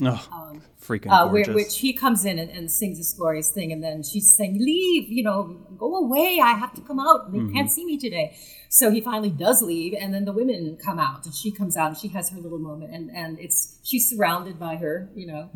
freaking 0.82 1.12
Uh, 1.12 1.28
where, 1.30 1.44
which 1.56 1.78
he 1.80 1.94
comes 1.94 2.26
in 2.26 2.40
and, 2.40 2.50
and 2.50 2.72
sings 2.72 2.98
this 2.98 3.14
glorious 3.14 3.50
thing, 3.52 3.72
and 3.72 3.84
then 3.84 4.04
she's 4.04 4.34
saying, 4.34 4.58
"Leave," 4.60 5.10
you 5.10 5.24
know, 5.24 5.58
go 5.78 5.96
away. 5.96 6.40
I 6.42 6.54
have 6.54 6.74
to 6.74 6.82
come 6.82 7.00
out. 7.00 7.32
They 7.32 7.40
can't 7.54 7.70
see 7.72 7.86
me 7.86 7.98
today. 7.98 8.36
So 8.72 8.92
he 8.92 9.02
finally 9.02 9.32
does 9.32 9.64
leave, 9.64 9.96
and 10.00 10.14
then 10.14 10.26
the 10.26 10.32
women 10.32 10.78
come 10.78 11.00
out, 11.00 11.26
and 11.26 11.34
she 11.34 11.52
comes 11.52 11.76
out, 11.76 11.88
and 11.88 11.98
she 11.98 12.08
has 12.10 12.30
her 12.30 12.40
little 12.40 12.60
moment, 12.60 12.94
and 12.94 13.10
and 13.16 13.40
it's 13.40 13.80
she's 13.84 14.08
surrounded 14.10 14.60
by 14.60 14.76
her, 14.76 15.10
you 15.16 15.26
know, 15.26 15.50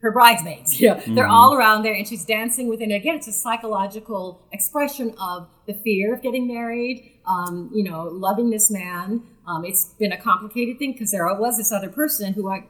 her 0.00 0.10
bridesmaids. 0.10 0.80
You 0.80 0.88
know, 0.94 1.00
they're 1.14 1.26
all 1.26 1.54
around 1.54 1.82
there, 1.82 1.92
and 1.94 2.06
she's 2.08 2.24
dancing 2.24 2.68
with 2.68 2.80
it. 2.80 2.84
And 2.84 2.92
again, 2.92 3.16
it's 3.16 3.28
a 3.28 3.32
psychological 3.32 4.46
expression 4.52 5.14
of 5.20 5.48
the 5.66 5.74
fear 5.74 6.14
of 6.14 6.22
getting 6.22 6.46
married. 6.46 7.15
Um, 7.26 7.70
you 7.74 7.82
know, 7.84 8.04
loving 8.04 8.50
this 8.50 8.70
man. 8.70 9.22
Um, 9.46 9.64
it's 9.64 9.86
been 9.98 10.12
a 10.12 10.16
complicated 10.20 10.78
thing 10.78 10.92
because 10.92 11.10
there 11.10 11.26
was 11.34 11.56
this 11.56 11.72
other 11.72 11.88
person 11.88 12.32
who 12.34 12.48
I 12.48 12.66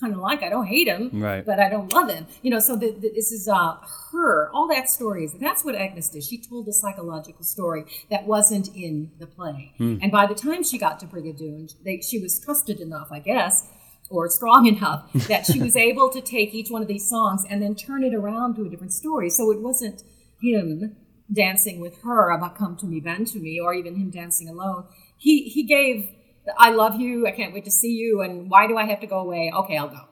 kind 0.00 0.12
of 0.12 0.18
like. 0.20 0.42
I 0.42 0.48
don't 0.48 0.66
hate 0.66 0.88
him, 0.88 1.10
Right. 1.22 1.44
but 1.46 1.58
I 1.60 1.68
don't 1.70 1.92
love 1.92 2.10
him. 2.10 2.26
You 2.42 2.50
know, 2.50 2.58
so 2.58 2.76
the, 2.76 2.90
the, 2.90 3.10
this 3.14 3.30
is 3.32 3.48
uh, 3.48 3.76
her. 4.12 4.50
All 4.52 4.66
that 4.68 4.90
story 4.90 5.24
is 5.24 5.32
that's 5.34 5.64
what 5.64 5.74
Agnes 5.74 6.08
did. 6.08 6.24
She 6.24 6.36
told 6.38 6.66
a 6.68 6.72
psychological 6.72 7.44
story 7.44 7.84
that 8.10 8.26
wasn't 8.26 8.68
in 8.74 9.12
the 9.18 9.26
play. 9.26 9.72
And 9.78 10.10
by 10.10 10.26
the 10.26 10.34
time 10.34 10.64
she 10.64 10.78
got 10.78 10.98
to 11.00 11.06
Brigadoon, 11.06 11.72
they, 11.84 12.00
she 12.00 12.18
was 12.18 12.38
trusted 12.40 12.80
enough, 12.80 13.08
I 13.12 13.20
guess, 13.20 13.68
or 14.10 14.28
strong 14.28 14.66
enough 14.74 15.10
that 15.28 15.46
she 15.46 15.60
was 15.62 15.76
able 15.76 16.10
to 16.10 16.20
take 16.20 16.52
each 16.54 16.70
one 16.70 16.82
of 16.82 16.88
these 16.88 17.08
songs 17.08 17.44
and 17.48 17.62
then 17.62 17.74
turn 17.74 18.02
it 18.04 18.14
around 18.14 18.56
to 18.56 18.64
a 18.64 18.68
different 18.68 18.92
story. 18.92 19.30
So 19.30 19.50
it 19.50 19.60
wasn't 19.60 20.02
him 20.42 20.96
dancing 21.32 21.80
with 21.80 22.02
her 22.02 22.30
about 22.30 22.56
"Come 22.56 22.76
to 22.76 22.86
Me, 22.86 23.00
Bend 23.00 23.26
to 23.28 23.38
Me," 23.38 23.60
or 23.60 23.74
even 23.74 23.96
him 23.96 24.10
dancing 24.10 24.48
alone. 24.48 24.84
He 25.16 25.44
he 25.44 25.62
gave 25.64 26.10
"I 26.58 26.70
love 26.70 27.00
you," 27.00 27.26
"I 27.26 27.32
can't 27.32 27.54
wait 27.54 27.64
to 27.64 27.70
see 27.70 27.92
you," 27.92 28.20
and 28.20 28.50
"Why 28.50 28.66
do 28.66 28.76
I 28.76 28.84
have 28.84 29.00
to 29.00 29.06
go 29.06 29.18
away?" 29.20 29.52
Okay, 29.54 29.76
I'll 29.76 29.88
go. 29.88 30.08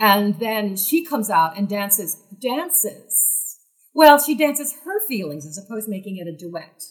And 0.00 0.38
then 0.40 0.76
she 0.76 1.04
comes 1.04 1.30
out 1.30 1.56
and 1.56 1.68
dances, 1.68 2.16
dances. 2.40 3.58
Well, 3.94 4.18
she 4.18 4.34
dances 4.34 4.74
her 4.84 5.06
feelings 5.06 5.46
as 5.46 5.56
opposed 5.56 5.86
to 5.86 5.90
making 5.90 6.16
it 6.16 6.26
a 6.26 6.36
duet. 6.36 6.82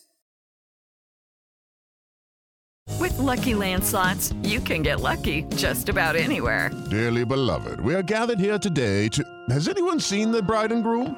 With 3.00 3.18
Lucky 3.18 3.56
Land 3.56 3.84
slots, 3.84 4.34
you 4.44 4.62
can 4.62 4.82
get 4.82 5.02
lucky 5.02 5.44
just 5.56 5.90
about 5.90 6.16
anywhere. 6.16 6.72
Dearly 6.90 7.26
beloved, 7.26 7.82
we 7.82 7.94
are 7.94 8.04
gathered 8.04 8.40
here 8.40 8.58
today 8.58 9.10
to. 9.10 9.24
Has 9.50 9.68
anyone 9.68 10.00
seen 10.00 10.32
the 10.32 10.42
bride 10.42 10.72
and 10.72 10.84
groom? 10.84 11.18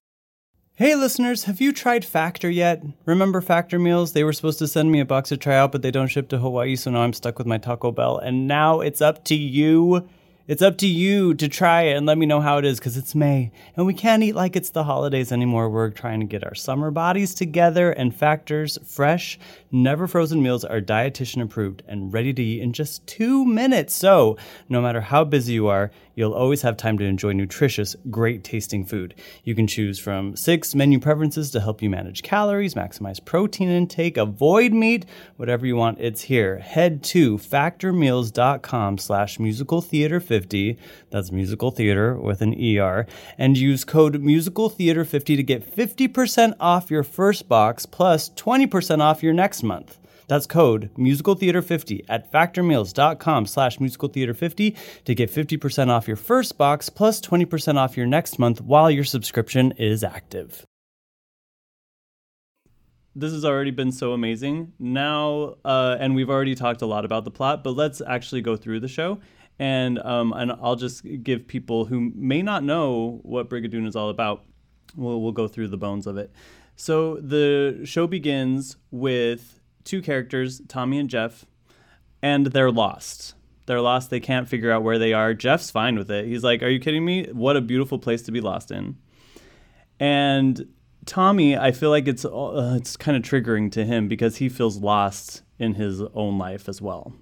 Hey 0.81 0.95
listeners, 0.95 1.43
have 1.43 1.61
you 1.61 1.73
tried 1.73 2.03
Factor 2.03 2.49
yet? 2.49 2.81
Remember 3.05 3.39
Factor 3.39 3.77
meals? 3.77 4.13
They 4.13 4.23
were 4.23 4.33
supposed 4.33 4.57
to 4.57 4.67
send 4.67 4.91
me 4.91 4.99
a 4.99 5.05
box 5.05 5.29
to 5.29 5.37
try 5.37 5.55
out, 5.55 5.71
but 5.71 5.83
they 5.83 5.91
don't 5.91 6.07
ship 6.07 6.27
to 6.29 6.39
Hawaii, 6.39 6.75
so 6.75 6.89
now 6.89 7.01
I'm 7.01 7.13
stuck 7.13 7.37
with 7.37 7.45
my 7.45 7.59
Taco 7.59 7.91
Bell. 7.91 8.17
And 8.17 8.47
now 8.47 8.79
it's 8.79 8.99
up 8.99 9.23
to 9.25 9.35
you. 9.35 10.09
It's 10.47 10.63
up 10.63 10.79
to 10.79 10.87
you 10.87 11.35
to 11.35 11.47
try 11.47 11.83
it 11.83 11.97
and 11.97 12.07
let 12.07 12.17
me 12.17 12.25
know 12.25 12.41
how 12.41 12.57
it 12.57 12.65
is 12.65 12.79
because 12.79 12.97
it's 12.97 13.13
May 13.13 13.51
and 13.77 13.85
we 13.85 13.93
can't 13.93 14.23
eat 14.23 14.33
like 14.33 14.55
it's 14.55 14.71
the 14.71 14.85
holidays 14.85 15.31
anymore. 15.31 15.69
We're 15.69 15.91
trying 15.91 16.19
to 16.21 16.25
get 16.25 16.43
our 16.43 16.55
summer 16.55 16.89
bodies 16.89 17.35
together, 17.35 17.91
and 17.91 18.13
Factor's 18.13 18.79
fresh, 18.83 19.37
never 19.71 20.07
frozen 20.07 20.43
meals 20.43 20.65
are 20.65 20.81
dietitian 20.81 21.41
approved 21.41 21.83
and 21.87 22.13
ready 22.13 22.33
to 22.33 22.43
eat 22.43 22.61
in 22.61 22.73
just 22.73 23.05
two 23.07 23.45
minutes. 23.45 23.93
So, 23.93 24.37
no 24.69 24.81
matter 24.81 25.01
how 25.01 25.23
busy 25.23 25.53
you 25.53 25.67
are, 25.67 25.91
you'll 26.15 26.33
always 26.33 26.61
have 26.61 26.77
time 26.77 26.97
to 26.97 27.05
enjoy 27.05 27.31
nutritious, 27.31 27.95
great 28.09 28.43
tasting 28.43 28.85
food. 28.85 29.15
You 29.43 29.55
can 29.55 29.67
choose 29.67 29.97
from 29.99 30.35
six 30.35 30.75
menu 30.75 30.99
preferences 30.99 31.51
to 31.51 31.61
help 31.61 31.81
you 31.81 31.89
manage 31.89 32.23
calories, 32.23 32.73
maximize 32.73 33.23
protein 33.23 33.69
intake, 33.69 34.17
avoid 34.17 34.73
meat, 34.73 35.05
whatever 35.37 35.65
you 35.65 35.75
want, 35.75 35.99
it's 35.99 36.23
here. 36.23 36.59
Head 36.59 37.03
to 37.05 37.37
factormeals.com 37.37 38.97
slash 38.97 39.39
musical 39.39 39.81
theater 39.81 40.19
50, 40.19 40.77
that's 41.09 41.31
musical 41.31 41.71
theater 41.71 42.15
with 42.17 42.41
an 42.41 42.53
ER, 42.53 43.07
and 43.37 43.57
use 43.57 43.83
code 43.83 44.21
musical 44.21 44.69
theater 44.69 45.05
50 45.05 45.35
to 45.35 45.43
get 45.43 45.75
50% 45.75 46.55
off 46.59 46.91
your 46.91 47.03
first 47.03 47.47
box 47.47 47.85
plus 47.85 48.29
20% 48.31 48.99
off 48.99 49.23
your 49.23 49.33
next 49.33 49.60
month. 49.63 49.99
That's 50.27 50.45
code 50.45 50.91
musicaltheater50 50.97 52.05
at 52.07 52.31
factormeals.com 52.31 53.45
slash 53.47 53.79
musicaltheater50 53.79 54.77
to 55.03 55.15
get 55.15 55.29
50% 55.29 55.89
off 55.89 56.07
your 56.07 56.15
first 56.15 56.57
box 56.57 56.89
plus 56.89 57.19
20% 57.19 57.77
off 57.77 57.97
your 57.97 58.05
next 58.05 58.39
month 58.39 58.61
while 58.61 58.89
your 58.89 59.03
subscription 59.03 59.73
is 59.73 60.03
active. 60.03 60.65
This 63.13 63.33
has 63.33 63.43
already 63.43 63.71
been 63.71 63.91
so 63.91 64.13
amazing. 64.13 64.71
Now, 64.79 65.55
uh, 65.65 65.97
and 65.99 66.15
we've 66.15 66.29
already 66.29 66.55
talked 66.55 66.81
a 66.81 66.85
lot 66.85 67.03
about 67.03 67.25
the 67.25 67.31
plot, 67.31 67.61
but 67.61 67.71
let's 67.71 68.01
actually 68.01 68.41
go 68.41 68.55
through 68.55 68.79
the 68.79 68.87
show. 68.87 69.19
And, 69.59 69.99
um, 69.99 70.31
and 70.31 70.51
I'll 70.53 70.77
just 70.77 71.05
give 71.23 71.45
people 71.45 71.83
who 71.83 72.11
may 72.15 72.41
not 72.41 72.63
know 72.63 73.19
what 73.23 73.49
Brigadoon 73.49 73.85
is 73.85 73.97
all 73.97 74.09
about, 74.09 74.45
we'll, 74.95 75.21
we'll 75.21 75.33
go 75.33 75.47
through 75.47 75.67
the 75.67 75.77
bones 75.77 76.07
of 76.07 76.17
it. 76.17 76.31
So 76.81 77.17
the 77.17 77.81
show 77.83 78.07
begins 78.07 78.75
with 78.89 79.59
two 79.83 80.01
characters, 80.01 80.63
Tommy 80.67 80.97
and 80.97 81.07
Jeff, 81.07 81.45
and 82.23 82.47
they're 82.47 82.71
lost. 82.71 83.35
They're 83.67 83.81
lost. 83.81 84.09
They 84.09 84.19
can't 84.19 84.49
figure 84.49 84.71
out 84.71 84.81
where 84.81 84.97
they 84.97 85.13
are. 85.13 85.35
Jeff's 85.35 85.69
fine 85.69 85.95
with 85.95 86.09
it. 86.09 86.25
He's 86.25 86.43
like, 86.43 86.63
Are 86.63 86.69
you 86.69 86.79
kidding 86.79 87.05
me? 87.05 87.27
What 87.33 87.55
a 87.55 87.61
beautiful 87.61 87.99
place 87.99 88.23
to 88.23 88.31
be 88.31 88.41
lost 88.41 88.71
in. 88.71 88.97
And 89.99 90.69
Tommy, 91.05 91.55
I 91.55 91.71
feel 91.71 91.91
like 91.91 92.07
it's 92.07 92.25
uh, 92.25 92.73
it's 92.75 92.97
kind 92.97 93.15
of 93.15 93.21
triggering 93.21 93.71
to 93.73 93.85
him 93.85 94.07
because 94.07 94.37
he 94.37 94.49
feels 94.49 94.77
lost 94.77 95.43
in 95.59 95.75
his 95.75 96.01
own 96.15 96.39
life 96.39 96.67
as 96.67 96.81
well. 96.81 97.13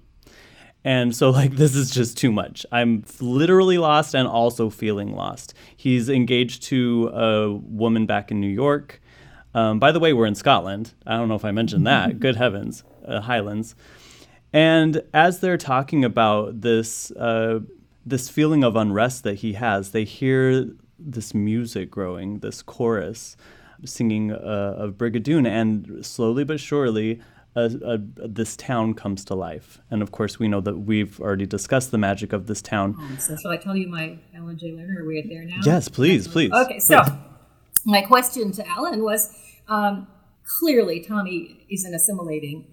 And 0.84 1.14
so, 1.14 1.28
like, 1.40 1.56
this 1.56 1.76
is 1.76 1.90
just 1.90 2.16
too 2.16 2.32
much. 2.32 2.64
I'm 2.72 3.04
literally 3.20 3.76
lost 3.76 4.14
and 4.14 4.26
also 4.26 4.70
feeling 4.70 5.14
lost. 5.14 5.52
He's 5.76 6.08
engaged 6.08 6.62
to 6.62 7.10
a 7.12 7.52
woman 7.52 8.06
back 8.06 8.30
in 8.30 8.40
New 8.40 8.48
York. 8.48 9.02
Um, 9.54 9.78
by 9.78 9.92
the 9.92 10.00
way, 10.00 10.12
we're 10.12 10.26
in 10.26 10.34
Scotland. 10.34 10.94
I 11.06 11.16
don't 11.16 11.28
know 11.28 11.34
if 11.34 11.44
I 11.44 11.50
mentioned 11.50 11.86
that. 11.86 12.20
Good 12.20 12.36
heavens, 12.36 12.84
uh, 13.06 13.20
Highlands. 13.20 13.74
And 14.52 15.02
as 15.14 15.40
they're 15.40 15.56
talking 15.56 16.04
about 16.04 16.60
this, 16.60 17.10
uh, 17.12 17.60
this 18.04 18.28
feeling 18.28 18.64
of 18.64 18.76
unrest 18.76 19.24
that 19.24 19.34
he 19.34 19.54
has, 19.54 19.92
they 19.92 20.04
hear 20.04 20.70
this 20.98 21.34
music 21.34 21.90
growing, 21.90 22.40
this 22.40 22.62
chorus 22.62 23.36
singing 23.84 24.32
uh, 24.32 24.74
of 24.76 24.94
Brigadoon, 24.94 25.46
and 25.46 26.04
slowly 26.04 26.44
but 26.44 26.60
surely, 26.60 27.20
uh, 27.56 27.68
uh, 27.84 27.98
this 28.00 28.56
town 28.56 28.94
comes 28.94 29.24
to 29.24 29.34
life. 29.34 29.80
And 29.90 30.02
of 30.02 30.12
course, 30.12 30.38
we 30.38 30.48
know 30.48 30.60
that 30.60 30.80
we've 30.80 31.18
already 31.20 31.46
discussed 31.46 31.90
the 31.90 31.98
magic 31.98 32.32
of 32.32 32.46
this 32.46 32.62
town. 32.62 32.94
Um, 32.98 33.18
so 33.18 33.36
shall 33.36 33.50
I 33.50 33.56
tell 33.56 33.76
you 33.76 33.88
my 33.88 34.18
Alan 34.34 34.58
Jay 34.58 34.70
Lerner? 34.72 35.00
Are 35.00 35.04
we 35.04 35.22
there 35.22 35.44
now? 35.44 35.60
Yes, 35.64 35.88
please, 35.88 36.28
please. 36.28 36.52
Okay, 36.52 36.78
so 36.78 37.02
please. 37.02 37.12
My 37.84 38.02
question 38.02 38.52
to 38.52 38.68
Alan 38.68 39.02
was 39.02 39.34
um, 39.68 40.08
clearly 40.58 41.00
Tommy 41.00 41.66
isn't 41.70 41.94
assimilating 41.94 42.66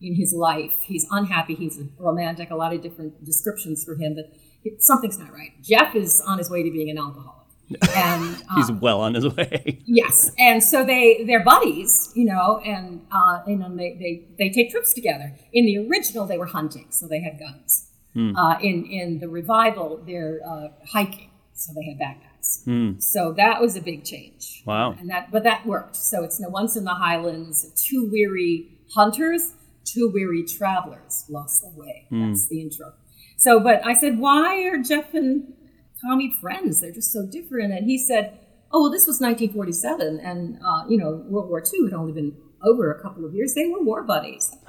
in 0.00 0.14
his 0.14 0.32
life. 0.32 0.82
He's 0.82 1.06
unhappy. 1.10 1.54
He's 1.54 1.78
romantic. 1.98 2.50
A 2.50 2.56
lot 2.56 2.72
of 2.72 2.82
different 2.82 3.24
descriptions 3.24 3.84
for 3.84 3.94
him, 3.96 4.14
but 4.14 4.26
it, 4.64 4.82
something's 4.82 5.18
not 5.18 5.32
right. 5.32 5.50
Jeff 5.62 5.94
is 5.94 6.22
on 6.26 6.38
his 6.38 6.50
way 6.50 6.62
to 6.62 6.70
being 6.70 6.90
an 6.90 6.98
alcoholic. 6.98 7.40
And 7.96 8.36
He's 8.56 8.68
um, 8.68 8.80
well 8.80 9.00
on 9.00 9.14
his 9.14 9.26
way. 9.26 9.82
Yes, 9.86 10.30
and 10.38 10.62
so 10.62 10.84
they 10.84 11.24
they're 11.24 11.42
buddies, 11.42 12.12
you 12.14 12.26
know, 12.26 12.58
and 12.58 13.06
uh, 13.10 13.40
you 13.46 13.56
know 13.56 13.74
they, 13.74 13.96
they 13.98 14.28
they 14.38 14.50
take 14.50 14.70
trips 14.70 14.92
together. 14.92 15.34
In 15.52 15.64
the 15.64 15.78
original, 15.88 16.26
they 16.26 16.36
were 16.36 16.46
hunting, 16.46 16.88
so 16.90 17.06
they 17.06 17.20
had 17.20 17.38
guns. 17.38 17.88
Hmm. 18.12 18.36
Uh, 18.36 18.58
in 18.60 18.84
in 18.84 19.18
the 19.20 19.28
revival, 19.28 20.02
they're 20.06 20.40
uh, 20.46 20.68
hiking, 20.86 21.30
so 21.54 21.72
they 21.72 21.84
had 21.84 21.98
backpacks. 21.98 22.64
Hmm. 22.64 22.98
So 22.98 23.32
that 23.36 23.60
was 23.60 23.76
a 23.76 23.80
big 23.80 24.04
change. 24.04 24.62
Wow. 24.66 24.92
And 24.98 25.08
that 25.10 25.30
but 25.30 25.44
that 25.44 25.66
worked. 25.66 25.96
So 25.96 26.24
it's 26.24 26.40
no 26.40 26.48
once 26.48 26.76
in 26.76 26.84
the 26.84 26.94
Highlands, 26.94 27.70
two 27.76 28.08
weary 28.10 28.78
hunters, 28.94 29.52
two 29.84 30.10
weary 30.12 30.44
travelers 30.44 31.24
lost 31.28 31.62
their 31.62 31.72
way. 31.72 32.06
Hmm. 32.10 32.28
That's 32.28 32.48
the 32.48 32.60
intro. 32.60 32.92
So, 33.36 33.60
but 33.60 33.84
I 33.84 33.94
said, 33.94 34.18
why 34.18 34.62
are 34.68 34.78
Jeff 34.78 35.12
and 35.12 35.52
Tommy 36.00 36.34
friends? 36.40 36.80
They're 36.80 36.92
just 36.92 37.12
so 37.12 37.26
different. 37.26 37.72
And 37.72 37.86
he 37.86 37.98
said, 37.98 38.38
oh, 38.72 38.82
well, 38.82 38.90
this 38.90 39.06
was 39.06 39.20
1947, 39.20 40.20
and 40.20 40.58
uh, 40.64 40.84
you 40.88 40.98
know, 40.98 41.24
World 41.28 41.48
War 41.48 41.62
II 41.62 41.84
had 41.84 41.94
only 41.94 42.12
been 42.12 42.36
over 42.62 42.92
a 42.92 43.00
couple 43.00 43.24
of 43.24 43.34
years. 43.34 43.54
They 43.54 43.66
were 43.66 43.82
war 43.82 44.02
buddies, 44.02 44.50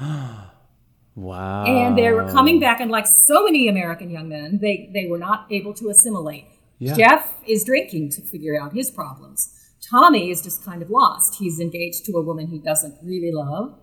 Wow. 1.15 1.65
and 1.65 1.97
they 1.97 2.11
were 2.11 2.29
coming 2.29 2.59
back. 2.59 2.79
And 2.79 2.91
like 2.91 3.07
so 3.07 3.43
many 3.45 3.67
American 3.67 4.09
young 4.09 4.29
men, 4.29 4.59
they 4.61 4.89
they 4.93 5.07
were 5.07 5.17
not 5.17 5.47
able 5.49 5.73
to 5.75 5.89
assimilate. 5.89 6.45
Yeah. 6.79 6.95
Jeff 6.95 7.33
is 7.47 7.63
drinking 7.63 8.11
to 8.11 8.21
figure 8.21 8.59
out 8.59 8.73
his 8.73 8.91
problems. 8.91 9.51
Tommy 9.89 10.29
is 10.31 10.41
just 10.41 10.63
kind 10.65 10.81
of 10.81 10.89
lost. 10.89 11.35
He's 11.39 11.59
engaged 11.59 12.05
to 12.05 12.13
a 12.13 12.21
woman 12.21 12.47
he 12.47 12.59
doesn't 12.59 12.95
really 13.03 13.31
love, 13.31 13.77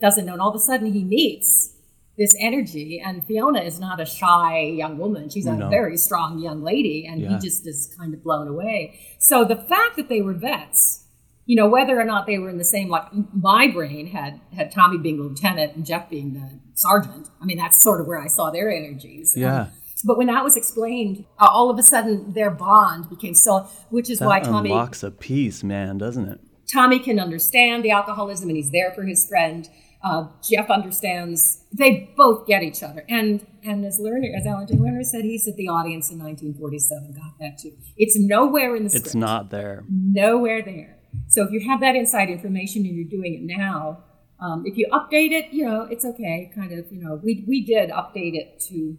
doesn't 0.00 0.26
know, 0.26 0.32
and 0.34 0.42
all 0.42 0.50
of 0.50 0.56
a 0.56 0.58
sudden 0.58 0.92
he 0.92 1.04
meets 1.04 1.70
this 2.18 2.34
energy. 2.40 3.00
And 3.04 3.24
Fiona 3.24 3.60
is 3.60 3.78
not 3.80 4.00
a 4.00 4.04
shy 4.06 4.60
young 4.60 4.98
woman; 4.98 5.28
she's 5.30 5.46
a 5.46 5.54
No. 5.56 5.68
very 5.68 5.96
strong 5.96 6.38
young 6.38 6.62
lady, 6.62 7.06
and 7.06 7.20
Yeah. 7.20 7.28
he 7.30 7.38
just 7.38 7.66
is 7.66 7.94
kind 7.98 8.12
of 8.14 8.22
blown 8.22 8.48
away. 8.48 8.98
So 9.18 9.44
the 9.44 9.56
fact 9.56 9.96
that 9.96 10.08
they 10.08 10.20
were 10.22 10.34
vets, 10.34 11.04
you 11.46 11.56
know, 11.56 11.68
whether 11.68 11.98
or 12.00 12.04
not 12.04 12.26
they 12.26 12.38
were 12.38 12.48
in 12.50 12.58
the 12.58 12.64
same, 12.64 12.88
like 12.88 13.06
my 13.34 13.68
brain 13.68 14.08
had 14.08 14.40
had 14.56 14.70
Tommy 14.72 14.98
being 14.98 15.16
the 15.18 15.24
lieutenant 15.24 15.76
and 15.76 15.84
Jeff 15.86 16.08
being 16.10 16.34
the 16.34 16.60
sergeant. 16.74 17.30
I 17.40 17.44
mean, 17.44 17.58
that's 17.58 17.80
sort 17.82 18.00
of 18.00 18.06
where 18.06 18.18
I 18.20 18.26
saw 18.26 18.50
their 18.50 18.70
energies. 18.70 19.34
Yeah. 19.36 19.62
Um, 19.62 19.68
But 20.02 20.18
when 20.18 20.26
that 20.26 20.42
was 20.42 20.56
explained, 20.56 21.24
uh, 21.38 21.46
all 21.48 21.70
of 21.70 21.78
a 21.78 21.82
sudden 21.82 22.32
their 22.32 22.50
bond 22.50 23.08
became 23.08 23.34
so, 23.34 23.68
which 23.90 24.10
is 24.10 24.18
That 24.18 24.26
why 24.26 24.40
Tommy 24.40 24.70
unlocks 24.70 25.02
a 25.02 25.10
piece, 25.10 25.62
man, 25.62 25.98
doesn't 25.98 26.28
it? 26.28 26.40
Tommy 26.72 26.98
can 26.98 27.20
understand 27.20 27.84
the 27.84 27.90
alcoholism 27.90 28.48
and 28.48 28.56
he's 28.56 28.70
there 28.70 28.92
for 28.92 29.04
his 29.04 29.26
friend. 29.28 29.68
Uh, 30.02 30.28
Jeff 30.42 30.68
understands. 30.68 31.64
They 31.72 32.12
both 32.16 32.46
get 32.46 32.62
each 32.62 32.82
other. 32.82 33.04
And 33.08 33.46
and 33.62 33.86
as 33.86 33.98
Lerner, 33.98 34.36
as 34.36 34.46
Alan 34.46 34.66
Jay 34.66 34.74
Lerner 34.74 35.04
said, 35.04 35.24
he 35.24 35.38
said 35.38 35.56
the 35.56 35.68
audience 35.68 36.10
in 36.10 36.18
1947 36.18 37.14
got 37.14 37.38
that 37.40 37.58
too. 37.58 37.72
It's 37.96 38.18
nowhere 38.18 38.76
in 38.76 38.84
the 38.84 38.90
script. 38.90 39.06
It's 39.06 39.14
not 39.14 39.50
there. 39.50 39.84
nowhere 39.88 40.62
there. 40.62 40.98
So 41.28 41.42
if 41.44 41.52
you 41.52 41.66
have 41.68 41.80
that 41.80 41.94
inside 41.94 42.28
information 42.28 42.84
and 42.84 42.94
you're 42.94 43.08
doing 43.08 43.34
it 43.34 43.58
now, 43.58 44.04
um, 44.40 44.64
if 44.66 44.76
you 44.76 44.86
update 44.92 45.30
it, 45.30 45.52
you 45.52 45.64
know 45.64 45.88
it's 45.90 46.04
okay. 46.04 46.50
Kind 46.54 46.78
of, 46.78 46.92
you 46.92 47.02
know, 47.02 47.20
we 47.22 47.44
we 47.48 47.64
did 47.64 47.88
update 47.90 48.34
it 48.34 48.60
to 48.68 48.98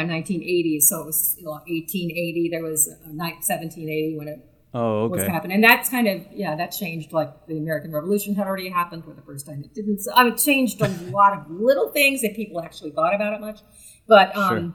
1980, 0.00 0.80
so 0.80 1.00
it 1.02 1.06
was 1.06 1.36
you 1.38 1.44
know, 1.44 1.52
1880. 1.52 2.48
There 2.50 2.62
was 2.62 2.88
uh, 2.88 3.08
1780 3.12 4.16
when 4.18 4.28
it 4.28 4.48
Oh, 4.74 5.06
was 5.08 5.20
okay. 5.20 5.30
happening, 5.30 5.56
and 5.56 5.64
that's 5.64 5.90
kind 5.90 6.08
of 6.08 6.22
yeah, 6.32 6.56
that 6.56 6.68
changed. 6.68 7.12
Like 7.12 7.46
the 7.46 7.58
American 7.58 7.92
Revolution 7.92 8.34
had 8.34 8.46
already 8.46 8.70
happened 8.70 9.04
for 9.04 9.12
the 9.12 9.20
first 9.20 9.44
time. 9.44 9.62
It 9.62 9.74
didn't. 9.74 10.00
I 10.14 10.24
mean, 10.24 10.32
it 10.32 10.38
changed 10.38 10.80
a 10.80 10.88
lot 11.10 11.34
of 11.38 11.50
little 11.50 11.90
things 11.90 12.22
that 12.22 12.34
people 12.34 12.58
actually 12.58 12.90
thought 12.92 13.14
about 13.14 13.34
it 13.34 13.40
much, 13.42 13.60
but 14.08 14.34
um, 14.34 14.74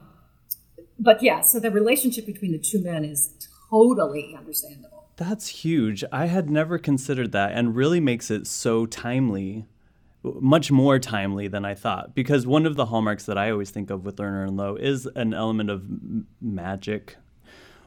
but 1.00 1.20
yeah. 1.20 1.40
So 1.40 1.58
the 1.58 1.72
relationship 1.72 2.26
between 2.26 2.52
the 2.52 2.58
two 2.60 2.80
men 2.80 3.04
is 3.04 3.48
totally 3.70 4.36
understandable. 4.38 5.08
That's 5.16 5.48
huge. 5.48 6.04
I 6.12 6.26
had 6.26 6.48
never 6.48 6.78
considered 6.78 7.32
that 7.32 7.50
and 7.50 7.74
really 7.74 7.98
makes 7.98 8.30
it 8.30 8.46
so 8.46 8.86
timely, 8.86 9.66
much 10.22 10.70
more 10.70 10.98
timely 10.98 11.48
than 11.48 11.64
I 11.64 11.74
thought. 11.74 12.14
Because 12.14 12.46
one 12.46 12.66
of 12.66 12.76
the 12.76 12.86
hallmarks 12.86 13.24
that 13.26 13.38
I 13.38 13.50
always 13.50 13.70
think 13.70 13.90
of 13.90 14.04
with 14.04 14.16
Lerner 14.16 14.46
and 14.46 14.56
Loewe 14.56 14.76
is 14.76 15.06
an 15.14 15.32
element 15.34 15.70
of 15.70 15.82
m- 15.82 16.26
magic 16.40 17.16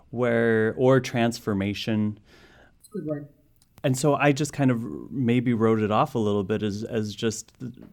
where 0.09 0.73
or 0.77 0.99
transformation. 0.99 2.19
Good 2.91 3.05
word. 3.05 3.27
And 3.83 3.97
so 3.97 4.15
I 4.15 4.31
just 4.31 4.53
kind 4.53 4.69
of 4.69 5.11
maybe 5.11 5.53
wrote 5.53 5.81
it 5.81 5.91
off 5.91 6.13
a 6.13 6.19
little 6.19 6.43
bit 6.43 6.61
as 6.61 6.83
as 6.83 7.15
just 7.15 7.51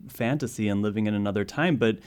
fantasy 0.09 0.68
and 0.68 0.82
living 0.82 1.07
in 1.07 1.14
another 1.14 1.45
time, 1.45 1.76
but 1.76 1.99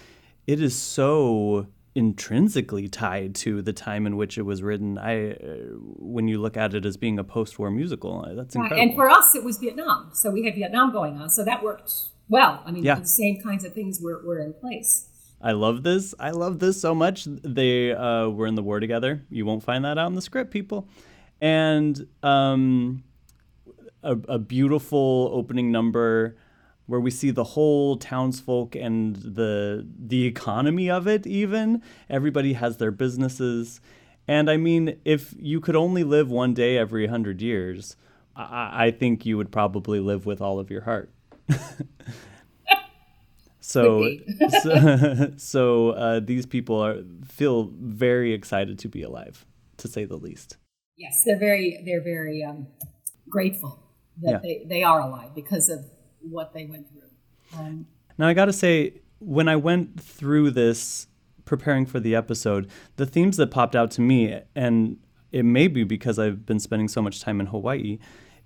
it 0.46 0.62
is 0.62 0.76
so 0.76 1.68
intrinsically 1.96 2.88
tied 2.88 3.36
to 3.36 3.62
the 3.62 3.74
time 3.74 4.06
in 4.06 4.16
which 4.18 4.38
it 4.38 4.44
was 4.44 4.62
written. 4.62 4.98
I, 4.98 5.32
uh, 5.32 5.36
when 5.98 6.28
you 6.28 6.40
look 6.40 6.56
at 6.56 6.74
it 6.74 6.86
as 6.86 6.96
being 6.96 7.20
a 7.20 7.24
post-war 7.24 7.70
musical, 7.70 8.24
uh, 8.26 8.34
that's 8.34 8.56
Right, 8.56 8.64
incredible. 8.64 8.82
And 8.82 8.96
for 8.96 9.10
us, 9.10 9.36
it 9.36 9.44
was 9.44 9.58
Vietnam. 9.58 10.10
So 10.14 10.32
we 10.32 10.46
had 10.46 10.56
Vietnam 10.56 10.92
going 10.94 11.18
on. 11.18 11.30
So 11.30 11.44
that 11.44 11.62
worked 11.62 11.92
well. 12.32 12.64
I 12.66 12.72
mean, 12.72 12.84
Yeah. 12.84 12.96
the 13.00 13.06
same 13.06 13.42
kinds 13.42 13.64
of 13.64 13.74
things 13.74 14.00
were, 14.02 14.22
were 14.26 14.40
in 14.40 14.54
place. 14.54 15.08
I 15.42 15.52
love 15.54 15.84
this. 15.84 16.14
I 16.20 16.32
love 16.32 16.60
this 16.60 16.80
so 16.80 16.94
much. 16.96 17.26
They 17.28 17.92
uh, 17.94 18.30
were 18.30 18.48
in 18.48 18.56
the 18.56 18.64
war 18.64 18.80
together. 18.80 19.24
You 19.30 19.46
won't 19.46 19.64
find 19.64 19.84
that 19.86 19.98
out 19.98 20.08
in 20.08 20.16
the 20.16 20.22
script, 20.22 20.52
people. 20.52 20.88
And 21.42 22.08
um, 22.24 23.04
a, 24.04 24.16
a 24.30 24.40
beautiful 24.40 25.30
opening 25.34 25.72
number 25.72 26.38
where 26.86 27.00
we 27.00 27.10
see 27.12 27.32
the 27.32 27.44
whole 27.44 27.96
townsfolk 27.98 28.76
and 28.76 29.16
the 29.16 29.88
the 29.98 30.26
economy 30.26 30.90
of 30.90 31.08
it. 31.08 31.26
Even 31.26 31.82
everybody 32.10 32.54
has 32.54 32.78
their 32.78 32.92
businesses. 32.92 33.82
And 34.28 34.50
I 34.50 34.58
mean, 34.58 35.00
if 35.06 35.34
you 35.40 35.60
could 35.60 35.76
only 35.76 36.04
live 36.04 36.30
one 36.30 36.54
day 36.54 36.78
every 36.78 37.08
hundred 37.08 37.42
years, 37.42 37.96
I, 38.36 38.86
I 38.88 38.92
think 38.92 39.26
you 39.26 39.38
would 39.38 39.52
probably 39.52 40.00
live 40.00 40.26
with 40.28 40.42
all 40.42 40.60
of 40.60 40.70
your 40.70 40.82
heart. 40.82 41.12
So, 43.60 44.04
so, 44.64 45.32
so 45.38 45.89
uh, 45.91 46.20
these 46.20 46.45
people 46.45 46.80
are 46.84 46.97
feel 47.26 47.72
very 47.80 48.34
excited 48.34 48.80
to 48.80 48.89
be 48.89 49.02
alive, 49.04 49.45
to 49.78 49.88
say 49.88 50.04
the 50.06 50.18
least. 50.18 50.58
Yes, 50.97 51.24
they're 51.26 51.39
very 51.39 51.82
they're 51.86 52.02
very 52.04 52.43
um, 52.43 52.68
grateful 53.30 53.80
that 54.22 54.32
Yeah. 54.32 54.39
they, 54.43 54.64
they 54.68 54.84
are 54.84 54.99
alive 55.02 55.34
because 55.36 55.70
of 55.70 55.86
what 56.20 56.54
they 56.54 56.66
went 56.66 56.88
through. 56.89 57.60
Um, 57.60 57.88
Now, 58.18 58.28
I 58.28 58.34
got 58.34 58.45
to 58.45 58.54
say, 58.54 59.02
when 59.20 59.47
I 59.47 59.56
went 59.56 59.99
through 60.02 60.52
this 60.52 61.08
preparing 61.45 61.86
for 61.86 61.99
the 61.99 62.14
episode, 62.16 62.70
the 62.97 63.06
themes 63.06 63.38
that 63.38 63.52
popped 63.52 63.76
out 63.76 63.89
to 63.91 64.02
me, 64.02 64.39
and 64.56 64.97
it 65.32 65.43
may 65.43 65.68
be 65.68 65.84
because 65.84 66.20
I've 66.20 66.45
been 66.45 66.60
spending 66.60 66.88
so 66.88 67.02
much 67.02 67.22
time 67.22 67.39
in 67.39 67.47
Hawaii, 67.47 67.99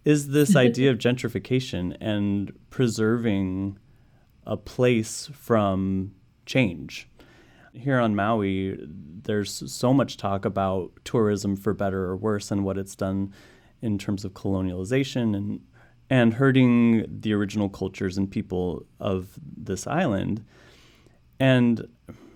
is 0.05 0.29
this 0.29 0.55
idea 0.67 0.91
of 0.91 0.97
gentrification 0.97 1.97
and 1.99 2.53
preserving 2.69 3.77
a 4.45 4.55
place 4.55 5.29
from 5.33 6.13
change. 6.45 7.09
Here 7.73 7.99
on 7.99 8.15
Maui, 8.15 8.77
there's 8.79 9.63
so 9.71 9.93
much 9.93 10.15
talk 10.15 10.45
about 10.45 10.91
tourism 11.03 11.57
for 11.57 11.73
better 11.73 12.05
or 12.05 12.15
worse 12.15 12.51
and 12.51 12.63
what 12.63 12.77
it's 12.77 12.95
done 12.95 13.33
in 13.81 13.97
terms 13.97 14.23
of 14.23 14.33
colonialization 14.33 15.35
and 15.35 15.59
and 16.09 16.35
hurting 16.35 17.03
the 17.07 17.33
original 17.33 17.67
cultures 17.67 18.15
and 18.15 18.29
people 18.29 18.85
of 18.99 19.39
this 19.57 19.87
island. 19.87 20.45
And 21.39 21.87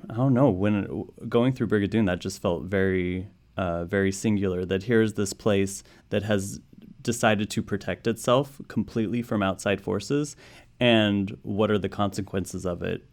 I 0.09 0.15
don't 0.15 0.33
know 0.33 0.49
when 0.49 1.05
going 1.27 1.53
through 1.53 1.67
Brigadoon, 1.67 2.07
that 2.07 2.19
just 2.19 2.41
felt 2.41 2.63
very, 2.63 3.27
uh, 3.57 3.85
very 3.85 4.11
singular. 4.11 4.65
That 4.65 4.83
here's 4.83 5.13
this 5.13 5.33
place 5.33 5.83
that 6.09 6.23
has 6.23 6.59
decided 7.01 7.49
to 7.51 7.63
protect 7.63 8.07
itself 8.07 8.61
completely 8.67 9.21
from 9.21 9.41
outside 9.43 9.81
forces, 9.81 10.35
and 10.79 11.37
what 11.43 11.71
are 11.71 11.77
the 11.77 11.89
consequences 11.89 12.65
of 12.65 12.81
it, 12.81 13.05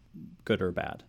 good 0.45 0.61
or 0.61 0.71
bad? 0.71 1.03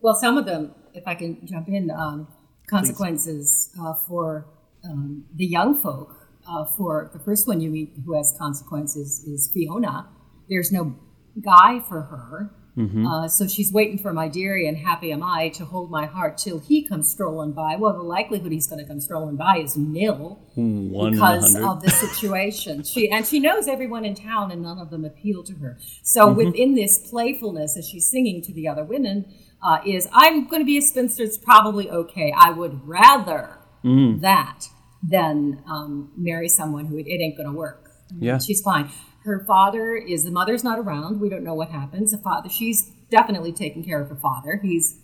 well, 0.00 0.14
some 0.14 0.38
of 0.38 0.46
them, 0.46 0.74
if 0.94 1.06
I 1.06 1.14
can 1.14 1.46
jump 1.46 1.68
in, 1.68 1.90
um, 1.90 2.28
consequences 2.68 3.70
uh, 3.80 3.94
for 3.94 4.46
um, 4.84 5.24
the 5.34 5.46
young 5.46 5.80
folk. 5.80 6.16
Uh, 6.48 6.64
for 6.64 7.10
the 7.12 7.18
first 7.18 7.46
one 7.46 7.60
you 7.60 7.68
meet 7.68 7.92
who 8.04 8.16
has 8.16 8.34
consequences 8.38 9.22
is 9.24 9.50
Fiona. 9.52 10.08
There's 10.48 10.72
no 10.72 10.96
guy 11.44 11.80
for 11.80 12.02
her. 12.02 12.54
Mm-hmm. 12.80 13.06
Uh, 13.06 13.28
so 13.28 13.46
she's 13.46 13.72
waiting 13.72 13.98
for 13.98 14.12
my 14.12 14.28
dearie 14.28 14.66
and 14.68 14.76
happy 14.76 15.12
am 15.12 15.22
I 15.22 15.48
to 15.50 15.64
hold 15.64 15.90
my 15.90 16.06
heart 16.06 16.38
till 16.38 16.58
he 16.60 16.76
comes 16.86 17.10
strolling 17.10 17.52
by. 17.52 17.76
Well, 17.76 17.92
the 17.92 18.02
likelihood 18.02 18.52
he's 18.52 18.66
going 18.66 18.80
to 18.82 18.88
come 18.88 19.00
strolling 19.00 19.36
by 19.36 19.58
is 19.58 19.76
nil 19.76 20.40
One 20.54 21.12
because 21.12 21.54
of 21.56 21.82
the 21.82 21.90
situation. 21.90 22.82
she 22.92 23.10
and 23.10 23.26
she 23.26 23.38
knows 23.40 23.68
everyone 23.68 24.04
in 24.04 24.14
town, 24.14 24.50
and 24.52 24.62
none 24.62 24.78
of 24.78 24.90
them 24.90 25.04
appeal 25.04 25.42
to 25.44 25.54
her. 25.62 25.78
So 26.02 26.20
Mm-hmm. 26.26 26.36
within 26.36 26.74
this 26.74 26.98
playfulness, 27.10 27.76
as 27.76 27.88
she's 27.88 28.06
singing 28.06 28.42
to 28.42 28.52
the 28.52 28.68
other 28.68 28.84
women, 28.84 29.26
uh, 29.62 29.78
is 29.86 30.08
I'm 30.12 30.46
going 30.48 30.62
to 30.62 30.66
be 30.66 30.78
a 30.78 30.82
spinster. 30.82 31.22
It's 31.22 31.38
probably 31.38 31.90
okay. 31.90 32.32
I 32.36 32.50
would 32.50 32.86
rather 32.86 33.56
Mm. 33.84 34.20
that 34.20 34.66
than 35.02 35.62
um, 35.66 36.12
marry 36.16 36.48
someone 36.48 36.84
who 36.84 36.98
it, 36.98 37.06
it 37.06 37.20
ain't 37.22 37.36
going 37.36 37.48
to 37.48 37.56
work. 37.56 37.90
Yeah. 38.18 38.36
she's 38.38 38.60
fine. 38.60 38.90
Her 39.24 39.44
father 39.46 39.96
is 39.96 40.24
the 40.24 40.30
mother's 40.30 40.64
not 40.64 40.78
around. 40.78 41.20
We 41.20 41.28
don't 41.28 41.44
know 41.44 41.54
what 41.54 41.70
happens. 41.70 42.12
The 42.12 42.18
father, 42.18 42.48
she's 42.48 42.90
definitely 43.10 43.52
taking 43.52 43.84
care 43.84 44.00
of 44.00 44.08
her 44.08 44.16
father. 44.16 44.60
He's 44.62 44.98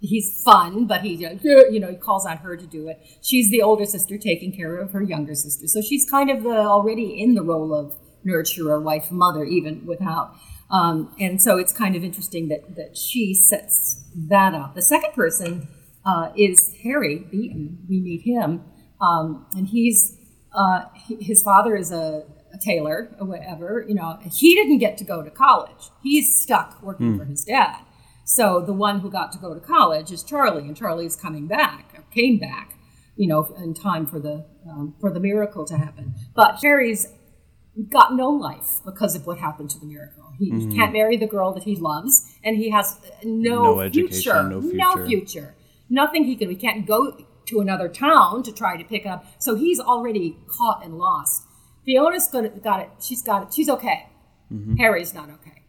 he's 0.00 0.42
fun, 0.42 0.86
but 0.86 1.02
he 1.02 1.14
you 1.14 1.80
know 1.80 1.90
he 1.90 1.96
calls 1.96 2.26
on 2.26 2.38
her 2.38 2.56
to 2.56 2.66
do 2.66 2.88
it. 2.88 3.00
She's 3.22 3.50
the 3.50 3.62
older 3.62 3.84
sister 3.84 4.18
taking 4.18 4.52
care 4.54 4.76
of 4.76 4.92
her 4.92 5.02
younger 5.02 5.34
sister, 5.34 5.66
so 5.66 5.80
she's 5.80 6.08
kind 6.10 6.30
of 6.30 6.42
the 6.42 6.56
already 6.56 7.20
in 7.20 7.34
the 7.34 7.42
role 7.42 7.74
of 7.74 7.94
nurturer, 8.26 8.82
wife, 8.82 9.10
mother, 9.10 9.44
even 9.44 9.86
without. 9.86 10.34
Um, 10.70 11.14
and 11.20 11.40
so 11.40 11.58
it's 11.58 11.72
kind 11.72 11.94
of 11.94 12.02
interesting 12.02 12.48
that 12.48 12.74
that 12.76 12.96
she 12.96 13.34
sets 13.34 14.04
that 14.14 14.54
up. 14.54 14.74
The 14.74 14.82
second 14.82 15.12
person 15.12 15.68
uh, 16.04 16.32
is 16.36 16.74
Harry 16.82 17.18
Beaton. 17.18 17.84
We 17.88 18.00
meet 18.00 18.22
him, 18.22 18.64
um, 19.00 19.46
and 19.54 19.68
he's 19.68 20.16
uh, 20.54 20.86
his 21.20 21.42
father 21.42 21.76
is 21.76 21.92
a, 21.92 22.24
a 22.54 22.58
tailor 22.58 23.14
or 23.20 23.26
whatever. 23.26 23.84
You 23.86 23.94
know, 23.94 24.18
he 24.32 24.54
didn't 24.54 24.78
get 24.78 24.96
to 24.98 25.04
go 25.04 25.22
to 25.22 25.30
college. 25.30 25.90
He's 26.02 26.40
stuck 26.40 26.82
working 26.82 27.18
for 27.18 27.24
his 27.24 27.44
dad. 27.44 27.80
So 28.24 28.60
the 28.60 28.72
one 28.72 29.00
who 29.00 29.10
got 29.10 29.32
to 29.32 29.38
go 29.38 29.52
to 29.52 29.60
college 29.60 30.10
is 30.10 30.22
Charlie, 30.22 30.62
and 30.62 30.76
Charlie's 30.76 31.16
coming 31.16 31.46
back, 31.46 31.92
or 31.94 32.04
came 32.10 32.38
back, 32.38 32.74
you 33.16 33.28
know, 33.28 33.44
in 33.58 33.74
time 33.74 34.06
for 34.06 34.18
the 34.18 34.46
um, 34.70 34.94
for 35.00 35.10
the 35.10 35.20
miracle 35.20 35.66
to 35.66 35.76
happen. 35.76 36.14
But 36.34 36.60
Harry's 36.62 37.06
got 37.90 38.14
no 38.14 38.30
life 38.30 38.80
because 38.84 39.14
of 39.14 39.26
what 39.26 39.38
happened 39.38 39.68
to 39.70 39.78
the 39.78 39.84
miracle. 39.86 40.32
He, 40.38 40.50
he 40.50 40.74
can't 40.74 40.92
marry 40.92 41.16
the 41.16 41.26
girl 41.26 41.52
that 41.52 41.64
he 41.64 41.76
loves, 41.76 42.34
and 42.42 42.56
he 42.56 42.70
has 42.70 42.98
no, 43.24 43.74
No 43.74 43.90
future, 43.90 44.42
no 44.42 44.60
no 44.60 44.92
future. 44.92 45.06
future, 45.06 45.54
nothing 45.90 46.24
he 46.24 46.34
can. 46.36 46.48
We 46.48 46.56
can't 46.56 46.86
go 46.86 47.18
to 47.46 47.60
another 47.60 47.88
town 47.88 48.42
to 48.44 48.52
try 48.52 48.76
to 48.78 48.84
pick 48.84 49.04
up. 49.04 49.26
So 49.38 49.54
he's 49.54 49.78
already 49.78 50.38
caught 50.48 50.82
and 50.84 50.96
lost. 50.96 51.42
Fiona's 51.84 52.28
gonna 52.28 52.48
got 52.50 52.80
it. 52.80 52.90
She's 53.00 53.22
got 53.22 53.42
it. 53.48 53.54
She's 53.54 53.68
okay. 53.68 54.08
Harry's 54.78 55.12
not 55.14 55.28
okay. 55.30 55.62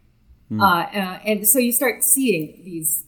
Uh, 0.52 0.64
uh, 0.64 1.20
and 1.26 1.48
so 1.48 1.58
you 1.58 1.72
start 1.72 2.04
seeing 2.04 2.62
these 2.64 3.04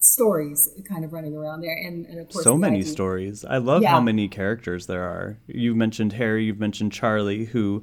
stories 0.00 0.70
kind 0.88 1.04
of 1.04 1.12
running 1.12 1.36
around 1.36 1.60
there, 1.60 1.76
and, 1.76 2.06
and 2.06 2.18
of 2.20 2.28
course 2.30 2.44
so 2.44 2.56
many 2.56 2.78
idea- 2.78 2.90
stories. 2.90 3.44
I 3.44 3.58
love 3.58 3.82
Yeah. 3.82 3.90
how 3.90 4.00
many 4.00 4.28
characters 4.28 4.86
there 4.86 5.02
are. 5.02 5.36
You've 5.46 5.76
mentioned 5.76 6.14
Harry, 6.14 6.44
you've 6.44 6.60
mentioned 6.60 6.92
Charlie, 6.92 7.44
who 7.46 7.82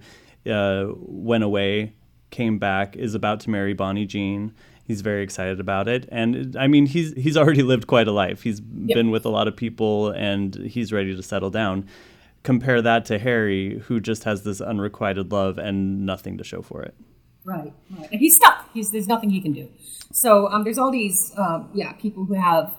uh, 0.49 0.87
went 0.95 1.43
away, 1.43 1.93
came 2.31 2.57
back, 2.57 2.95
is 2.95 3.13
about 3.15 3.39
to 3.41 3.49
marry 3.49 3.73
Bonnie 3.73 4.05
Jean. 4.05 4.53
He's 4.85 5.01
very 5.01 5.23
excited 5.23 5.59
about 5.59 5.87
it, 5.87 6.07
and 6.11 6.55
I 6.57 6.67
mean, 6.67 6.85
he's 6.85 7.13
he's 7.13 7.37
already 7.37 7.63
lived 7.73 7.87
quite 7.87 8.07
a 8.07 8.11
life. 8.11 8.43
He's 8.43 8.59
been 8.61 9.09
with 9.11 9.25
a 9.25 9.29
lot 9.29 9.47
of 9.47 9.55
people, 9.55 10.09
and 10.09 10.55
he's 10.55 10.91
ready 10.93 11.15
to 11.15 11.23
settle 11.23 11.49
down. 11.49 11.87
Compare 12.45 12.81
that 12.83 13.05
to 13.05 13.17
Harry, 13.19 13.79
who 13.87 13.99
just 13.99 14.23
has 14.23 14.43
this 14.43 14.61
unrequited 14.61 15.31
love 15.31 15.57
and 15.57 16.05
nothing 16.05 16.37
to 16.37 16.43
show 16.43 16.61
for 16.61 16.81
it. 16.83 16.95
Right, 17.43 17.73
right. 17.97 18.09
And 18.11 18.19
he's 18.19 18.35
stuck. 18.35 18.69
He's 18.73 18.91
there's 18.91 19.07
nothing 19.07 19.29
he 19.29 19.41
can 19.41 19.51
do. 19.51 19.67
So 20.13 20.47
um, 20.47 20.63
there's 20.63 20.77
all 20.77 20.91
these 20.91 21.33
um, 21.37 21.69
yeah 21.73 21.91
people 21.93 22.25
who 22.25 22.35
have 22.35 22.73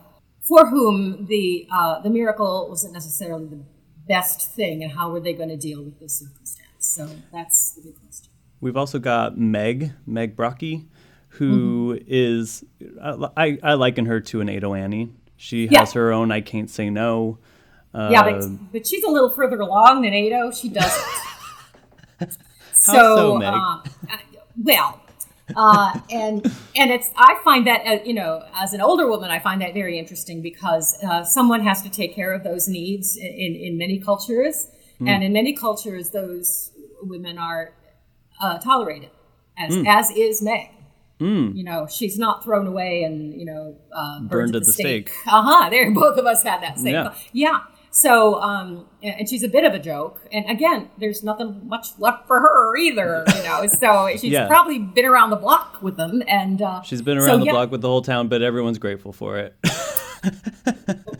for 0.48 0.68
whom 0.68 1.26
the 1.26 1.66
uh, 1.72 2.00
the 2.00 2.10
miracle 2.10 2.68
wasn't 2.70 2.92
necessarily 2.94 3.46
the 3.46 3.60
best 4.08 4.54
thing, 4.54 4.82
and 4.82 4.92
how 4.92 5.10
were 5.10 5.20
they 5.20 5.32
going 5.34 5.48
to 5.50 5.56
deal 5.56 5.82
with 5.82 5.98
this 6.00 6.20
circumstance? 6.20 6.66
So 6.78 7.08
that's 7.32 7.72
the 7.72 7.82
big 7.82 8.00
question. 8.00 8.30
We've 8.60 8.76
also 8.76 8.98
got 8.98 9.36
Meg, 9.36 9.92
Meg 10.06 10.36
Brockie, 10.36 10.86
who 11.30 11.98
is 12.06 12.64
I, 13.36 13.58
I 13.62 13.74
liken 13.74 14.06
her 14.06 14.20
to 14.20 14.40
an 14.40 14.48
Ado 14.48 14.74
Annie. 14.74 15.12
She 15.36 15.66
Yeah. 15.66 15.80
has 15.80 15.92
her 15.92 16.12
own 16.12 16.32
I 16.32 16.40
can't 16.40 16.70
say 16.70 16.88
no. 16.88 17.38
Yeah, 18.10 18.22
but, 18.22 18.72
but 18.72 18.86
she's 18.86 19.04
a 19.04 19.08
little 19.10 19.30
further 19.30 19.58
along 19.60 20.02
than 20.02 20.12
Ado. 20.12 20.52
She 20.52 20.68
doesn't. 20.68 21.04
How 22.20 22.26
so, 22.74 23.38
Meg? 23.38 23.48
um, 23.48 23.82
uh, 24.10 24.16
well, 24.62 25.00
uh, 25.56 25.98
and 26.10 26.44
and 26.76 26.90
it's 26.90 27.10
I 27.16 27.38
find 27.44 27.66
that 27.66 27.86
uh, 27.86 27.98
you 28.04 28.14
know 28.14 28.44
as 28.54 28.72
an 28.74 28.80
older 28.80 29.08
woman 29.08 29.30
I 29.30 29.38
find 29.38 29.60
that 29.62 29.74
very 29.74 29.98
interesting 29.98 30.42
because 30.42 30.96
uh, 31.02 31.24
someone 31.24 31.60
has 31.62 31.82
to 31.82 31.90
take 31.90 32.14
care 32.14 32.32
of 32.32 32.44
those 32.44 32.68
needs 32.68 33.16
in 33.16 33.54
in, 33.54 33.78
many 33.78 33.98
cultures, 33.98 34.68
Mm. 35.00 35.08
and 35.10 35.24
in 35.24 35.32
many 35.34 35.52
cultures 35.54 36.10
those 36.10 36.70
women 37.02 37.36
are 37.38 37.74
uh, 38.40 38.58
tolerated 38.58 39.10
as 39.58 39.74
Mm. 39.74 39.86
as 39.86 40.10
is 40.10 40.42
Meg. 40.42 40.70
Mm. 41.20 41.56
You 41.56 41.64
know, 41.64 41.86
she's 41.86 42.18
not 42.18 42.44
thrown 42.44 42.66
away 42.66 43.02
and 43.02 43.38
you 43.38 43.46
know 43.46 43.76
uh, 43.94 44.20
Burned 44.20 44.54
at 44.56 44.64
the 44.64 44.72
stake. 44.72 45.10
Uh 45.26 45.42
huh. 45.42 45.70
There, 45.70 45.90
both 45.90 46.18
of 46.18 46.26
us 46.26 46.42
had 46.42 46.62
that 46.62 46.78
same. 46.78 46.94
Yeah. 46.94 47.14
Yeah. 47.32 47.58
So, 47.98 48.38
um, 48.42 48.84
and 49.02 49.26
she's 49.26 49.42
a 49.42 49.48
bit 49.48 49.64
of 49.64 49.72
a 49.72 49.78
joke. 49.78 50.20
And 50.30 50.44
again, 50.50 50.90
there's 50.98 51.22
nothing 51.22 51.66
much 51.66 51.98
left 51.98 52.26
for 52.26 52.40
her 52.40 52.76
either. 52.76 53.24
You 53.34 53.42
know, 53.42 53.66
so 53.68 54.10
she's 54.12 54.24
Yeah. 54.24 54.46
probably 54.46 54.78
been 54.78 55.06
around 55.06 55.30
the 55.30 55.36
block 55.36 55.78
with 55.80 55.96
them. 55.96 56.22
And 56.28 56.60
uh, 56.60 56.82
She's 56.82 57.00
been 57.00 57.18
so, 57.18 57.26
around 57.26 57.40
the 57.40 57.46
yeah, 57.46 57.52
block 57.52 57.70
with 57.70 57.80
the 57.80 57.88
whole 57.88 58.02
town, 58.02 58.28
but 58.28 58.42
everyone's 58.42 58.76
grateful 58.78 59.14
for 59.14 59.38
it. 59.38 59.56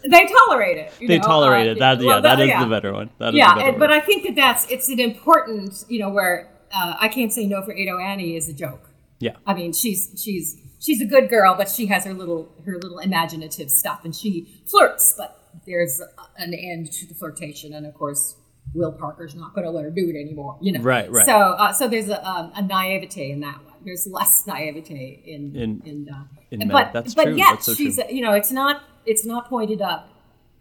They 0.09 0.27
tolerate 0.27 0.79
it. 0.79 0.93
you 1.01 1.09
they 1.09 1.19
know, 1.19 1.27
tolerate 1.27 1.69
uh, 1.69 1.73
it. 1.73 1.79
That, 1.79 2.01
yeah, 2.01 2.07
well, 2.07 2.23
that 2.23 2.41
is 2.41 2.49
yeah. 2.49 2.63
the 2.63 2.71
better 2.71 2.93
one. 2.93 3.11
That 3.19 3.31
is 3.31 3.35
yeah, 3.35 3.55
the 3.55 3.61
better 3.61 3.69
and, 3.71 3.79
but. 3.79 3.93
I 3.93 4.01
think 4.01 4.25
that 4.25 4.35
that's 4.35 4.69
it's 4.71 4.89
an 4.89 5.01
important. 5.01 5.85
You 5.89 6.01
know, 6.01 6.09
where 6.11 6.49
uh, 6.73 6.95
I 6.99 7.09
can't 7.09 7.33
say 7.33 7.47
no 7.47 7.63
for 7.63 7.73
Ado 7.73 7.99
Annie 7.99 8.37
is 8.37 8.49
a 8.49 8.53
joke. 8.53 8.89
Yeah. 9.19 9.37
I 9.47 9.55
mean, 9.55 9.73
she's 9.73 10.11
she's 10.17 10.57
she's 10.81 11.01
a 11.01 11.05
good 11.05 11.29
girl, 11.29 11.55
but 11.57 11.69
she 11.69 11.87
has 11.87 12.05
her 12.05 12.15
little 12.15 12.53
her 12.65 12.79
little 12.79 12.99
imaginative 12.99 13.71
stuff, 13.71 14.05
and 14.05 14.15
she 14.15 14.49
flirts. 14.67 15.15
But 15.17 15.46
there's 15.67 16.01
an 16.39 16.55
end 16.55 16.93
to 16.93 17.07
the 17.07 17.15
flirtation, 17.15 17.73
and 17.75 17.87
of 17.87 17.95
course, 17.95 18.37
Will 18.75 18.93
Parker's 18.93 19.35
not 19.35 19.55
going 19.55 19.65
to 19.65 19.71
let 19.71 19.85
her 19.85 19.91
do 19.91 20.09
it 20.11 20.21
anymore. 20.21 20.59
You 20.61 20.73
know, 20.73 20.81
Right, 20.81 21.11
right. 21.11 21.25
So 21.27 21.37
uh, 21.37 21.73
so 21.73 21.89
there's 21.89 22.09
a, 22.09 22.27
um, 22.29 22.53
a 22.55 22.63
naivete 22.63 23.31
in 23.31 23.41
that 23.41 23.65
one. 23.65 23.75
There's 23.85 24.07
less 24.11 24.45
naivete 24.47 25.23
in 25.25 25.55
In- 25.57 25.83
in, 25.85 26.09
uh, 26.13 26.25
in 26.51 26.69
but. 26.69 26.93
That's 26.93 27.15
but 27.15 27.25
true. 27.25 27.37
yet 27.37 27.63
so 27.63 27.75
she's 27.75 27.97
true. 27.97 28.05
you 28.11 28.23
know 28.23 28.33
it's 28.33 28.51
not 28.51 28.83
it's 29.07 29.25
not 29.25 29.49
pointed 29.49 29.81
up 29.81 30.09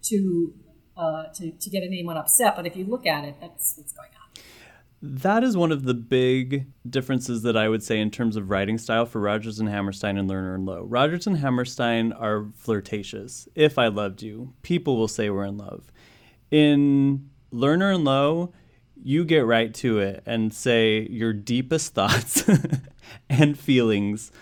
to 0.04 0.54
uh, 0.96 1.24
to 1.34 1.50
to 1.50 1.70
get 1.70 1.82
anyone 1.82 2.16
upset. 2.16 2.54
But 2.56 2.66
if 2.66 2.76
you 2.76 2.84
look 2.86 3.06
at 3.06 3.24
it, 3.24 3.34
that's 3.40 3.74
what's 3.76 3.92
going 3.92 4.10
on. 4.10 4.15
That 5.02 5.44
is 5.44 5.56
one 5.56 5.72
of 5.72 5.84
the 5.84 5.94
big 5.94 6.66
differences 6.88 7.42
that 7.42 7.56
I 7.56 7.68
would 7.68 7.82
say 7.82 8.00
in 8.00 8.10
terms 8.10 8.36
of 8.36 8.50
writing 8.50 8.78
style 8.78 9.04
for 9.04 9.20
Rodgers 9.20 9.60
and 9.60 9.68
Hammerstein 9.68 10.16
and 10.16 10.28
Lerner 10.28 10.54
and 10.54 10.66
Loewe. 10.66 10.86
Rodgers 10.88 11.26
and 11.26 11.38
Hammerstein 11.38 12.12
are 12.12 12.46
flirtatious. 12.56 13.46
If 13.54 13.78
I 13.78 13.88
loved 13.88 14.22
you, 14.22 14.54
people 14.62 14.96
will 14.96 15.08
say 15.08 15.28
we're 15.28 15.44
in 15.44 15.58
love. 15.58 15.92
In 16.50 17.28
Lerner 17.52 17.94
and 17.94 18.04
Loewe, 18.04 18.52
you 19.02 19.24
get 19.24 19.44
right 19.44 19.74
to 19.74 19.98
it 19.98 20.22
and 20.24 20.52
say 20.52 21.06
your 21.10 21.34
deepest 21.34 21.92
thoughts 21.92 22.44
and 23.28 23.58
feelings 23.58 24.32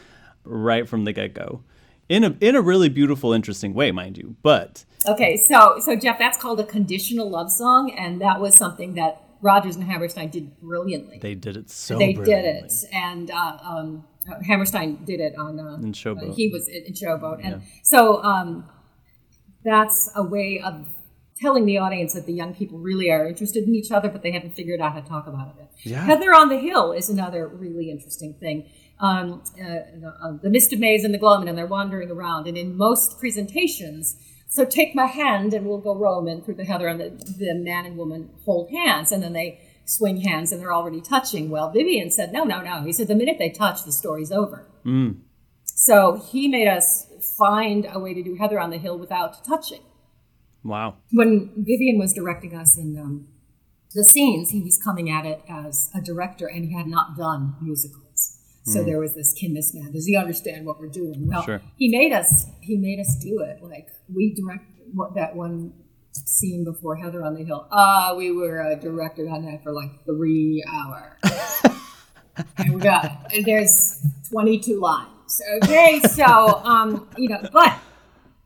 right 0.45 0.89
from 0.89 1.05
the 1.05 1.13
get-go. 1.13 1.65
In 2.09 2.23
a 2.23 2.37
in 2.41 2.55
a 2.55 2.61
really 2.61 2.91
beautiful, 2.91 3.33
interesting 3.33 3.73
way, 3.73 3.91
mind 3.91 4.19
you. 4.19 4.37
But 4.43 4.85
Okay, 5.07 5.37
so 5.37 5.79
so 5.81 5.97
Jeff, 5.97 6.19
that's 6.19 6.39
called 6.39 6.61
a 6.61 6.65
conditional 6.65 7.29
love 7.31 7.51
song, 7.51 7.91
and 7.91 8.21
that 8.21 8.41
was 8.41 8.55
something 8.55 8.95
that 8.95 9.24
Rodgers 9.51 9.77
and 9.77 9.85
Hammerstein 9.85 10.29
did 10.31 10.47
brilliantly. 10.61 11.19
they 11.21 11.35
did 11.35 11.57
it 11.61 11.69
so 11.71 11.99
they 11.99 12.15
did 12.15 12.45
it, 12.57 12.73
and 12.93 13.31
uh, 13.31 13.59
um, 13.63 14.05
Hammerstein 14.49 15.05
did 15.05 15.21
it 15.21 15.35
on 15.45 15.53
uh, 15.61 15.75
In 15.87 15.93
Showboat. 15.93 16.35
he 16.35 16.49
was 16.49 16.67
in, 16.69 16.93
Showboat, 16.95 17.39
and 17.45 17.53
Yeah. 17.61 17.69
so 17.83 18.01
um, 18.33 18.49
that's 19.65 20.11
a 20.17 20.23
way 20.23 20.61
of 20.65 20.87
telling 21.41 21.67
the 21.67 21.79
audience 21.79 22.15
that 22.15 22.27
the 22.27 22.33
young 22.33 22.55
people 22.55 22.79
really 22.79 23.11
are 23.11 23.27
interested 23.29 23.65
in 23.65 23.75
each 23.75 23.91
other, 23.91 24.09
but 24.09 24.23
they 24.23 24.31
haven't 24.33 24.55
figured 24.55 24.81
out 24.81 24.93
how 24.95 25.01
to 25.01 25.09
talk 25.09 25.27
about 25.27 25.49
it. 25.61 25.69
Yeah. 25.83 26.05
Heather 26.05 26.33
on 26.33 26.49
the 26.49 26.59
Hill 26.59 26.93
is 26.93 27.11
another 27.11 27.49
really 27.49 27.91
interesting 27.91 28.35
thing. 28.35 28.69
Um, 29.01 29.43
uh, 29.61 29.65
the, 30.01 30.15
uh, 30.23 30.33
the 30.43 30.49
Mist 30.51 30.73
of 30.73 30.79
Maze 30.79 31.03
and 31.05 31.13
the 31.13 31.19
Gloaming, 31.19 31.49
and 31.49 31.59
they're 31.59 31.67
wandering 31.67 32.11
around. 32.11 32.47
And 32.47 32.57
in 32.57 32.77
most 32.77 33.19
presentations, 33.19 34.17
so 34.55 34.65
take 34.65 34.95
my 34.95 35.07
hand 35.07 35.53
and 35.53 35.67
we'll 35.67 35.79
go 35.81 35.95
roaming 35.97 36.43
through 36.43 36.55
the 36.55 36.65
heather, 36.65 36.87
and 36.87 37.01
the, 37.01 37.11
the 37.39 37.55
man 37.57 37.85
and 37.87 37.97
woman 37.97 38.31
hold 38.45 38.71
hands, 38.71 39.11
and 39.11 39.21
then 39.23 39.33
they 39.33 39.61
swing 39.85 40.19
hands 40.21 40.53
and 40.53 40.61
they're 40.61 40.73
already 40.73 41.01
touching. 41.01 41.51
Well, 41.51 41.71
Vivian 41.73 42.09
said, 42.11 42.33
no, 42.33 42.45
no, 42.45 42.63
no. 42.63 42.83
He 42.85 42.93
said, 42.93 43.09
the 43.09 43.17
minute 43.17 43.37
they 43.39 43.51
touch, 43.51 43.85
the 43.85 43.91
story's 43.93 44.31
over. 44.31 44.65
Mm. 44.87 45.17
So 45.65 46.23
he 46.31 46.47
made 46.47 46.69
us 46.69 47.07
find 47.37 47.87
a 47.93 47.99
way 47.99 48.15
to 48.15 48.23
do 48.23 48.37
Heather 48.37 48.61
on 48.61 48.71
the 48.71 48.79
Hill 48.79 48.97
without 48.99 49.45
touching. 49.45 49.83
Wow. 50.63 50.99
When 51.11 51.51
Vivian 51.57 51.99
was 51.99 52.13
directing 52.15 52.55
us 52.57 52.79
in 52.79 52.97
um, 52.99 53.27
the 53.93 54.05
scenes, 54.05 54.51
he 54.51 54.63
was 54.63 54.81
coming 54.83 55.11
at 55.11 55.27
it 55.27 55.43
as 55.49 55.91
a 55.95 56.01
director 56.01 56.47
and 56.47 56.65
he 56.65 56.73
had 56.73 56.87
not 56.87 57.17
done 57.17 57.57
musicals. 57.61 58.39
So 58.67 58.81
Hmm. 58.81 58.87
there 58.87 58.99
was 58.99 59.15
this 59.15 59.35
this 59.35 59.75
man. 59.75 59.93
Does 59.93 60.07
he 60.07 60.17
understand 60.17 60.65
what 60.65 60.81
we're 60.81 60.89
doing? 60.89 61.27
Well, 61.29 61.43
Sure. 61.43 61.61
he 61.77 61.89
made 61.91 62.13
us. 62.13 62.47
He 62.63 62.79
made 62.79 62.99
us 62.99 63.15
do 63.21 63.41
it. 63.41 63.63
Like 63.63 63.89
we 64.13 64.35
direct 64.35 64.65
what 64.93 65.15
that 65.15 65.35
one 65.35 65.73
scene 66.13 66.65
before 66.65 66.97
Heather 66.97 67.25
on 67.25 67.35
the 67.35 67.45
Hill. 67.45 67.67
Uh, 67.71 68.15
we 68.17 68.31
were 68.31 68.63
uh, 68.63 68.75
directed 68.77 69.29
on 69.29 69.45
that 69.45 69.63
for 69.63 69.73
like 69.73 70.05
three 70.05 70.65
hours. 70.69 71.21
and 72.59 72.75
we 72.75 72.81
got 72.81 73.33
and 73.35 73.45
there's 73.45 74.07
22 74.31 74.81
lines. 74.81 75.41
Okay, 75.57 76.01
so 76.01 76.25
um, 76.65 77.09
you 77.17 77.29
know, 77.29 77.43
but 77.53 77.79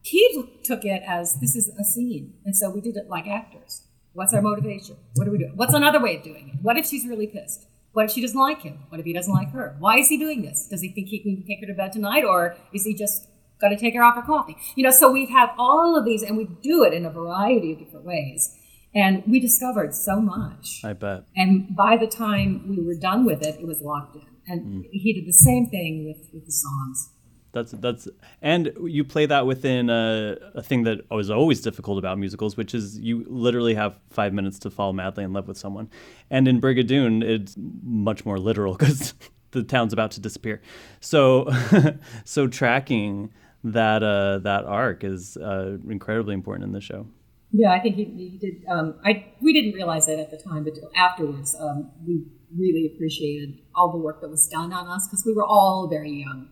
he 0.02 0.60
took 0.64 0.84
it 0.84 1.02
as 1.06 1.34
this 1.40 1.56
is 1.56 1.68
a 1.68 1.84
scene, 1.84 2.34
and 2.44 2.56
so 2.56 2.70
we 2.70 2.80
did 2.80 2.96
it 2.96 3.08
like 3.08 3.26
actors. 3.26 3.82
What's 4.12 4.32
our 4.32 4.42
motivation? 4.42 4.96
What 5.14 5.26
do 5.26 5.30
we 5.30 5.38
do? 5.38 5.50
What's 5.54 5.74
another 5.74 6.00
way 6.00 6.16
of 6.16 6.22
doing 6.22 6.48
it? 6.48 6.62
What 6.62 6.76
if 6.76 6.86
she's 6.86 7.06
really 7.06 7.26
pissed? 7.26 7.66
What 7.92 8.06
if 8.06 8.10
she 8.12 8.20
doesn't 8.20 8.38
like 8.38 8.62
him? 8.62 8.80
What 8.88 9.00
if 9.00 9.06
he 9.06 9.12
doesn't 9.12 9.32
like 9.32 9.50
her? 9.52 9.76
Why 9.78 9.98
is 9.98 10.08
he 10.08 10.18
doing 10.18 10.42
this? 10.42 10.68
Does 10.68 10.80
he 10.80 10.88
think 10.92 11.08
he 11.08 11.18
can 11.18 11.44
take 11.46 11.60
her 11.60 11.66
to 11.66 11.74
bed 11.74 11.92
tonight, 11.92 12.24
or 12.24 12.56
is 12.72 12.84
he 12.84 12.94
just 12.94 13.26
going 13.60 13.74
to 13.74 13.80
take 13.80 13.94
her 13.94 14.02
off 14.02 14.16
her 14.16 14.22
coffee? 14.22 14.56
You 14.76 14.84
know, 14.84 14.90
so 14.90 15.10
we 15.10 15.26
have 15.26 15.50
all 15.58 15.96
of 15.96 16.04
these, 16.04 16.22
and 16.22 16.36
we 16.36 16.48
do 16.62 16.84
it 16.84 16.92
in 16.92 17.04
a 17.04 17.10
variety 17.10 17.72
of 17.72 17.78
different 17.78 18.04
ways, 18.04 18.56
and 18.94 19.22
we 19.26 19.40
discovered 19.40 19.94
so 19.94 20.20
much. 20.20 20.80
I 20.84 20.92
bet. 20.92 21.24
And 21.36 21.76
by 21.76 21.96
the 21.96 22.06
time 22.06 22.68
we 22.68 22.82
were 22.82 22.94
done 22.94 23.24
with 23.24 23.42
it, 23.42 23.60
it 23.60 23.66
was 23.66 23.80
locked 23.80 24.16
in. 24.16 24.26
And 24.46 24.84
mm. 24.84 24.88
he 24.90 25.12
did 25.12 25.26
the 25.26 25.32
same 25.32 25.66
thing 25.66 26.06
with, 26.06 26.28
with 26.32 26.46
the 26.46 26.52
songs. 26.52 27.10
That's 27.52 27.72
that's 27.72 28.08
and 28.42 28.72
you 28.84 29.04
play 29.04 29.26
that 29.26 29.46
within 29.46 29.88
a, 29.88 30.36
a 30.54 30.62
thing 30.62 30.82
that 30.84 31.10
was 31.10 31.30
always 31.30 31.60
difficult 31.60 31.98
about 31.98 32.18
musicals, 32.18 32.56
which 32.56 32.74
is 32.74 32.98
you 32.98 33.24
literally 33.26 33.74
have 33.74 33.98
five 34.10 34.34
minutes 34.34 34.58
to 34.60 34.70
fall 34.70 34.92
madly 34.92 35.24
in 35.24 35.32
love 35.32 35.48
with 35.48 35.56
someone, 35.56 35.88
and 36.30 36.46
in 36.46 36.60
Brigadoon 36.60 37.24
it's 37.24 37.54
much 37.56 38.26
more 38.26 38.38
literal 38.38 38.74
because 38.78 39.14
the 39.52 39.62
town's 39.62 39.94
about 39.94 40.10
to 40.12 40.20
disappear. 40.20 40.60
So 41.00 41.50
so 42.24 42.48
tracking 42.48 43.32
that 43.64 44.02
uh, 44.02 44.38
that 44.38 44.64
arc 44.64 45.04
is 45.04 45.36
uh, 45.36 45.78
incredibly 45.88 46.34
important 46.34 46.64
in 46.64 46.72
the 46.72 46.80
show. 46.80 47.06
Yeah, 47.50 47.72
I 47.72 47.80
think 47.80 47.96
he, 47.96 48.04
he 48.04 48.38
did. 48.38 48.64
Um, 48.68 48.94
I 49.04 49.26
we 49.40 49.52
didn't 49.52 49.72
realize 49.72 50.06
that 50.06 50.18
at 50.18 50.30
the 50.30 50.36
time, 50.36 50.64
but 50.64 50.74
afterwards, 50.96 51.56
um, 51.58 51.90
we 52.06 52.24
really 52.56 52.90
appreciated 52.94 53.60
all 53.74 53.90
the 53.90 53.98
work 53.98 54.20
that 54.20 54.30
was 54.30 54.48
done 54.48 54.72
on 54.72 54.88
us 54.88 55.06
because 55.06 55.24
we 55.24 55.34
were 55.34 55.44
all 55.44 55.88
very 55.88 56.10
young. 56.10 56.48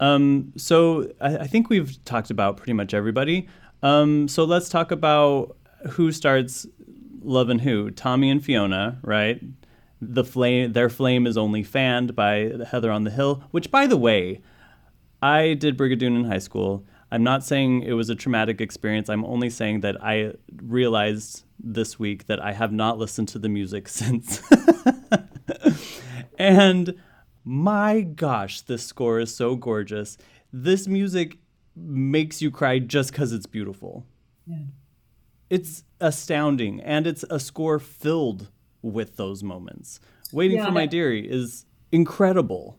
Um, 0.00 0.52
so 0.56 1.10
I, 1.20 1.38
I 1.38 1.46
think 1.46 1.68
we've 1.70 2.02
talked 2.04 2.30
about 2.30 2.56
pretty 2.56 2.72
much 2.72 2.94
everybody. 2.94 3.48
Um, 3.82 4.28
so 4.28 4.44
let's 4.44 4.68
talk 4.68 4.90
about 4.90 5.56
who 5.90 6.12
starts 6.12 6.66
Love 7.22 7.48
and 7.48 7.60
Who. 7.60 7.90
Tommy 7.90 8.30
and 8.30 8.44
Fiona, 8.44 8.98
right? 9.02 9.40
The 10.00 10.24
flame, 10.24 10.72
their 10.72 10.88
flame 10.88 11.26
is 11.26 11.36
only 11.36 11.62
fanned 11.62 12.14
by 12.14 12.52
Heather 12.70 12.90
on 12.90 13.04
the 13.04 13.10
Hill, 13.10 13.42
which, 13.50 13.70
by 13.70 13.86
the 13.86 13.96
way, 13.96 14.40
I 15.22 15.54
did 15.54 15.76
Brigadoon 15.76 16.16
in 16.16 16.24
high 16.24 16.38
school. 16.38 16.84
I'm 17.10 17.22
not 17.22 17.42
saying 17.42 17.82
it 17.82 17.92
was 17.92 18.10
a 18.10 18.14
traumatic 18.14 18.60
experience. 18.60 19.08
I'm 19.08 19.24
only 19.24 19.50
saying 19.50 19.80
that 19.80 20.02
I 20.02 20.34
realized 20.62 21.44
this 21.58 21.98
week 21.98 22.26
that 22.26 22.42
I 22.42 22.52
have 22.52 22.72
not 22.72 22.98
listened 22.98 23.28
to 23.28 23.38
the 23.38 23.48
music 23.48 23.88
since. 24.00 24.42
and 26.38 26.94
my 27.44 28.02
gosh, 28.02 28.60
this 28.60 28.84
score 28.84 29.20
is 29.20 29.34
so 29.34 29.56
gorgeous. 29.56 30.18
This 30.52 30.86
music 30.86 31.38
makes 31.74 32.42
you 32.42 32.50
cry 32.50 32.78
just 32.78 33.12
because 33.12 33.32
it's 33.32 33.46
beautiful. 33.46 34.04
Yeah. 34.46 34.56
It's 35.48 35.84
astounding. 36.00 36.80
And 36.82 37.06
it's 37.06 37.24
a 37.30 37.40
score 37.40 37.78
filled 37.78 38.50
with 38.82 39.16
those 39.16 39.42
moments. 39.42 40.00
Waiting 40.32 40.58
Yeah, 40.58 40.66
for 40.66 40.72
My 40.72 40.86
Dearie 40.86 41.26
is 41.28 41.64
incredible. 41.90 42.78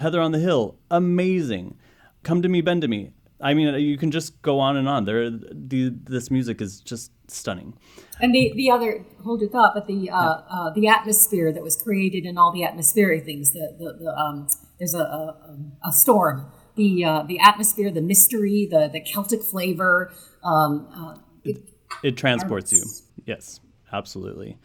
Heather 0.00 0.20
on 0.20 0.32
the 0.32 0.38
Hill, 0.38 0.78
amazing. 0.90 1.76
Come 2.22 2.42
to 2.42 2.48
Me, 2.48 2.60
Bend 2.60 2.82
to 2.82 2.88
Me. 2.88 3.12
I 3.40 3.54
mean, 3.54 3.72
you 3.74 3.96
can 3.96 4.10
just 4.10 4.42
go 4.42 4.58
on 4.58 4.76
and 4.76 4.88
on. 4.88 5.04
There, 5.04 5.30
the, 5.30 5.94
this 6.04 6.30
music 6.30 6.60
is 6.60 6.80
just 6.80 7.12
stunning. 7.28 7.74
And 8.20 8.34
the, 8.34 8.52
the 8.56 8.70
other, 8.70 9.04
hold 9.22 9.40
your 9.40 9.50
thought, 9.50 9.74
but 9.74 9.86
the 9.86 10.10
uh, 10.10 10.42
uh, 10.50 10.70
the 10.70 10.88
atmosphere 10.88 11.52
that 11.52 11.62
was 11.62 11.76
created 11.76 12.24
and 12.24 12.36
all 12.36 12.52
the 12.52 12.64
atmospheric 12.64 13.24
things, 13.24 13.52
the, 13.52 13.76
the, 13.78 14.04
the 14.04 14.10
um, 14.10 14.48
there's 14.78 14.94
a, 14.94 14.98
a, 14.98 15.56
a 15.84 15.92
storm, 15.92 16.50
the 16.74 17.04
uh, 17.04 17.22
the 17.22 17.38
atmosphere, 17.38 17.92
the 17.92 18.00
mystery, 18.00 18.66
the, 18.68 18.88
the 18.88 19.00
Celtic 19.00 19.42
flavor. 19.44 20.12
Um, 20.42 20.88
uh, 20.92 21.18
it, 21.44 21.58
It 22.02 22.16
transports 22.16 22.72
you. 22.72 22.82
Yes, 23.24 23.60
absolutely. 23.92 24.58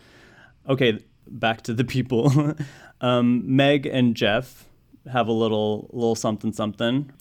Okay, 0.67 0.99
back 1.27 1.61
to 1.63 1.73
the 1.75 1.83
people. 1.83 2.55
um, 3.01 3.55
Meg 3.55 3.85
and 3.85 4.15
Jeff 4.15 4.65
have 5.11 5.27
a 5.27 5.33
little 5.33 5.89
little 5.91 6.15
something 6.15 6.53
something, 6.53 7.11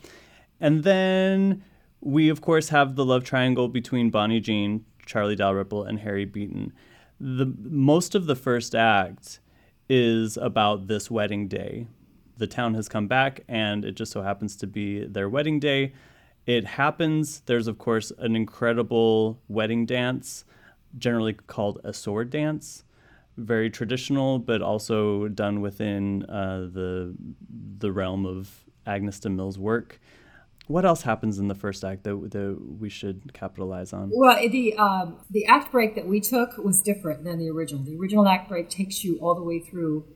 and 0.60 0.84
then 0.84 1.64
we 2.00 2.28
of 2.28 2.40
course 2.40 2.70
have 2.70 2.96
the 2.96 3.04
love 3.04 3.24
triangle 3.24 3.68
between 3.68 4.10
Bonnie 4.10 4.40
Jean, 4.40 4.84
Charlie 5.06 5.36
Dalrymple, 5.36 5.84
and 5.84 6.00
Harry 6.00 6.24
Beaton. 6.24 6.72
The 7.20 7.46
most 7.58 8.14
of 8.14 8.26
the 8.26 8.36
first 8.36 8.74
act 8.74 9.40
is 9.88 10.36
about 10.36 10.86
this 10.86 11.10
wedding 11.10 11.48
day. 11.48 11.86
The 12.38 12.46
town 12.46 12.74
has 12.74 12.88
come 12.88 13.06
back, 13.06 13.42
and 13.48 13.84
it 13.84 13.92
just 13.92 14.10
so 14.10 14.22
happens 14.22 14.56
to 14.56 14.66
be 14.66 15.04
their 15.04 15.28
wedding 15.28 15.60
day. 15.60 15.92
It 16.46 16.64
happens. 16.64 17.40
There's, 17.46 17.68
of 17.68 17.78
course, 17.78 18.10
an 18.18 18.34
incredible 18.34 19.38
wedding 19.48 19.86
dance, 19.86 20.44
generally 20.98 21.34
called 21.34 21.80
a 21.84 21.92
sword 21.92 22.30
dance. 22.30 22.84
Very 23.36 23.70
traditional, 23.70 24.38
but 24.38 24.60
also 24.62 25.28
done 25.28 25.60
within 25.60 26.24
uh, 26.24 26.68
the 26.72 27.14
the 27.78 27.90
realm 27.90 28.26
of 28.26 28.64
Agnes 28.86 29.18
de 29.20 29.30
Mille's 29.30 29.58
work. 29.58 30.00
What 30.68 30.84
else 30.84 31.02
happens 31.02 31.38
in 31.38 31.48
the 31.48 31.54
first 31.54 31.84
act 31.84 32.04
that, 32.04 32.16
that 32.30 32.58
we 32.78 32.88
should 32.88 33.32
capitalize 33.34 33.92
on? 33.92 34.10
well, 34.14 34.36
the 34.48 34.74
um, 34.76 35.18
the 35.30 35.44
act 35.46 35.72
break 35.72 35.94
that 35.96 36.06
we 36.06 36.20
took 36.20 36.56
was 36.58 36.80
different 36.82 37.24
than 37.24 37.38
the 37.38 37.50
original. 37.50 37.82
The 37.82 37.96
original 37.96 38.28
act 38.28 38.48
break 38.48 38.68
takes 38.68 39.02
you 39.02 39.18
all 39.20 39.34
the 39.34 39.42
way 39.42 39.58
through 39.58 40.06